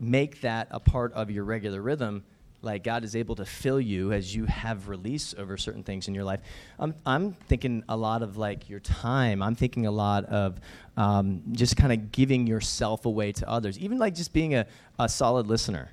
make 0.00 0.40
that 0.42 0.68
a 0.70 0.80
part 0.80 1.12
of 1.14 1.30
your 1.30 1.44
regular 1.44 1.80
rhythm, 1.80 2.24
like 2.62 2.82
God 2.82 3.04
is 3.04 3.14
able 3.14 3.34
to 3.36 3.44
fill 3.44 3.80
you 3.80 4.12
as 4.12 4.34
you 4.34 4.46
have 4.46 4.88
release 4.88 5.34
over 5.36 5.56
certain 5.56 5.82
things 5.82 6.08
in 6.08 6.14
your 6.14 6.24
life. 6.24 6.40
I'm, 6.78 6.94
I'm 7.04 7.32
thinking 7.32 7.84
a 7.88 7.96
lot 7.96 8.22
of 8.22 8.36
like 8.36 8.68
your 8.70 8.80
time. 8.80 9.42
I'm 9.42 9.54
thinking 9.54 9.86
a 9.86 9.90
lot 9.90 10.24
of 10.26 10.60
um, 10.96 11.42
just 11.52 11.76
kind 11.76 11.92
of 11.92 12.10
giving 12.10 12.46
yourself 12.46 13.04
away 13.04 13.32
to 13.32 13.48
others, 13.48 13.78
even 13.78 13.98
like 13.98 14.14
just 14.14 14.32
being 14.32 14.54
a, 14.54 14.66
a 14.98 15.08
solid 15.08 15.46
listener. 15.46 15.90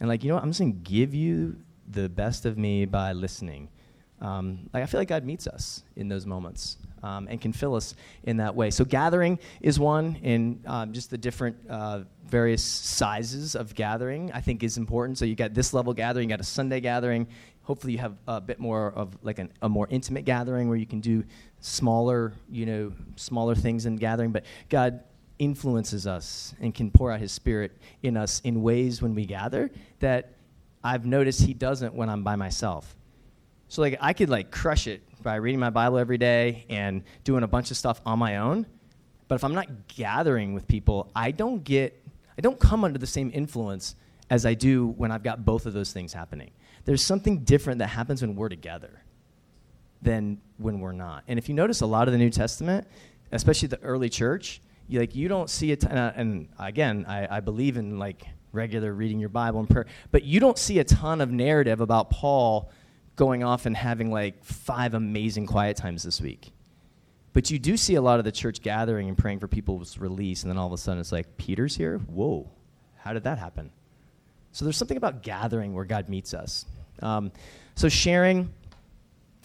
And 0.00 0.08
like, 0.08 0.22
you 0.22 0.28
know 0.28 0.34
what? 0.36 0.44
I'm 0.44 0.50
just 0.50 0.60
going 0.60 0.72
to 0.72 0.90
give 0.90 1.14
you 1.14 1.56
the 1.88 2.08
best 2.08 2.46
of 2.46 2.58
me 2.58 2.84
by 2.84 3.12
listening. 3.12 3.68
Um, 4.20 4.70
like 4.72 4.82
I 4.82 4.86
feel 4.86 5.00
like 5.00 5.08
God 5.08 5.24
meets 5.24 5.46
us 5.46 5.82
in 5.96 6.08
those 6.08 6.26
moments 6.26 6.78
um, 7.02 7.28
and 7.30 7.40
can 7.40 7.52
fill 7.52 7.74
us 7.74 7.94
in 8.24 8.38
that 8.38 8.54
way. 8.54 8.70
So 8.70 8.84
gathering 8.84 9.38
is 9.60 9.78
one, 9.78 10.18
and 10.22 10.62
um, 10.66 10.92
just 10.92 11.10
the 11.10 11.18
different 11.18 11.56
uh, 11.68 12.00
various 12.26 12.62
sizes 12.62 13.54
of 13.54 13.74
gathering 13.74 14.32
I 14.32 14.40
think 14.40 14.62
is 14.62 14.76
important. 14.76 15.18
So 15.18 15.24
you 15.24 15.34
got 15.34 15.54
this 15.54 15.72
level 15.72 15.94
gathering, 15.94 16.28
you 16.28 16.32
got 16.32 16.40
a 16.40 16.44
Sunday 16.44 16.80
gathering. 16.80 17.26
Hopefully 17.62 17.94
you 17.94 17.98
have 17.98 18.16
a 18.28 18.40
bit 18.40 18.60
more 18.60 18.92
of 18.92 19.16
like 19.22 19.38
an, 19.38 19.52
a 19.62 19.68
more 19.68 19.88
intimate 19.90 20.24
gathering 20.24 20.68
where 20.68 20.78
you 20.78 20.86
can 20.86 21.00
do 21.00 21.24
smaller, 21.60 22.32
you 22.48 22.64
know, 22.64 22.92
smaller 23.16 23.54
things 23.54 23.86
in 23.86 23.96
gathering. 23.96 24.30
But 24.30 24.44
God 24.68 25.00
influences 25.38 26.06
us 26.06 26.54
and 26.60 26.74
can 26.74 26.90
pour 26.90 27.10
out 27.10 27.20
His 27.20 27.32
Spirit 27.32 27.72
in 28.02 28.16
us 28.16 28.40
in 28.40 28.62
ways 28.62 29.02
when 29.02 29.14
we 29.14 29.26
gather 29.26 29.70
that 29.98 30.34
I've 30.84 31.06
noticed 31.06 31.42
He 31.42 31.54
doesn't 31.54 31.94
when 31.94 32.08
I'm 32.08 32.22
by 32.22 32.36
myself. 32.36 32.96
So 33.68 33.82
like 33.82 33.98
I 34.00 34.12
could 34.12 34.30
like 34.30 34.50
crush 34.50 34.86
it 34.86 35.02
by 35.22 35.36
reading 35.36 35.60
my 35.60 35.70
Bible 35.70 35.98
every 35.98 36.18
day 36.18 36.64
and 36.68 37.02
doing 37.24 37.42
a 37.42 37.48
bunch 37.48 37.70
of 37.70 37.76
stuff 37.76 38.00
on 38.06 38.18
my 38.18 38.36
own. 38.36 38.66
But 39.28 39.36
if 39.36 39.44
I'm 39.44 39.54
not 39.54 39.88
gathering 39.88 40.54
with 40.54 40.68
people, 40.68 41.10
I 41.14 41.30
don't 41.32 41.64
get 41.64 42.00
I 42.38 42.40
don't 42.42 42.60
come 42.60 42.84
under 42.84 42.98
the 42.98 43.06
same 43.06 43.30
influence 43.34 43.96
as 44.30 44.44
I 44.44 44.54
do 44.54 44.88
when 44.88 45.10
I've 45.10 45.22
got 45.22 45.44
both 45.44 45.66
of 45.66 45.72
those 45.72 45.92
things 45.92 46.12
happening. 46.12 46.50
There's 46.84 47.02
something 47.02 47.40
different 47.40 47.78
that 47.78 47.88
happens 47.88 48.22
when 48.22 48.36
we're 48.36 48.48
together 48.48 49.02
than 50.02 50.40
when 50.58 50.80
we're 50.80 50.92
not. 50.92 51.24
And 51.26 51.38
if 51.38 51.48
you 51.48 51.54
notice 51.54 51.80
a 51.80 51.86
lot 51.86 52.08
of 52.08 52.12
the 52.12 52.18
New 52.18 52.30
Testament, 52.30 52.86
especially 53.32 53.68
the 53.68 53.80
early 53.82 54.08
church, 54.08 54.60
you 54.88 55.00
like 55.00 55.14
you 55.14 55.28
don't 55.28 55.50
see 55.50 55.72
it. 55.72 55.84
Uh, 55.84 56.12
and 56.14 56.48
again, 56.58 57.04
I, 57.08 57.38
I 57.38 57.40
believe 57.40 57.76
in 57.76 57.98
like 57.98 58.24
regular 58.52 58.92
reading 58.92 59.18
your 59.18 59.28
Bible 59.28 59.60
and 59.60 59.68
prayer, 59.68 59.86
but 60.12 60.22
you 60.22 60.38
don't 60.38 60.58
see 60.58 60.78
a 60.78 60.84
ton 60.84 61.20
of 61.20 61.30
narrative 61.30 61.80
about 61.80 62.10
Paul 62.10 62.70
going 63.16 63.42
off 63.42 63.66
and 63.66 63.76
having 63.76 64.10
like 64.10 64.44
five 64.44 64.94
amazing 64.94 65.46
quiet 65.46 65.76
times 65.76 66.02
this 66.02 66.20
week. 66.20 66.52
But 67.32 67.50
you 67.50 67.58
do 67.58 67.76
see 67.76 67.96
a 67.96 68.00
lot 68.00 68.18
of 68.18 68.24
the 68.24 68.32
church 68.32 68.62
gathering 68.62 69.08
and 69.08 69.18
praying 69.18 69.40
for 69.40 69.48
people's 69.48 69.98
release, 69.98 70.42
and 70.42 70.50
then 70.50 70.56
all 70.56 70.66
of 70.66 70.72
a 70.72 70.78
sudden 70.78 71.00
it's 71.00 71.12
like, 71.12 71.36
Peter's 71.36 71.76
here? 71.76 71.98
Whoa, 71.98 72.48
how 72.98 73.12
did 73.12 73.24
that 73.24 73.38
happen? 73.38 73.70
So 74.52 74.64
there's 74.64 74.76
something 74.78 74.96
about 74.96 75.22
gathering 75.22 75.74
where 75.74 75.84
God 75.84 76.08
meets 76.08 76.32
us. 76.32 76.64
Um, 77.02 77.30
so 77.74 77.90
sharing, 77.90 78.52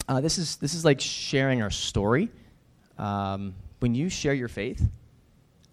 uh, 0.08 0.22
this, 0.22 0.38
is, 0.38 0.56
this 0.56 0.72
is 0.72 0.86
like 0.86 1.00
sharing 1.00 1.60
our 1.60 1.70
story. 1.70 2.30
Um, 2.98 3.54
when 3.80 3.94
you 3.94 4.08
share 4.08 4.32
your 4.32 4.48
faith, 4.48 4.82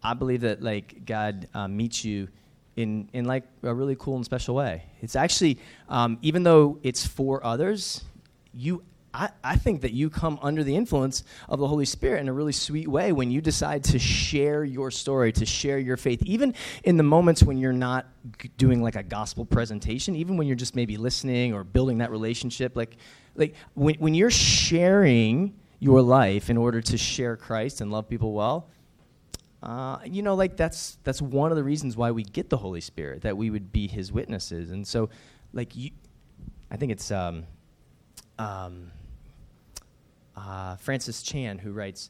I 0.04 0.14
believe 0.14 0.42
that 0.42 0.62
like 0.62 1.06
God 1.06 1.48
uh, 1.54 1.68
meets 1.68 2.04
you 2.04 2.28
in, 2.80 3.10
in 3.12 3.26
like 3.26 3.44
a 3.64 3.74
really 3.74 3.96
cool 4.00 4.16
and 4.16 4.24
special 4.24 4.56
way. 4.56 4.84
It's 5.02 5.16
actually, 5.16 5.60
um, 5.90 6.18
even 6.22 6.44
though 6.44 6.80
it's 6.82 7.06
for 7.06 7.46
others, 7.46 8.04
you, 8.54 8.84
I, 9.14 9.30
I 9.44 9.58
think 9.58 9.82
that 9.82 9.92
you 9.92 10.10
come 10.10 10.40
under 10.42 10.64
the 10.64 10.76
influence 10.76 11.24
of 11.50 11.60
the 11.60 11.68
Holy 11.68 11.86
Spirit 11.86 12.22
in 12.22 12.30
a 12.30 12.34
really 12.34 12.54
sweet 12.54 12.88
way 12.88 13.12
when 13.12 13.32
you 13.32 13.42
decide 13.42 13.84
to 13.86 14.00
share 14.00 14.64
your 14.64 14.92
story, 14.92 15.34
to 15.34 15.46
share 15.46 15.78
your 15.78 15.98
faith, 15.98 16.24
even 16.24 16.54
in 16.84 16.96
the 16.96 17.04
moments 17.04 17.44
when 17.44 17.58
you're 17.58 17.74
not 17.74 18.08
doing 18.58 18.82
like 18.82 18.96
a 18.96 19.04
gospel 19.04 19.46
presentation, 19.46 20.16
even 20.16 20.38
when 20.38 20.48
you're 20.48 20.56
just 20.56 20.76
maybe 20.76 20.96
listening 20.96 21.54
or 21.54 21.66
building 21.66 21.98
that 21.98 22.12
relationship. 22.12 22.78
Like, 22.78 22.96
like 23.36 23.56
when, 23.74 23.96
when 23.96 24.14
you're 24.14 24.32
sharing 24.32 25.54
your 25.80 26.02
life 26.02 26.50
in 26.50 26.56
order 26.58 26.82
to 26.82 26.98
share 26.98 27.36
Christ 27.36 27.82
and 27.82 27.92
love 27.92 28.08
people 28.08 28.34
well, 28.34 28.70
uh, 29.62 30.00
you 30.06 30.22
know, 30.22 30.36
like 30.36 30.56
that's 30.56 30.98
that's 31.04 31.22
one 31.22 31.52
of 31.52 31.58
the 31.58 31.64
reasons 31.64 31.98
why 31.98 32.12
we 32.12 32.24
get 32.24 32.50
the 32.50 32.58
Holy 32.58 32.82
Spirit, 32.82 33.22
that 33.22 33.36
we 33.36 33.50
would 33.50 33.72
be 33.72 33.88
His 33.88 34.12
witnesses. 34.12 34.72
And 34.72 34.88
so, 34.88 35.10
like 35.54 35.76
you, 35.76 35.92
I 36.72 36.78
think 36.78 36.92
it's 36.92 37.12
um, 37.12 37.46
um, 38.38 38.92
uh, 40.36 40.78
Francis 40.78 41.22
Chan 41.22 41.58
who 41.58 41.74
writes, 41.74 42.10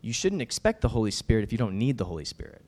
"You 0.00 0.12
shouldn't 0.12 0.42
expect 0.42 0.80
the 0.80 0.88
Holy 0.88 1.12
Spirit 1.12 1.44
if 1.44 1.52
you 1.52 1.58
don't 1.58 1.78
need 1.78 1.98
the 1.98 2.04
Holy 2.04 2.24
Spirit." 2.24 2.62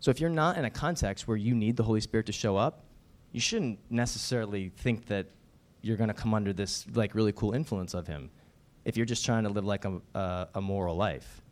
So 0.00 0.10
if 0.10 0.20
you're 0.20 0.30
not 0.30 0.58
in 0.58 0.64
a 0.64 0.70
context 0.70 1.26
where 1.28 1.36
you 1.36 1.54
need 1.54 1.76
the 1.76 1.82
Holy 1.82 2.00
Spirit 2.00 2.26
to 2.26 2.32
show 2.32 2.56
up, 2.56 2.84
you 3.32 3.40
shouldn't 3.40 3.78
necessarily 3.90 4.68
think 4.68 5.06
that 5.06 5.26
you're 5.80 5.96
going 5.96 6.08
to 6.08 6.14
come 6.14 6.34
under 6.34 6.52
this 6.52 6.86
like 6.94 7.14
really 7.14 7.32
cool 7.32 7.52
influence 7.52 7.94
of 7.94 8.06
Him. 8.06 8.30
If 8.84 8.96
you're 8.96 9.06
just 9.06 9.24
trying 9.24 9.44
to 9.44 9.50
live 9.50 9.64
like 9.64 9.84
a, 9.84 10.00
a, 10.14 10.48
a 10.56 10.60
moral 10.60 10.96
life. 10.96 11.42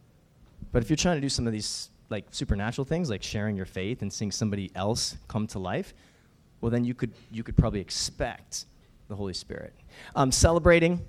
But 0.72 0.82
if 0.82 0.90
you're 0.90 0.96
trying 0.96 1.18
to 1.18 1.20
do 1.20 1.28
some 1.28 1.46
of 1.46 1.52
these 1.52 1.90
like 2.08 2.26
supernatural 2.30 2.85
things, 2.85 3.08
like 3.08 3.22
sharing 3.22 3.56
your 3.56 3.66
faith 3.66 4.02
and 4.02 4.12
seeing 4.12 4.32
somebody 4.32 4.70
else 4.74 5.16
come 5.28 5.46
to 5.48 5.58
life, 5.58 5.94
well, 6.61 6.70
then 6.70 6.85
you 6.85 6.94
could, 6.94 7.12
you 7.30 7.42
could 7.42 7.56
probably 7.56 7.80
expect 7.80 8.66
the 9.08 9.16
Holy 9.16 9.35
Spirit. 9.35 9.72
Um, 10.14 10.32
celebrating. 10.32 11.04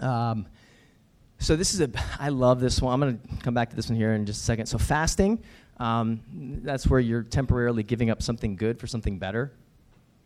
Um, 0.00 0.46
so 1.38 1.56
this 1.56 1.72
is 1.72 1.80
a, 1.80 1.90
I 2.18 2.28
love 2.28 2.60
this 2.60 2.82
one. 2.82 2.92
I'm 2.92 3.00
going 3.00 3.18
to 3.18 3.44
come 3.44 3.54
back 3.54 3.70
to 3.70 3.76
this 3.76 3.88
one 3.88 3.96
here 3.96 4.12
in 4.12 4.26
just 4.26 4.42
a 4.42 4.44
second. 4.44 4.66
So 4.66 4.78
fasting, 4.78 5.42
um, 5.78 6.20
that's 6.62 6.86
where 6.86 7.00
you're 7.00 7.22
temporarily 7.22 7.82
giving 7.82 8.10
up 8.10 8.22
something 8.22 8.56
good 8.56 8.78
for 8.78 8.86
something 8.86 9.18
better. 9.18 9.52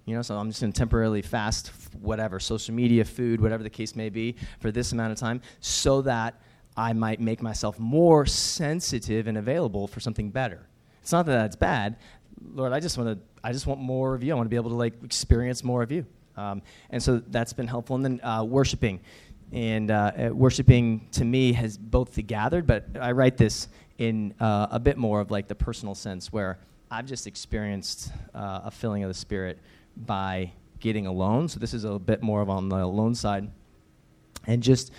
You 0.06 0.16
know, 0.16 0.22
so 0.22 0.36
I'm 0.36 0.48
just 0.48 0.60
going 0.60 0.72
to 0.72 0.78
temporarily 0.78 1.22
fast 1.22 1.70
whatever, 2.00 2.40
social 2.40 2.74
media, 2.74 3.04
food, 3.04 3.40
whatever 3.40 3.62
the 3.62 3.70
case 3.70 3.94
may 3.94 4.08
be, 4.08 4.34
for 4.58 4.72
this 4.72 4.92
amount 4.92 5.12
of 5.12 5.18
time, 5.18 5.40
so 5.60 6.02
that 6.02 6.40
I 6.76 6.92
might 6.92 7.20
make 7.20 7.42
myself 7.42 7.78
more 7.78 8.24
sensitive 8.26 9.26
and 9.26 9.36
available 9.36 9.86
for 9.86 10.00
something 10.00 10.30
better. 10.30 10.66
It's 11.02 11.12
not 11.12 11.26
that 11.26 11.32
that's 11.32 11.56
bad. 11.56 11.96
Lord, 12.54 12.72
I 12.72 12.80
just 12.80 12.96
want 12.96 13.18
to, 13.18 13.24
I 13.44 13.52
just 13.52 13.66
want 13.66 13.80
more 13.80 14.14
of 14.14 14.22
you. 14.22 14.32
I 14.32 14.36
want 14.36 14.46
to 14.46 14.50
be 14.50 14.56
able 14.56 14.70
to 14.70 14.76
like 14.76 14.94
experience 15.04 15.62
more 15.62 15.82
of 15.82 15.92
you. 15.92 16.06
Um, 16.36 16.62
and 16.90 17.02
so 17.02 17.22
that's 17.28 17.52
been 17.52 17.66
helpful. 17.66 17.96
And 17.96 18.04
then 18.04 18.20
uh, 18.22 18.44
worshiping. 18.44 19.00
And 19.52 19.90
uh, 19.90 20.12
uh 20.16 20.30
worshiping 20.34 21.08
to 21.12 21.24
me 21.24 21.52
has 21.52 21.76
both 21.76 22.14
the 22.14 22.22
gathered, 22.22 22.66
but 22.66 22.86
I 22.98 23.12
write 23.12 23.36
this 23.36 23.68
in 23.98 24.34
uh, 24.40 24.68
a 24.70 24.80
bit 24.80 24.96
more 24.96 25.20
of 25.20 25.30
like 25.30 25.48
the 25.48 25.54
personal 25.54 25.94
sense 25.94 26.32
where 26.32 26.58
I've 26.90 27.06
just 27.06 27.26
experienced 27.26 28.12
uh, 28.34 28.62
a 28.64 28.70
filling 28.70 29.02
of 29.04 29.08
the 29.08 29.14
Spirit 29.14 29.58
by 29.96 30.52
getting 30.80 31.06
alone. 31.06 31.48
So 31.48 31.60
this 31.60 31.74
is 31.74 31.84
a 31.84 31.98
bit 31.98 32.22
more 32.22 32.40
of 32.40 32.48
on 32.50 32.68
the 32.68 32.76
alone 32.76 33.14
side. 33.14 33.50
And 34.46 34.62
just 34.62 34.90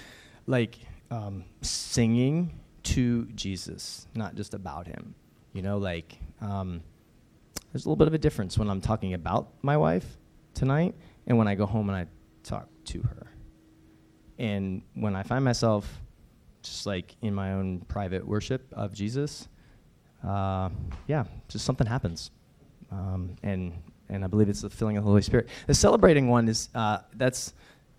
like 0.47 0.77
um, 1.11 1.45
singing 1.61 2.59
to 2.83 3.25
Jesus, 3.35 4.07
not 4.13 4.35
just 4.35 4.53
about 4.53 4.87
him. 4.87 5.15
You 5.53 5.61
know, 5.61 5.77
like 5.77 6.17
um, 6.41 6.81
there's 7.71 7.85
a 7.85 7.89
little 7.89 7.95
bit 7.95 8.07
of 8.07 8.13
a 8.13 8.17
difference 8.17 8.57
when 8.57 8.69
I'm 8.69 8.81
talking 8.81 9.13
about 9.13 9.49
my 9.61 9.77
wife 9.77 10.05
tonight 10.53 10.95
and 11.27 11.37
when 11.37 11.47
I 11.47 11.55
go 11.55 11.65
home 11.65 11.89
and 11.89 11.97
I 11.97 12.07
talk 12.43 12.67
to 12.85 13.01
her. 13.01 13.27
And 14.39 14.81
when 14.95 15.15
I 15.15 15.23
find 15.23 15.45
myself 15.45 16.01
just 16.63 16.85
like 16.85 17.15
in 17.21 17.33
my 17.33 17.53
own 17.53 17.79
private 17.87 18.25
worship 18.25 18.65
of 18.73 18.93
Jesus, 18.93 19.47
uh, 20.25 20.69
yeah, 21.07 21.25
just 21.47 21.65
something 21.65 21.87
happens. 21.87 22.31
Um, 22.91 23.35
and 23.43 23.73
and 24.09 24.23
I 24.23 24.27
believe 24.27 24.49
it's 24.49 24.61
the 24.61 24.69
filling 24.69 24.97
of 24.97 25.03
the 25.03 25.09
Holy 25.09 25.21
Spirit. 25.21 25.47
The 25.67 25.73
celebrating 25.73 26.27
one 26.27 26.47
is 26.47 26.69
uh, 26.75 26.99
that's 27.15 27.53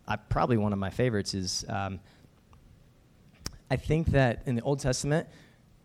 uh, 0.07 0.17
probably 0.29 0.57
one 0.57 0.73
of 0.73 0.79
my 0.79 0.91
favorites. 0.91 1.35
Is 1.35 1.65
um, 1.69 2.01
I 3.71 3.77
think 3.77 4.09
that 4.09 4.43
in 4.47 4.55
the 4.55 4.63
Old 4.63 4.81
Testament 4.81 5.29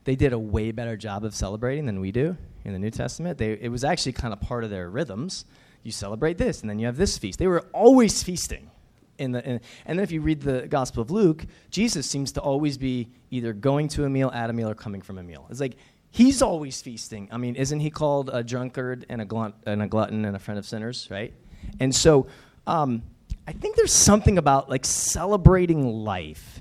they 0.05 0.15
did 0.15 0.33
a 0.33 0.39
way 0.39 0.71
better 0.71 0.97
job 0.97 1.23
of 1.23 1.35
celebrating 1.35 1.85
than 1.85 1.99
we 1.99 2.11
do 2.11 2.35
in 2.65 2.73
the 2.73 2.79
New 2.79 2.89
Testament. 2.89 3.37
They, 3.37 3.53
it 3.53 3.69
was 3.69 3.83
actually 3.83 4.13
kind 4.13 4.33
of 4.33 4.41
part 4.41 4.63
of 4.63 4.69
their 4.69 4.89
rhythms. 4.89 5.45
You 5.83 5.91
celebrate 5.91 6.37
this, 6.37 6.61
and 6.61 6.69
then 6.69 6.79
you 6.79 6.87
have 6.87 6.97
this 6.97 7.17
feast. 7.17 7.39
They 7.39 7.47
were 7.47 7.65
always 7.73 8.23
feasting. 8.23 8.69
In 9.17 9.33
the, 9.33 9.45
in, 9.45 9.61
and 9.85 9.99
then 9.99 10.03
if 10.03 10.11
you 10.11 10.21
read 10.21 10.41
the 10.41 10.67
Gospel 10.67 11.01
of 11.01 11.11
Luke, 11.11 11.45
Jesus 11.69 12.09
seems 12.09 12.31
to 12.33 12.41
always 12.41 12.77
be 12.77 13.09
either 13.31 13.53
going 13.53 13.87
to 13.89 14.05
a 14.05 14.09
meal, 14.09 14.31
at 14.33 14.49
a 14.49 14.53
meal, 14.53 14.69
or 14.69 14.75
coming 14.75 15.01
from 15.01 15.17
a 15.17 15.23
meal. 15.23 15.45
It's 15.49 15.59
like 15.59 15.75
He's 16.11 16.41
always 16.41 16.81
feasting. 16.81 17.27
I 17.31 17.37
mean, 17.37 17.55
isn't 17.55 17.79
he 17.79 17.89
called 17.91 18.29
a 18.33 18.43
drunkard 18.43 19.05
and 19.09 19.21
a, 19.21 19.25
glut- 19.25 19.55
and 19.65 19.81
a 19.81 19.87
glutton 19.87 20.25
and 20.25 20.35
a 20.35 20.39
friend 20.39 20.57
of 20.57 20.65
sinners, 20.65 21.07
right? 21.11 21.33
And 21.79 21.93
so 21.93 22.27
um, 22.65 23.03
I 23.47 23.51
think 23.51 23.75
there's 23.75 23.93
something 23.93 24.37
about 24.37 24.69
like 24.69 24.85
celebrating 24.85 25.85
life 25.85 26.58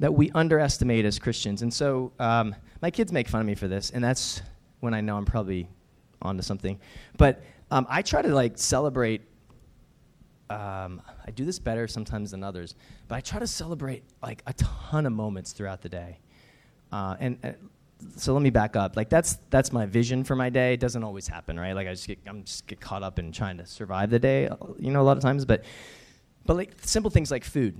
that 0.00 0.12
we 0.12 0.30
underestimate 0.34 1.04
as 1.04 1.18
Christians. 1.18 1.62
And 1.62 1.72
so 1.72 2.10
um, 2.18 2.56
my 2.82 2.90
kids 2.90 3.12
make 3.12 3.28
fun 3.28 3.42
of 3.42 3.46
me 3.46 3.54
for 3.54 3.68
this, 3.68 3.90
and 3.90 4.02
that's 4.02 4.42
when 4.80 4.94
I 4.94 5.00
know 5.02 5.16
I'm 5.16 5.26
probably 5.26 5.68
onto 6.22 6.42
something. 6.42 6.80
But 7.16 7.42
um, 7.70 7.86
I 7.88 8.02
try 8.02 8.22
to 8.22 8.34
like 8.34 8.58
celebrate. 8.58 9.22
Um, 10.48 11.00
I 11.24 11.30
do 11.30 11.44
this 11.44 11.60
better 11.60 11.86
sometimes 11.86 12.32
than 12.32 12.42
others, 12.42 12.74
but 13.06 13.14
I 13.14 13.20
try 13.20 13.38
to 13.38 13.46
celebrate 13.46 14.02
like 14.20 14.42
a 14.46 14.52
ton 14.54 15.06
of 15.06 15.12
moments 15.12 15.52
throughout 15.52 15.80
the 15.80 15.88
day. 15.88 16.18
Uh, 16.90 17.14
and, 17.20 17.38
and 17.44 17.56
so 18.16 18.32
let 18.32 18.42
me 18.42 18.50
back 18.50 18.74
up. 18.74 18.96
Like 18.96 19.10
that's 19.10 19.38
that's 19.50 19.70
my 19.70 19.84
vision 19.84 20.24
for 20.24 20.34
my 20.34 20.48
day. 20.48 20.72
It 20.74 20.80
doesn't 20.80 21.04
always 21.04 21.28
happen, 21.28 21.60
right? 21.60 21.74
Like 21.74 21.86
I 21.86 21.92
just 21.92 22.08
get 22.08 22.18
I'm 22.26 22.42
just 22.42 22.66
get 22.66 22.80
caught 22.80 23.02
up 23.02 23.18
in 23.18 23.32
trying 23.32 23.58
to 23.58 23.66
survive 23.66 24.10
the 24.10 24.18
day, 24.18 24.48
you 24.78 24.90
know, 24.90 25.02
a 25.02 25.04
lot 25.04 25.18
of 25.18 25.22
times. 25.22 25.44
But 25.44 25.64
but 26.46 26.56
like 26.56 26.72
simple 26.80 27.10
things 27.10 27.30
like 27.30 27.44
food. 27.44 27.76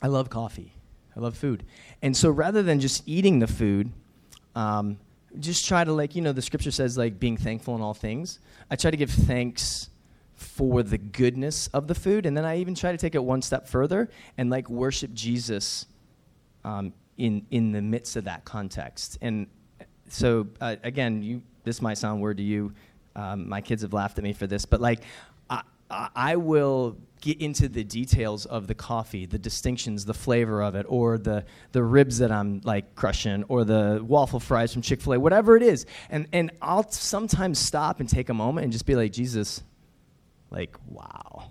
I 0.00 0.08
love 0.08 0.30
coffee. 0.30 0.72
I 1.16 1.20
love 1.20 1.36
food, 1.36 1.64
and 2.00 2.16
so 2.16 2.30
rather 2.30 2.62
than 2.62 2.80
just 2.80 3.02
eating 3.06 3.38
the 3.38 3.46
food, 3.46 3.92
um, 4.54 4.98
just 5.38 5.66
try 5.66 5.84
to 5.84 5.92
like 5.92 6.14
you 6.14 6.22
know 6.22 6.32
the 6.32 6.42
scripture 6.42 6.70
says 6.70 6.96
like 6.98 7.18
being 7.18 7.36
thankful 7.36 7.74
in 7.74 7.82
all 7.82 7.94
things. 7.94 8.38
I 8.70 8.76
try 8.76 8.90
to 8.90 8.96
give 8.96 9.10
thanks 9.10 9.90
for 10.34 10.82
the 10.82 10.98
goodness 10.98 11.68
of 11.68 11.86
the 11.86 11.94
food, 11.94 12.26
and 12.26 12.36
then 12.36 12.44
I 12.44 12.58
even 12.58 12.74
try 12.74 12.92
to 12.92 12.98
take 12.98 13.14
it 13.14 13.22
one 13.22 13.42
step 13.42 13.68
further 13.68 14.10
and 14.38 14.50
like 14.50 14.68
worship 14.68 15.12
Jesus 15.12 15.86
um, 16.64 16.92
in 17.18 17.46
in 17.50 17.72
the 17.72 17.82
midst 17.82 18.16
of 18.16 18.24
that 18.24 18.44
context. 18.44 19.18
And 19.20 19.46
so 20.08 20.46
uh, 20.60 20.76
again, 20.82 21.22
you 21.22 21.42
this 21.64 21.80
might 21.80 21.98
sound 21.98 22.20
weird 22.20 22.38
to 22.38 22.42
you. 22.42 22.72
Um, 23.14 23.48
my 23.48 23.60
kids 23.60 23.82
have 23.82 23.92
laughed 23.92 24.18
at 24.18 24.24
me 24.24 24.32
for 24.32 24.46
this, 24.46 24.64
but 24.64 24.80
like 24.80 25.02
I, 26.14 26.36
will 26.36 26.96
get 27.20 27.40
into 27.40 27.68
the 27.68 27.84
details 27.84 28.46
of 28.46 28.66
the 28.66 28.74
coffee, 28.74 29.26
the 29.26 29.38
distinctions, 29.38 30.04
the 30.04 30.14
flavor 30.14 30.62
of 30.62 30.74
it, 30.74 30.86
or 30.88 31.18
the 31.18 31.44
the 31.72 31.82
ribs 31.82 32.18
that 32.18 32.32
I'm 32.32 32.60
like 32.64 32.94
crushing, 32.94 33.44
or 33.44 33.64
the 33.64 34.02
waffle 34.02 34.40
fries 34.40 34.72
from 34.72 34.82
Chick-fil-A, 34.82 35.20
whatever 35.20 35.56
it 35.56 35.62
is. 35.62 35.86
And 36.10 36.26
and 36.32 36.50
I'll 36.60 36.90
sometimes 36.90 37.58
stop 37.58 38.00
and 38.00 38.08
take 38.08 38.28
a 38.28 38.34
moment 38.34 38.64
and 38.64 38.72
just 38.72 38.86
be 38.86 38.96
like, 38.96 39.12
Jesus, 39.12 39.62
like 40.50 40.76
wow, 40.88 41.50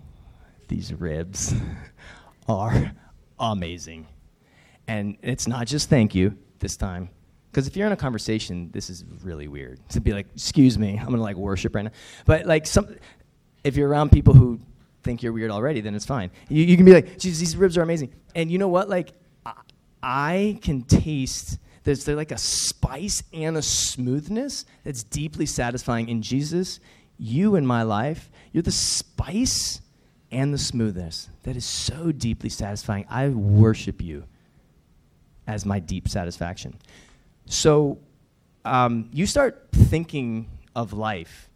these 0.68 0.92
ribs 0.92 1.54
are 2.48 2.92
amazing. 3.38 4.08
And 4.88 5.16
it's 5.22 5.46
not 5.46 5.66
just 5.66 5.88
thank 5.88 6.14
you 6.14 6.36
this 6.58 6.76
time. 6.76 7.10
Because 7.50 7.66
if 7.66 7.76
you're 7.76 7.86
in 7.86 7.92
a 7.92 7.96
conversation, 7.96 8.70
this 8.72 8.88
is 8.88 9.04
really 9.22 9.46
weird 9.46 9.78
to 9.90 10.00
be 10.00 10.12
like, 10.12 10.26
excuse 10.34 10.78
me, 10.78 10.96
I'm 10.98 11.06
gonna 11.06 11.22
like 11.22 11.36
worship 11.36 11.74
right 11.74 11.84
now. 11.84 11.90
But 12.24 12.46
like 12.46 12.66
some, 12.66 12.96
if 13.64 13.76
you're 13.76 13.88
around 13.88 14.10
people 14.10 14.34
who 14.34 14.60
think 15.02 15.22
you're 15.22 15.32
weird 15.32 15.50
already, 15.50 15.80
then 15.80 15.94
it's 15.94 16.06
fine. 16.06 16.30
You, 16.48 16.64
you 16.64 16.76
can 16.76 16.84
be 16.84 16.92
like, 16.92 17.18
Jesus, 17.18 17.38
these 17.38 17.56
ribs 17.56 17.76
are 17.76 17.82
amazing. 17.82 18.12
And 18.34 18.50
you 18.50 18.58
know 18.58 18.68
what? 18.68 18.88
Like, 18.88 19.12
I, 19.44 19.52
I 20.02 20.58
can 20.62 20.82
taste. 20.82 21.58
There's 21.84 22.04
there 22.04 22.16
like 22.16 22.32
a 22.32 22.38
spice 22.38 23.22
and 23.32 23.56
a 23.56 23.62
smoothness 23.62 24.64
that's 24.84 25.02
deeply 25.02 25.46
satisfying 25.46 26.08
in 26.08 26.22
Jesus. 26.22 26.80
You 27.18 27.56
in 27.56 27.66
my 27.66 27.82
life, 27.82 28.30
you're 28.52 28.62
the 28.62 28.70
spice 28.70 29.80
and 30.30 30.52
the 30.52 30.58
smoothness 30.58 31.28
that 31.42 31.56
is 31.56 31.64
so 31.64 32.12
deeply 32.12 32.48
satisfying. 32.48 33.04
I 33.10 33.28
worship 33.28 34.00
you 34.00 34.24
as 35.46 35.66
my 35.66 35.78
deep 35.78 36.08
satisfaction. 36.08 36.74
So 37.46 37.98
um, 38.64 39.10
you 39.12 39.26
start 39.26 39.68
thinking 39.72 40.48
of 40.74 40.92
life 40.92 41.50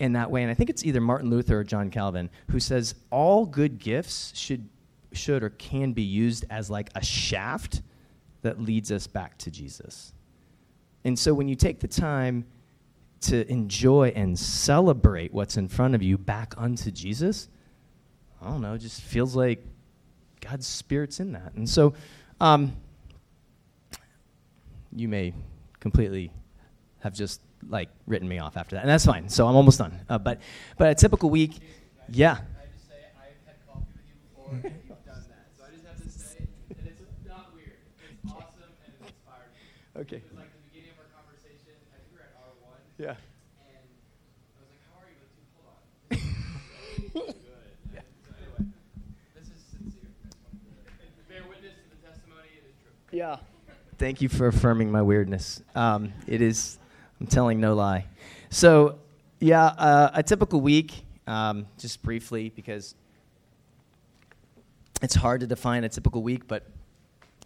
in 0.00 0.14
that 0.14 0.30
way, 0.30 0.42
and 0.42 0.50
I 0.50 0.54
think 0.54 0.70
it's 0.70 0.84
either 0.84 1.00
Martin 1.00 1.30
Luther 1.30 1.60
or 1.60 1.64
John 1.64 1.90
Calvin 1.90 2.30
who 2.50 2.58
says 2.58 2.94
all 3.10 3.46
good 3.46 3.78
gifts 3.78 4.32
should 4.34 4.68
should 5.12 5.42
or 5.42 5.50
can 5.50 5.92
be 5.92 6.02
used 6.02 6.44
as 6.50 6.70
like 6.70 6.88
a 6.94 7.04
shaft 7.04 7.82
that 8.42 8.60
leads 8.60 8.90
us 8.90 9.06
back 9.06 9.36
to 9.38 9.50
Jesus. 9.50 10.12
And 11.04 11.18
so 11.18 11.34
when 11.34 11.48
you 11.48 11.54
take 11.54 11.80
the 11.80 11.88
time 11.88 12.46
to 13.22 13.50
enjoy 13.50 14.12
and 14.14 14.38
celebrate 14.38 15.32
what's 15.34 15.56
in 15.56 15.68
front 15.68 15.94
of 15.94 16.02
you 16.02 16.16
back 16.16 16.54
unto 16.56 16.90
Jesus, 16.90 17.48
I 18.40 18.48
don't 18.48 18.62
know, 18.62 18.74
it 18.74 18.78
just 18.78 19.02
feels 19.02 19.36
like 19.36 19.62
God's 20.40 20.66
Spirit's 20.66 21.20
in 21.20 21.32
that. 21.32 21.52
And 21.54 21.68
so, 21.68 21.92
um, 22.40 22.72
you 24.94 25.08
may 25.08 25.34
completely 25.80 26.32
have 27.00 27.12
just 27.12 27.42
like 27.68 27.88
written 28.06 28.28
me 28.28 28.38
off 28.38 28.56
after 28.56 28.76
that, 28.76 28.82
and 28.82 28.90
that's 28.90 29.06
fine. 29.06 29.28
So 29.28 29.46
I'm 29.46 29.56
almost 29.56 29.78
done. 29.78 29.98
Uh, 30.08 30.18
but 30.18 30.40
but 30.78 30.90
a 30.90 30.94
typical 30.94 31.30
week, 31.30 31.58
yeah. 32.10 32.38
Okay. 40.00 40.16
It 40.16 40.24
was 40.30 40.38
like 40.38 40.48
the 40.54 40.64
beginning 40.72 40.96
of 40.96 40.98
our 41.04 41.12
conversation. 41.12 41.76
I 41.92 42.00
think 42.00 42.08
we 42.08 42.16
were 42.16 42.24
at 42.24 42.32
R1. 42.32 42.80
Yeah. 42.96 43.20
And 43.68 43.84
I 44.56 44.64
was 44.64 44.70
like, 44.72 44.80
how 44.88 44.96
are 44.96 45.12
you? 45.12 45.20
Like, 45.28 45.52
hold 47.12 47.26
on. 47.26 47.34
good. 47.34 47.36
Yeah. 47.92 48.00
So 48.24 48.32
anyway, 48.40 48.72
this 49.36 49.48
is 49.48 49.60
sincere. 49.60 50.08
Bear 51.28 51.42
witness 51.46 51.74
to 51.76 51.84
the 51.92 52.00
testimony. 52.00 52.48
It 52.56 52.70
is 52.70 52.76
true. 52.80 52.96
Yeah. 53.12 53.36
Thank 53.98 54.22
you 54.22 54.30
for 54.30 54.46
affirming 54.46 54.90
my 54.90 55.02
weirdness. 55.02 55.62
Um, 55.74 56.14
it 56.26 56.40
is, 56.40 56.78
I'm 57.20 57.26
telling 57.26 57.60
no 57.60 57.74
lie. 57.74 58.06
So, 58.48 58.98
yeah, 59.40 59.64
uh, 59.64 60.10
a 60.14 60.22
typical 60.22 60.60
week, 60.60 61.04
um, 61.26 61.66
just 61.78 62.02
briefly, 62.02 62.50
because 62.54 62.94
it's 65.02 65.14
hard 65.14 65.40
to 65.42 65.46
define 65.46 65.84
a 65.84 65.88
typical 65.88 66.22
week, 66.22 66.48
but, 66.48 66.66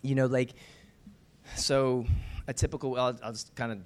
you 0.02 0.14
know, 0.14 0.26
like, 0.26 0.50
so 1.56 2.06
a 2.46 2.52
typical, 2.52 2.96
I'll, 2.96 3.18
I'll 3.22 3.32
just 3.32 3.54
kind 3.54 3.72
of, 3.72 3.78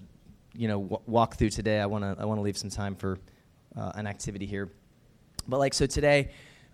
you 0.55 0.68
know, 0.68 0.82
w- 0.82 1.03
walk 1.07 1.36
through 1.36 1.51
today. 1.51 1.80
I 1.80 1.86
want 1.86 2.05
to 2.05 2.16
I 2.20 2.24
wanna 2.24 2.41
leave 2.41 2.59
some 2.59 2.70
time 2.70 2.95
for 2.95 3.18
uh, 3.76 3.93
an 3.95 4.07
activity 4.07 4.47
here. 4.47 4.70
But 5.47 5.59
like 5.59 5.74
so 5.74 5.86
today, 5.86 6.30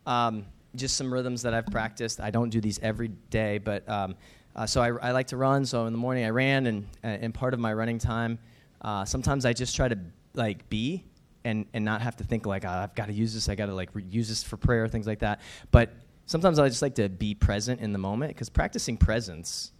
um, 0.06 0.46
just 0.74 0.96
some 0.96 1.12
rhythms 1.12 1.42
that 1.42 1.54
I've 1.54 1.66
practiced. 1.66 2.20
I 2.20 2.30
don't 2.30 2.50
do 2.50 2.60
these 2.60 2.78
every 2.80 3.08
day, 3.30 3.58
but 3.58 3.88
um, 3.88 4.16
uh, 4.56 4.66
so 4.66 4.80
I, 4.80 5.08
I, 5.08 5.12
like 5.12 5.28
to 5.28 5.36
run. 5.36 5.64
So 5.64 5.86
in 5.86 5.92
the 5.92 5.98
morning 5.98 6.24
I 6.24 6.30
ran, 6.30 6.66
and 6.66 6.86
and 7.02 7.32
part 7.32 7.54
of 7.54 7.60
my 7.60 7.72
running 7.72 7.98
time, 7.98 8.38
uh, 8.84 9.04
sometimes 9.04 9.44
I 9.46 9.52
just 9.52 9.74
try 9.74 9.88
to 9.88 9.98
like 10.34 10.68
be 10.68 11.04
and 11.44 11.66
and 11.72 11.84
not 11.84 12.02
have 12.02 12.16
to 12.16 12.24
think 12.24 12.46
like 12.46 12.64
oh, 12.64 12.68
I've 12.68 12.94
got 12.94 13.06
to 13.06 13.12
use 13.12 13.34
this. 13.34 13.48
I 13.48 13.54
got 13.54 13.66
to 13.66 13.74
like 13.74 13.90
re- 13.94 14.04
use 14.08 14.28
this 14.28 14.42
for 14.42 14.56
prayer, 14.56 14.86
things 14.86 15.06
like 15.06 15.20
that. 15.20 15.40
But 15.70 15.94
sometimes 16.26 16.58
I 16.58 16.68
just 16.68 16.82
like 16.82 16.94
to 16.96 17.08
be 17.08 17.34
present 17.34 17.80
in 17.80 17.92
the 17.92 17.98
moment 17.98 18.30
because 18.30 18.50
practicing 18.50 18.96
presence 18.96 19.72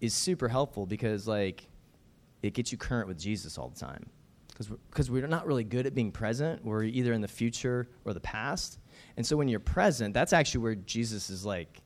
is 0.00 0.14
super 0.14 0.48
helpful 0.48 0.86
because 0.86 1.28
like 1.28 1.68
it 2.42 2.54
gets 2.54 2.72
you 2.72 2.78
current 2.78 3.08
with 3.08 3.18
Jesus 3.18 3.58
all 3.58 3.68
the 3.68 3.78
time. 3.78 4.06
Because 4.88 5.10
we're 5.10 5.26
not 5.26 5.46
really 5.46 5.64
good 5.64 5.86
at 5.86 5.94
being 5.94 6.10
present. 6.10 6.64
We're 6.64 6.84
either 6.84 7.12
in 7.12 7.20
the 7.20 7.28
future 7.28 7.88
or 8.06 8.14
the 8.14 8.20
past. 8.20 8.78
And 9.18 9.26
so 9.26 9.36
when 9.36 9.48
you're 9.48 9.60
present, 9.60 10.14
that's 10.14 10.32
actually 10.32 10.62
where 10.62 10.74
Jesus 10.74 11.28
is 11.28 11.44
like, 11.44 11.82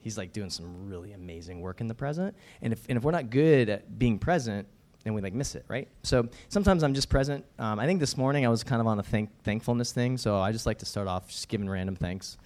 he's 0.00 0.18
like 0.18 0.32
doing 0.32 0.50
some 0.50 0.88
really 0.88 1.12
amazing 1.12 1.60
work 1.60 1.80
in 1.80 1.86
the 1.86 1.94
present. 1.94 2.34
And 2.60 2.72
if, 2.72 2.84
and 2.88 2.98
if 2.98 3.04
we're 3.04 3.12
not 3.12 3.30
good 3.30 3.68
at 3.68 4.00
being 4.00 4.18
present, 4.18 4.66
then 5.04 5.14
we 5.14 5.20
like 5.20 5.32
miss 5.32 5.54
it, 5.54 5.64
right? 5.68 5.88
So 6.02 6.28
sometimes 6.48 6.82
I'm 6.82 6.94
just 6.94 7.08
present. 7.08 7.44
Um, 7.58 7.78
I 7.78 7.86
think 7.86 8.00
this 8.00 8.16
morning 8.16 8.44
I 8.44 8.48
was 8.48 8.64
kind 8.64 8.80
of 8.80 8.86
on 8.86 8.98
a 8.98 9.02
thank- 9.02 9.42
thankfulness 9.42 9.92
thing, 9.92 10.16
so 10.16 10.38
I 10.38 10.52
just 10.52 10.66
like 10.66 10.78
to 10.78 10.86
start 10.86 11.08
off 11.08 11.28
just 11.28 11.48
giving 11.48 11.68
random 11.68 11.96
thanks. 11.96 12.36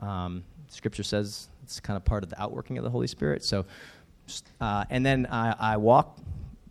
Um, 0.00 0.44
scripture 0.68 1.02
says 1.02 1.48
it's 1.62 1.80
kind 1.80 1.96
of 1.96 2.04
part 2.04 2.24
of 2.24 2.30
the 2.30 2.40
outworking 2.40 2.78
of 2.78 2.84
the 2.84 2.90
Holy 2.90 3.06
Spirit. 3.06 3.44
So, 3.44 3.64
uh, 4.60 4.84
and 4.90 5.04
then 5.04 5.26
I, 5.30 5.54
I 5.58 5.76
walk 5.76 6.18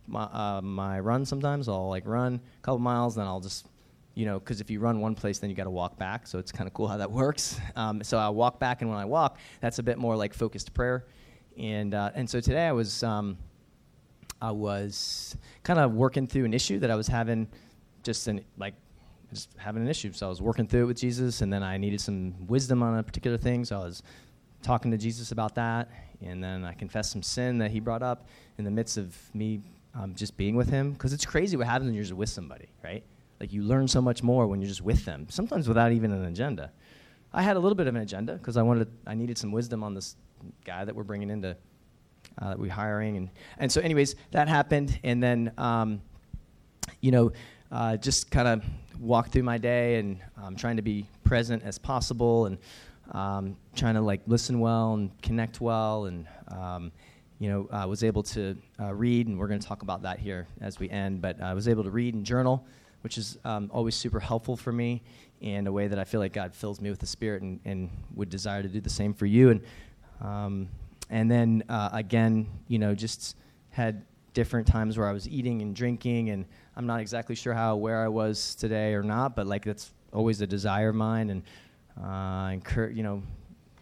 my, 0.08 0.24
uh, 0.24 0.62
my 0.62 1.00
run 1.00 1.26
sometimes. 1.26 1.70
I'll 1.70 1.90
like 1.90 2.06
run 2.06 2.36
a 2.36 2.62
couple 2.62 2.80
miles, 2.80 3.16
then 3.16 3.26
I'll 3.26 3.40
just, 3.40 3.68
you 4.16 4.26
know, 4.26 4.40
because 4.40 4.60
if 4.60 4.70
you 4.70 4.80
run 4.80 5.00
one 5.00 5.16
place, 5.16 5.40
then 5.40 5.50
you 5.50 5.56
got 5.56 5.64
to 5.64 5.70
walk 5.70 5.98
back. 5.98 6.28
So 6.28 6.40
it's 6.40 6.52
kind 6.52 6.68
of 6.68 6.74
cool 6.74 6.88
how 6.88 6.98
that 6.98 7.12
works. 7.24 7.60
Um, 7.76 8.04
so 8.04 8.18
I 8.18 8.30
walk 8.30 8.60
back, 8.60 8.82
and 8.82 8.90
when 8.90 9.00
I 9.00 9.06
walk, 9.06 9.38
that's 9.62 9.80
a 9.80 9.84
bit 9.84 9.98
more 9.98 10.16
like 10.16 10.34
focused 10.34 10.74
prayer. 10.74 11.06
And 11.58 11.94
uh, 11.94 12.12
and 12.16 12.30
so 12.30 12.40
today 12.40 12.68
I 12.68 12.72
was 12.72 13.04
um, 13.04 13.38
I 14.42 14.52
was 14.52 15.36
kind 15.64 15.80
of 15.80 15.94
working 15.94 16.28
through 16.28 16.46
an 16.46 16.54
issue 16.54 16.80
that 16.80 16.90
I 16.90 16.96
was 16.96 17.08
having, 17.08 17.48
just 18.04 18.28
in 18.28 18.44
like 18.58 18.74
just 19.30 19.50
having 19.58 19.82
an 19.84 19.88
issue. 19.88 20.12
So 20.12 20.26
I 20.26 20.30
was 20.30 20.42
working 20.42 20.68
through 20.68 20.84
it 20.84 20.88
with 20.88 20.98
Jesus, 20.98 21.42
and 21.42 21.52
then 21.52 21.64
I 21.64 21.78
needed 21.78 22.02
some 22.02 22.48
wisdom 22.48 22.84
on 22.84 22.98
a 22.98 23.04
particular 23.04 23.38
thing. 23.38 23.66
So 23.66 23.80
I 23.80 23.86
was 23.86 24.04
talking 24.64 24.92
to 24.92 24.98
Jesus 24.98 25.32
about 25.32 25.56
that, 25.56 25.90
and 26.22 26.44
then 26.44 26.66
I 26.66 26.74
confessed 26.74 27.12
some 27.12 27.24
sin 27.24 27.58
that 27.60 27.72
he 27.72 27.80
brought 27.80 28.04
up 28.04 28.28
in 28.58 28.66
the 28.66 28.72
midst 28.72 28.98
of 28.98 29.16
me 29.34 29.62
um, 29.94 30.16
just 30.16 30.38
being 30.38 30.56
with 30.56 30.70
him. 30.70 30.94
Because 30.94 31.14
it's 31.14 31.26
crazy 31.26 31.58
what 31.58 31.68
happens 31.68 31.88
when 31.88 31.94
you're 31.94 32.04
just 32.04 32.14
with 32.14 32.30
somebody, 32.30 32.68
right? 32.84 33.04
Like 33.40 33.54
you 33.54 33.64
learn 33.64 33.88
so 33.88 34.02
much 34.02 34.22
more 34.22 34.48
when 34.48 34.62
you're 34.62 34.70
just 34.70 34.82
with 34.84 35.06
them, 35.06 35.28
sometimes 35.30 35.68
without 35.68 35.92
even 35.92 36.12
an 36.12 36.26
agenda. 36.26 36.72
I 37.34 37.42
had 37.42 37.56
a 37.56 37.60
little 37.60 37.76
bit 37.76 37.88
of 37.88 37.96
an 37.96 38.02
agenda 38.02 38.34
because 38.34 38.58
I 38.58 38.62
wanted, 38.62 38.90
I 39.08 39.16
needed 39.16 39.38
some 39.38 39.52
wisdom 39.52 39.84
on 39.84 39.94
this 39.94 40.16
guy 40.66 40.84
that 40.84 40.94
we're 40.94 41.04
bringing 41.04 41.30
into, 41.30 41.56
uh, 42.40 42.50
that 42.50 42.60
we're 42.60 42.72
hiring, 42.72 43.18
and 43.18 43.30
and 43.58 43.72
so 43.72 43.82
anyways, 43.82 44.16
that 44.32 44.48
happened, 44.48 45.00
and 45.04 45.22
then, 45.22 45.52
um, 45.58 46.02
you 47.02 47.12
know, 47.12 47.32
uh, 47.72 47.98
just 47.98 48.30
kind 48.32 48.48
of 48.48 48.64
walk 49.00 49.30
through 49.30 49.44
my 49.44 49.58
day 49.58 49.96
and 49.96 50.20
um, 50.42 50.56
trying 50.56 50.76
to 50.76 50.82
be 50.82 51.06
present 51.24 51.64
as 51.64 51.78
possible 51.78 52.46
and 52.46 52.58
um, 53.14 53.58
trying 53.76 53.96
to 53.96 54.02
like 54.02 54.22
listen 54.28 54.60
well 54.60 54.94
and 54.94 55.22
connect 55.22 55.60
well 55.60 56.06
and 56.06 56.28
um, 56.50 56.92
you 57.40 57.50
know 57.50 57.68
uh, 57.76 57.88
was 57.88 58.04
able 58.04 58.22
to 58.22 58.56
uh, 58.80 58.94
read 58.94 59.28
and 59.28 59.38
we're 59.38 59.48
going 59.48 59.60
to 59.60 59.68
talk 59.68 59.82
about 59.82 60.04
that 60.04 60.20
here 60.20 60.48
as 60.62 60.80
we 60.80 60.90
end 60.90 61.22
but 61.22 61.42
i 61.42 61.54
was 61.54 61.68
able 61.68 61.84
to 61.84 61.90
read 61.90 62.14
and 62.14 62.26
journal 62.26 62.66
which 63.02 63.18
is 63.18 63.38
um, 63.46 63.70
always 63.74 63.96
super 63.96 64.20
helpful 64.20 64.56
for 64.56 64.72
me 64.72 65.02
in 65.42 65.66
a 65.66 65.72
way 65.72 65.88
that 65.88 65.98
i 65.98 66.04
feel 66.04 66.20
like 66.20 66.34
god 66.34 66.54
fills 66.54 66.80
me 66.80 66.90
with 66.90 67.00
the 67.00 67.08
spirit 67.08 67.42
and, 67.42 67.60
and 67.66 67.90
would 68.14 68.30
desire 68.30 68.62
to 68.62 68.70
do 68.70 68.80
the 68.80 68.90
same 68.90 69.14
for 69.14 69.26
you 69.26 69.50
and 69.50 69.62
um, 70.22 70.68
and 71.12 71.30
then 71.30 71.64
uh, 71.70 71.90
again 71.94 72.48
you 72.68 72.80
know 72.80 72.96
just 72.96 73.38
had 73.70 74.04
different 74.34 74.66
times 74.66 74.98
where 74.98 75.08
i 75.08 75.12
was 75.12 75.28
eating 75.30 75.62
and 75.62 75.76
drinking 75.76 76.30
and 76.32 76.46
i'm 76.76 76.88
not 76.88 77.00
exactly 77.00 77.36
sure 77.36 77.54
how 77.54 77.76
where 77.76 78.04
i 78.04 78.08
was 78.08 78.56
today 78.56 78.94
or 78.94 79.04
not 79.04 79.36
but 79.36 79.46
like 79.46 79.64
that's 79.64 79.94
always 80.14 80.42
a 80.42 80.48
desire 80.48 80.90
of 80.90 80.96
mine 80.96 81.30
and 81.30 81.44
uh, 82.00 82.52
incur- 82.54 82.90
you 82.90 83.04
know, 83.04 83.24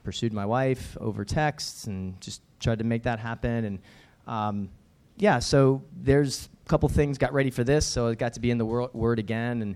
pursued 0.04 0.34
my 0.34 0.46
wife 0.46 0.98
over 1.00 1.26
texts 1.26 1.86
and 1.86 2.20
just 2.22 2.42
tried 2.60 2.80
to 2.80 2.84
make 2.84 3.04
that 3.04 3.20
happen. 3.20 3.66
And 3.66 3.80
um, 4.28 4.70
yeah, 5.18 5.40
so 5.40 5.84
there's 5.96 6.50
a 6.66 6.70
couple 6.70 6.90
things. 6.90 7.18
Got 7.18 7.34
ready 7.34 7.52
for 7.52 7.64
this, 7.64 7.86
so 7.86 8.08
I 8.08 8.16
got 8.16 8.34
to 8.34 8.40
be 8.40 8.52
in 8.52 8.58
the 8.58 8.66
wor- 8.66 8.90
Word 8.94 9.20
again. 9.20 9.62
And 9.62 9.76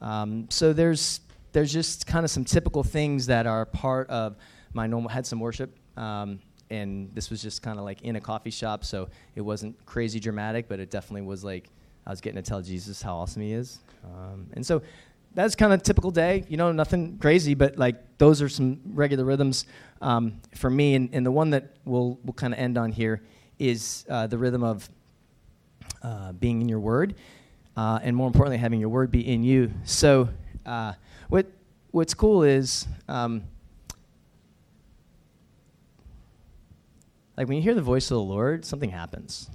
um, 0.00 0.46
so 0.50 0.72
there's 0.72 1.20
there's 1.52 1.72
just 1.72 2.06
kind 2.06 2.24
of 2.24 2.30
some 2.30 2.44
typical 2.44 2.82
things 2.82 3.26
that 3.26 3.46
are 3.46 3.64
part 3.66 4.08
of 4.10 4.36
my 4.72 4.86
normal. 4.86 5.08
Had 5.10 5.26
some 5.26 5.40
worship. 5.40 5.76
Um, 5.96 6.40
and 6.70 7.10
this 7.14 7.30
was 7.30 7.42
just 7.42 7.62
kind 7.62 7.78
of 7.78 7.84
like 7.84 8.02
in 8.02 8.16
a 8.16 8.20
coffee 8.20 8.50
shop, 8.50 8.84
so 8.84 9.08
it 9.34 9.40
wasn't 9.40 9.84
crazy 9.86 10.20
dramatic, 10.20 10.68
but 10.68 10.80
it 10.80 10.90
definitely 10.90 11.22
was 11.22 11.44
like 11.44 11.70
I 12.06 12.10
was 12.10 12.20
getting 12.20 12.42
to 12.42 12.48
tell 12.48 12.62
Jesus 12.62 13.02
how 13.02 13.16
awesome 13.16 13.42
he 13.42 13.52
is. 13.52 13.80
Um, 14.04 14.46
and 14.54 14.64
so 14.64 14.82
that's 15.34 15.54
kind 15.54 15.72
of 15.72 15.82
typical 15.82 16.10
day. 16.10 16.44
You 16.48 16.56
know, 16.56 16.72
nothing 16.72 17.18
crazy, 17.18 17.54
but 17.54 17.78
like 17.78 18.18
those 18.18 18.40
are 18.40 18.48
some 18.48 18.80
regular 18.86 19.24
rhythms 19.24 19.66
um, 20.00 20.40
for 20.54 20.70
me. 20.70 20.94
And, 20.94 21.10
and 21.12 21.24
the 21.24 21.30
one 21.30 21.50
that 21.50 21.76
we'll 21.84 22.18
we'll 22.24 22.32
kind 22.32 22.52
of 22.52 22.58
end 22.58 22.78
on 22.78 22.92
here 22.92 23.22
is 23.58 24.06
uh, 24.08 24.26
the 24.26 24.38
rhythm 24.38 24.62
of 24.64 24.88
uh, 26.02 26.32
being 26.32 26.62
in 26.62 26.68
your 26.68 26.80
word, 26.80 27.14
uh, 27.76 27.98
and 28.02 28.16
more 28.16 28.26
importantly, 28.26 28.58
having 28.58 28.80
your 28.80 28.88
word 28.88 29.10
be 29.10 29.26
in 29.26 29.42
you. 29.42 29.70
So, 29.84 30.28
uh, 30.64 30.94
what 31.28 31.46
what's 31.90 32.14
cool 32.14 32.42
is. 32.42 32.86
Um, 33.08 33.44
like 37.38 37.46
when 37.46 37.56
you 37.56 37.62
hear 37.62 37.74
the 37.74 37.80
voice 37.80 38.10
of 38.10 38.16
the 38.16 38.22
Lord, 38.22 38.64
something 38.64 38.90
happens 38.90 39.48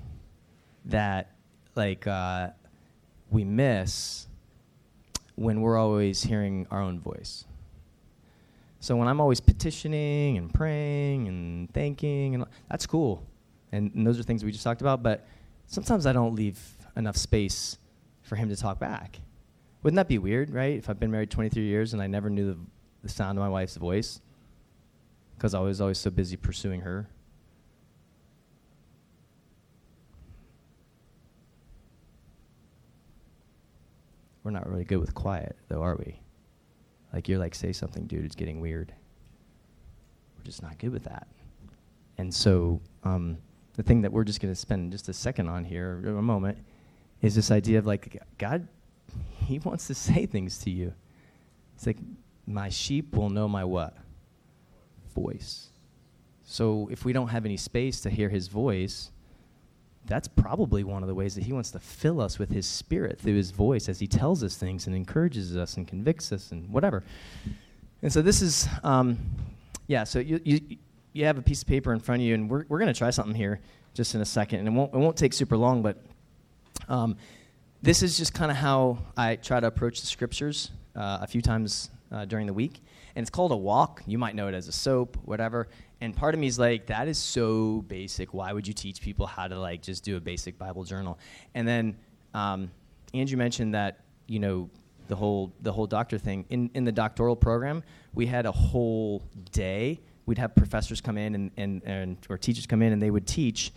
that 0.86 1.31
like 1.75 2.07
uh, 2.07 2.51
we 3.29 3.43
miss 3.43 4.25
when 5.36 5.59
we're 5.59 5.77
always 5.77 6.23
hearing 6.23 6.65
our 6.71 6.79
own 6.79 7.01
voice. 7.01 7.43
So 8.79 8.95
when 8.95 9.09
I'm 9.09 9.19
always 9.19 9.41
petitioning 9.41 10.38
and 10.38 10.53
praying 10.53 11.27
and 11.27 11.73
thanking, 11.73 12.36
and 12.36 12.45
that's 12.69 12.86
cool. 12.86 13.21
And, 13.73 13.93
and, 13.95 14.07
those 14.07 14.17
are 14.17 14.23
things 14.23 14.45
we 14.45 14.53
just 14.53 14.63
talked 14.63 14.81
about, 14.81 15.03
but 15.03 15.27
sometimes 15.67 16.05
I 16.05 16.13
don't 16.13 16.36
leave 16.36 16.59
enough 16.95 17.17
space 17.17 17.77
for 18.21 18.38
him 18.38 18.47
to 18.47 18.55
talk 18.55 18.79
back. 18.79 19.19
Wouldn't 19.81 19.97
that 19.97 20.07
be 20.07 20.19
weird, 20.19 20.51
right? 20.51 20.77
If 20.77 20.89
I've 20.89 21.01
been 21.01 21.11
married 21.11 21.31
23 21.31 21.63
years 21.63 21.91
and 21.91 22.01
I 22.01 22.07
never 22.07 22.29
knew 22.29 22.53
the, 22.53 22.57
the 23.01 23.09
sound 23.09 23.38
of 23.38 23.41
my 23.41 23.49
wife's 23.49 23.75
voice 23.75 24.21
because 25.36 25.53
I 25.53 25.59
was 25.59 25.81
always 25.81 25.97
so 25.97 26.09
busy 26.09 26.38
pursuing 26.38 26.79
her. 26.81 27.09
We're 34.43 34.51
not 34.51 34.69
really 34.69 34.83
good 34.83 34.99
with 34.99 35.13
quiet, 35.13 35.55
though, 35.69 35.81
are 35.81 35.95
we? 35.95 36.19
Like 37.13 37.27
you're 37.27 37.39
like, 37.39 37.55
say 37.55 37.71
something, 37.71 38.05
dude. 38.05 38.25
It's 38.25 38.35
getting 38.35 38.59
weird. 38.59 38.93
We're 40.37 40.43
just 40.43 40.61
not 40.61 40.77
good 40.77 40.91
with 40.91 41.03
that. 41.05 41.27
And 42.17 42.33
so, 42.33 42.81
um, 43.03 43.37
the 43.75 43.83
thing 43.83 44.01
that 44.01 44.11
we're 44.11 44.23
just 44.23 44.39
going 44.39 44.53
to 44.53 44.59
spend 44.59 44.91
just 44.91 45.09
a 45.09 45.13
second 45.13 45.47
on 45.47 45.63
here, 45.63 46.03
a 46.05 46.21
moment, 46.21 46.57
is 47.21 47.35
this 47.35 47.51
idea 47.51 47.79
of 47.79 47.85
like 47.85 48.21
God, 48.37 48.67
He 49.45 49.59
wants 49.59 49.87
to 49.87 49.95
say 49.95 50.25
things 50.25 50.57
to 50.59 50.69
you. 50.69 50.93
It's 51.75 51.87
like 51.87 51.97
my 52.45 52.69
sheep 52.69 53.15
will 53.15 53.29
know 53.29 53.47
my 53.47 53.63
what 53.63 53.95
voice. 55.15 55.69
So 56.43 56.89
if 56.91 57.05
we 57.05 57.13
don't 57.13 57.29
have 57.29 57.45
any 57.45 57.57
space 57.57 58.01
to 58.01 58.09
hear 58.09 58.29
His 58.29 58.47
voice, 58.47 59.11
that's 60.05 60.27
probably 60.27 60.83
one 60.83 61.01
of 61.01 61.07
the 61.07 61.15
ways 61.15 61.35
that 61.35 61.43
he 61.43 61.53
wants 61.53 61.71
to 61.71 61.79
fill 61.79 62.19
us 62.19 62.37
with 62.37 62.51
his 62.51 62.65
spirit 62.65 63.19
through 63.19 63.35
his 63.35 63.51
voice 63.51 63.87
as 63.87 63.99
he 63.99 64.07
tells 64.07 64.43
us 64.43 64.57
things 64.57 64.87
and 64.87 64.95
encourages 64.95 65.55
us 65.55 65.77
and 65.77 65.87
convicts 65.87 66.31
us 66.31 66.51
and 66.51 66.69
whatever. 66.69 67.03
And 68.01 68.11
so 68.11 68.21
this 68.21 68.41
is, 68.41 68.67
um, 68.83 69.17
yeah, 69.87 70.03
so 70.03 70.19
you, 70.19 70.41
you, 70.43 70.77
you 71.13 71.25
have 71.25 71.37
a 71.37 71.41
piece 71.41 71.61
of 71.61 71.67
paper 71.67 71.93
in 71.93 71.99
front 71.99 72.21
of 72.21 72.27
you, 72.27 72.33
and 72.33 72.49
we're, 72.49 72.65
we're 72.67 72.79
going 72.79 72.93
to 72.93 72.97
try 72.97 73.11
something 73.11 73.35
here 73.35 73.61
just 73.93 74.13
in 74.13 74.21
a 74.21 74.25
second. 74.25 74.59
And 74.59 74.67
it 74.67 74.71
won't, 74.71 74.93
it 74.93 74.97
won't 74.97 75.15
take 75.15 75.31
super 75.31 75.55
long, 75.55 75.81
but 75.81 76.03
um, 76.89 77.15
this 77.81 78.03
is 78.03 78.17
just 78.17 78.33
kind 78.33 78.51
of 78.51 78.57
how 78.57 78.97
I 79.15 79.37
try 79.37 79.59
to 79.59 79.67
approach 79.67 80.01
the 80.01 80.07
scriptures 80.07 80.71
uh, 80.95 81.19
a 81.21 81.27
few 81.27 81.41
times 81.41 81.89
uh, 82.11 82.25
during 82.25 82.47
the 82.47 82.53
week. 82.53 82.81
And 83.15 83.23
it's 83.23 83.29
called 83.29 83.51
a 83.51 83.57
walk. 83.57 84.01
You 84.05 84.17
might 84.17 84.35
know 84.35 84.47
it 84.47 84.53
as 84.53 84.67
a 84.67 84.71
soap, 84.71 85.17
whatever. 85.23 85.69
And 86.03 86.13
part 86.13 86.33
of 86.33 86.39
me 86.41 86.47
is 86.47 86.59
like, 86.59 86.87
that 86.87 87.07
is 87.07 87.17
so 87.17 87.85
basic. 87.87 88.33
Why 88.33 88.51
would 88.51 88.67
you 88.67 88.73
teach 88.73 88.99
people 88.99 89.25
how 89.25 89.47
to 89.47 89.57
like 89.57 89.81
just 89.81 90.03
do 90.03 90.17
a 90.17 90.19
basic 90.19 90.57
Bible 90.57 90.83
journal? 90.83 91.17
And 91.55 91.65
then 91.65 91.95
um, 92.33 92.71
Andrew 93.13 93.37
mentioned 93.37 93.73
that 93.73 94.01
you 94.27 94.39
know 94.39 94.69
the 95.07 95.15
whole 95.15 95.53
the 95.61 95.71
whole 95.71 95.87
doctor 95.87 96.17
thing 96.17 96.43
in 96.49 96.69
in 96.73 96.83
the 96.83 96.91
doctoral 96.91 97.37
program. 97.37 97.83
We 98.13 98.25
had 98.25 98.45
a 98.45 98.51
whole 98.51 99.23
day. 99.53 100.01
We'd 100.25 100.37
have 100.39 100.53
professors 100.55 100.99
come 100.99 101.17
in 101.17 101.35
and, 101.35 101.51
and, 101.55 101.81
and 101.85 102.17
or 102.29 102.37
teachers 102.37 102.65
come 102.65 102.81
in 102.81 102.91
and 102.91 103.01
they 103.01 103.11
would 103.11 103.25
teach. 103.25 103.71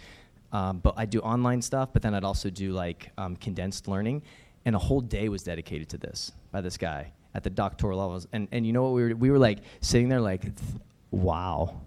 Um, 0.52 0.78
but 0.78 0.94
i'd 0.96 1.10
do 1.10 1.20
online 1.20 1.62
stuff, 1.62 1.90
but 1.92 2.02
then 2.02 2.14
I'd 2.14 2.24
also 2.24 2.50
do 2.50 2.72
like 2.72 3.10
um, 3.18 3.36
condensed 3.36 3.86
learning. 3.86 4.22
and 4.64 4.74
a 4.74 4.78
whole 4.80 5.00
day 5.00 5.28
was 5.28 5.44
dedicated 5.44 5.88
to 5.90 5.98
this 5.98 6.32
by 6.50 6.60
this 6.60 6.76
guy 6.76 7.12
at 7.34 7.44
the 7.44 7.50
doctoral 7.50 8.00
levels. 8.00 8.26
And 8.32 8.48
and 8.50 8.66
you 8.66 8.72
know 8.72 8.82
what 8.82 8.94
we 8.94 9.02
were 9.04 9.14
we 9.14 9.30
were 9.30 9.38
like 9.38 9.58
sitting 9.80 10.08
there 10.08 10.20
like, 10.20 10.42
wow, 11.12 11.82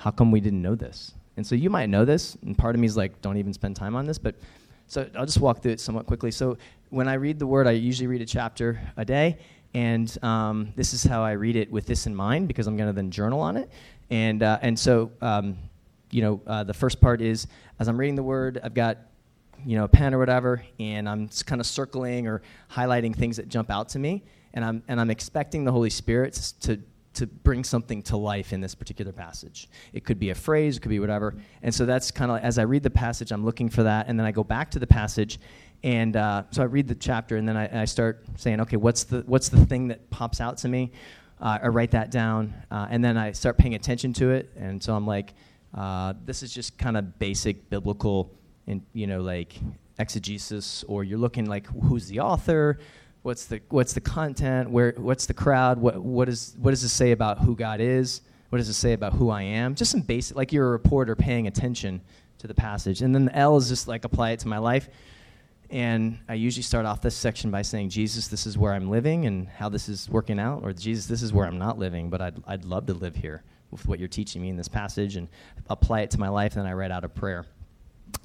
how 0.00 0.10
come 0.10 0.30
we 0.30 0.40
didn't 0.40 0.62
know 0.62 0.74
this? 0.74 1.12
And 1.36 1.46
so 1.46 1.54
you 1.54 1.70
might 1.70 1.88
know 1.88 2.04
this, 2.04 2.36
and 2.42 2.56
part 2.56 2.74
of 2.74 2.80
me 2.80 2.86
is 2.86 2.96
like, 2.96 3.20
don't 3.22 3.36
even 3.36 3.52
spend 3.52 3.76
time 3.76 3.94
on 3.94 4.06
this, 4.06 4.18
but. 4.18 4.34
So 4.86 5.08
I'll 5.14 5.24
just 5.24 5.38
walk 5.38 5.62
through 5.62 5.70
it 5.70 5.78
somewhat 5.78 6.06
quickly. 6.06 6.32
So 6.32 6.58
when 6.88 7.06
I 7.06 7.14
read 7.14 7.38
the 7.38 7.46
word, 7.46 7.68
I 7.68 7.70
usually 7.70 8.08
read 8.08 8.22
a 8.22 8.26
chapter 8.26 8.80
a 8.96 9.04
day, 9.04 9.38
and 9.72 10.18
um, 10.24 10.72
this 10.76 10.92
is 10.92 11.04
how 11.04 11.22
I 11.22 11.32
read 11.32 11.54
it 11.54 11.70
with 11.70 11.86
this 11.86 12.06
in 12.06 12.14
mind 12.14 12.48
because 12.48 12.66
I'm 12.66 12.76
going 12.76 12.88
to 12.88 12.92
then 12.92 13.10
journal 13.10 13.40
on 13.40 13.56
it. 13.56 13.70
And 14.10 14.42
uh, 14.42 14.58
and 14.62 14.78
so 14.78 15.12
um, 15.20 15.56
you 16.10 16.22
know 16.22 16.40
uh, 16.46 16.64
the 16.64 16.74
first 16.74 17.00
part 17.00 17.22
is 17.22 17.46
as 17.78 17.88
I'm 17.88 17.96
reading 17.96 18.16
the 18.16 18.22
word, 18.22 18.60
I've 18.62 18.74
got 18.74 18.98
you 19.64 19.76
know 19.76 19.84
a 19.84 19.88
pen 19.88 20.12
or 20.12 20.18
whatever, 20.18 20.64
and 20.78 21.08
I'm 21.08 21.28
kind 21.46 21.60
of 21.60 21.66
circling 21.66 22.26
or 22.26 22.42
highlighting 22.70 23.14
things 23.14 23.36
that 23.36 23.48
jump 23.48 23.70
out 23.70 23.90
to 23.90 23.98
me, 23.98 24.24
and 24.54 24.64
I'm 24.64 24.82
and 24.88 25.00
I'm 25.00 25.10
expecting 25.10 25.64
the 25.64 25.72
Holy 25.72 25.90
Spirit 25.90 26.52
to 26.62 26.80
to 27.14 27.26
bring 27.26 27.64
something 27.64 28.02
to 28.02 28.16
life 28.16 28.52
in 28.52 28.60
this 28.60 28.74
particular 28.74 29.12
passage. 29.12 29.68
It 29.92 30.04
could 30.04 30.18
be 30.18 30.30
a 30.30 30.34
phrase, 30.34 30.76
it 30.76 30.80
could 30.80 30.90
be 30.90 31.00
whatever. 31.00 31.34
And 31.62 31.74
so 31.74 31.84
that's 31.84 32.10
kind 32.10 32.30
of 32.30 32.38
as 32.38 32.58
I 32.58 32.62
read 32.62 32.82
the 32.82 32.90
passage, 32.90 33.32
I'm 33.32 33.44
looking 33.44 33.68
for 33.68 33.82
that, 33.82 34.06
and 34.08 34.18
then 34.18 34.26
I 34.26 34.32
go 34.32 34.44
back 34.44 34.70
to 34.72 34.78
the 34.78 34.86
passage, 34.86 35.40
and 35.82 36.16
uh, 36.16 36.44
so 36.50 36.62
I 36.62 36.66
read 36.66 36.86
the 36.88 36.94
chapter, 36.94 37.36
and 37.36 37.48
then 37.48 37.56
I, 37.56 37.82
I, 37.82 37.84
start 37.86 38.24
saying, 38.36 38.60
okay, 38.60 38.76
what's 38.76 39.04
the 39.04 39.22
what's 39.26 39.48
the 39.48 39.64
thing 39.66 39.88
that 39.88 40.10
pops 40.10 40.40
out 40.40 40.58
to 40.58 40.68
me? 40.68 40.92
Uh, 41.40 41.58
I 41.62 41.68
write 41.68 41.92
that 41.92 42.10
down, 42.10 42.54
uh, 42.70 42.86
and 42.90 43.02
then 43.02 43.16
I 43.16 43.32
start 43.32 43.56
paying 43.56 43.74
attention 43.74 44.12
to 44.14 44.30
it, 44.30 44.50
and 44.56 44.82
so 44.82 44.94
I'm 44.94 45.06
like, 45.06 45.32
uh, 45.74 46.14
this 46.24 46.42
is 46.42 46.52
just 46.52 46.76
kind 46.76 46.96
of 46.96 47.18
basic 47.18 47.70
biblical, 47.70 48.30
and 48.66 48.82
you 48.92 49.06
know, 49.06 49.22
like 49.22 49.58
exegesis, 49.98 50.84
or 50.86 51.02
you're 51.02 51.18
looking 51.18 51.46
like 51.46 51.66
who's 51.66 52.08
the 52.08 52.20
author 52.20 52.78
what's 53.22 53.46
the 53.46 53.60
what's 53.68 53.92
the 53.92 54.00
content? 54.00 54.70
Where 54.70 54.94
what's 54.96 55.26
the 55.26 55.34
crowd? 55.34 55.78
What 55.78 55.98
what 55.98 56.28
is 56.28 56.54
what 56.58 56.70
does 56.70 56.82
it 56.82 56.88
say 56.88 57.12
about 57.12 57.38
who 57.38 57.56
god 57.56 57.80
is? 57.80 58.22
What 58.50 58.58
does 58.58 58.68
it 58.68 58.74
say 58.74 58.94
about 58.94 59.12
who 59.12 59.30
i 59.30 59.42
am? 59.42 59.74
Just 59.74 59.92
some 59.92 60.00
basic 60.00 60.36
like 60.36 60.52
you're 60.52 60.66
a 60.66 60.70
reporter 60.70 61.14
paying 61.14 61.46
attention 61.46 62.00
to 62.38 62.46
the 62.46 62.54
passage. 62.54 63.02
And 63.02 63.14
then 63.14 63.26
the 63.26 63.36
l 63.36 63.56
is 63.56 63.68
just 63.68 63.86
like 63.86 64.04
apply 64.04 64.30
it 64.30 64.40
to 64.40 64.48
my 64.48 64.58
life. 64.58 64.88
And 65.70 66.18
i 66.28 66.34
usually 66.34 66.64
start 66.64 66.84
off 66.84 67.00
this 67.00 67.14
section 67.14 67.52
by 67.52 67.62
saying 67.62 67.90
jesus 67.90 68.26
this 68.26 68.44
is 68.44 68.58
where 68.58 68.72
i'm 68.72 68.90
living 68.90 69.26
and 69.26 69.46
how 69.46 69.68
this 69.68 69.88
is 69.88 70.10
working 70.10 70.40
out 70.40 70.64
or 70.64 70.72
jesus 70.72 71.06
this 71.06 71.22
is 71.22 71.32
where 71.32 71.46
i'm 71.46 71.58
not 71.58 71.78
living 71.78 72.10
but 72.10 72.20
i'd, 72.20 72.42
I'd 72.44 72.64
love 72.64 72.86
to 72.86 72.92
live 72.92 73.14
here 73.14 73.44
with 73.70 73.86
what 73.86 74.00
you're 74.00 74.08
teaching 74.08 74.42
me 74.42 74.48
in 74.48 74.56
this 74.56 74.66
passage 74.66 75.14
and 75.14 75.28
apply 75.68 76.00
it 76.00 76.10
to 76.10 76.18
my 76.18 76.28
life 76.28 76.56
and 76.56 76.64
then 76.64 76.66
i 76.72 76.74
write 76.74 76.90
out 76.90 77.04
a 77.04 77.08
prayer 77.08 77.46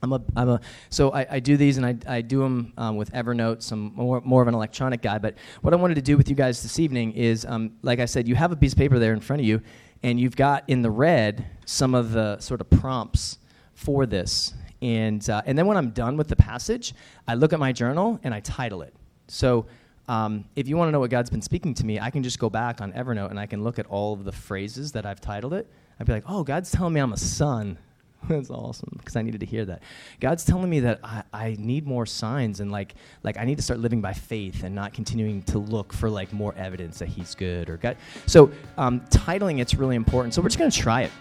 I'm 0.02 0.14
a, 0.14 0.22
I'm 0.36 0.50
a, 0.50 0.62
so 0.90 1.12
I, 1.12 1.26
I 1.32 1.40
do 1.40 1.58
these 1.58 1.78
and 1.78 1.86
I, 1.86 1.96
I 2.08 2.22
do 2.22 2.40
them 2.40 2.74
um, 2.78 2.96
with 2.96 3.12
Evernote. 3.12 3.72
I'm 3.72 3.94
more, 3.96 4.22
more 4.22 4.42
of 4.42 4.48
an 4.48 4.54
electronic 4.54 5.02
guy. 5.02 5.18
But 5.18 5.36
what 5.62 5.74
I 5.74 5.78
wanted 5.78 5.96
to 5.96 6.02
do 6.02 6.18
with 6.18 6.30
you 6.30 6.36
guys 6.36 6.62
this 6.62 6.80
evening 6.80 7.14
is, 7.14 7.46
um, 7.46 7.72
like 7.82 8.00
I 8.00 8.06
said, 8.06 8.28
you 8.28 8.36
have 8.36 8.52
a 8.52 8.56
piece 8.56 8.74
of 8.74 8.78
paper 8.78 9.00
there 9.00 9.14
in 9.14 9.20
front 9.20 9.42
of 9.42 9.48
you, 9.48 9.62
and 10.04 10.20
you've 10.20 10.36
got 10.36 10.64
in 10.68 10.82
the 10.82 10.92
red 10.92 11.46
some 11.66 11.96
of 11.96 12.12
the 12.12 12.40
sort 12.40 12.62
of 12.62 12.70
prompts 12.70 13.40
for 13.74 14.06
this. 14.06 14.54
And, 14.82 15.28
uh, 15.30 15.42
and 15.46 15.58
then 15.58 15.66
when 15.66 15.78
I'm 15.78 15.92
done 15.92 16.18
with 16.18 16.28
the 16.28 16.36
passage, 16.36 16.94
I 17.28 17.36
look 17.36 17.54
at 17.54 17.60
my 17.60 17.72
journal 17.72 18.20
and 18.24 18.34
I 18.34 18.40
title 18.42 18.82
it. 18.84 18.94
So 19.28 19.66
um, 20.08 20.46
if 20.56 20.68
you 20.68 20.78
want 20.78 20.90
to 20.90 20.92
know 20.92 21.00
what 21.00 21.10
God's 21.10 21.30
been 21.30 21.42
speaking 21.42 21.74
to 21.76 21.86
me, 21.86 22.00
I 22.00 22.12
can 22.12 22.22
just 22.22 22.38
go 22.38 22.50
back 22.50 22.82
on 22.82 22.94
Evernote 22.94 23.32
and 23.32 23.40
I 23.40 23.48
can 23.48 23.64
look 23.64 23.80
at 23.80 23.88
all 23.88 24.14
of 24.14 24.24
the 24.24 24.32
phrases 24.32 24.92
that 24.92 25.06
I've 25.06 25.22
titled 25.22 25.54
it. 25.54 25.68
I'd 26.00 26.06
be 26.06 26.14
like, 26.14 26.26
oh, 26.28 26.44
God's 26.44 26.72
telling 26.72 26.94
me 26.94 27.02
I'm 27.02 27.14
a 27.14 27.18
son 27.18 27.80
That's 28.30 28.50
awesome 28.50 28.90
because 28.98 29.16
I 29.16 29.22
needed 29.22 29.40
to 29.42 29.46
hear 29.46 29.66
that. 29.66 29.84
God's 30.20 30.46
telling 30.46 30.70
me 30.70 30.80
that 30.82 31.00
I, 31.04 31.24
I 31.34 31.56
need 31.60 31.86
more 31.86 32.06
signs 32.06 32.60
and 32.60 32.72
like 32.72 32.96
like 33.24 33.38
I 33.38 33.46
need 33.46 33.58
to 33.58 33.62
start 33.62 33.80
living 33.80 34.02
by 34.02 34.14
faith 34.14 34.64
and 34.64 34.74
not 34.74 34.94
continuing 34.94 35.44
to 35.44 35.60
look 35.60 35.94
for 35.94 36.10
like 36.10 36.34
more 36.34 36.54
evidence 36.56 37.00
that 37.00 37.10
He's 37.10 37.36
good 37.36 37.70
or 37.70 37.78
God. 37.78 37.98
So 38.26 38.52
um, 38.78 39.02
titling 39.10 39.60
it's 39.60 39.76
really 39.76 39.96
important. 39.96 40.34
So 40.34 40.42
we're 40.42 40.50
just 40.50 40.60
gonna 40.60 40.72
try 40.72 41.04
it. 41.04 41.12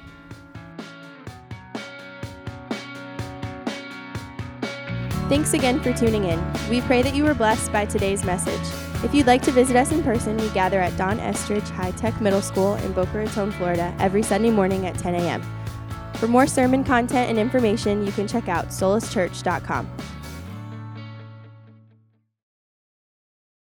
Thanks 5.29 5.55
again 5.55 5.81
for 5.81 5.93
tuning 5.93 6.25
in. 6.25 6.43
We 6.71 6.81
pray 6.83 7.03
that 7.03 7.15
you 7.15 7.25
were 7.25 7.35
blessed 7.35 7.73
by 7.73 7.87
today's 7.87 8.25
message. 8.25 8.61
If 9.05 9.15
you'd 9.15 9.27
like 9.27 9.43
to 9.43 9.51
visit 9.51 9.77
us 9.77 9.91
in 9.91 10.03
person, 10.03 10.37
we 10.37 10.49
gather 10.51 10.81
at 10.81 10.97
Don 10.97 11.19
Estridge 11.19 11.69
High 11.71 11.91
Tech 11.93 12.19
Middle 12.21 12.43
School 12.43 12.75
in 12.77 12.93
Boca 12.93 13.19
Raton, 13.19 13.51
Florida, 13.53 13.95
every 13.99 14.23
Sunday 14.23 14.51
morning 14.51 14.87
at 14.87 14.97
10 14.99 15.15
a.m. 15.15 15.43
For 16.25 16.29
more 16.29 16.47
sermon 16.47 16.85
content 16.85 17.29
and 17.29 17.39
information, 17.39 18.07
you 18.07 18.11
can 18.11 18.27
check 18.27 18.49
out 18.49 18.69
solaschurch.com. 18.69 19.87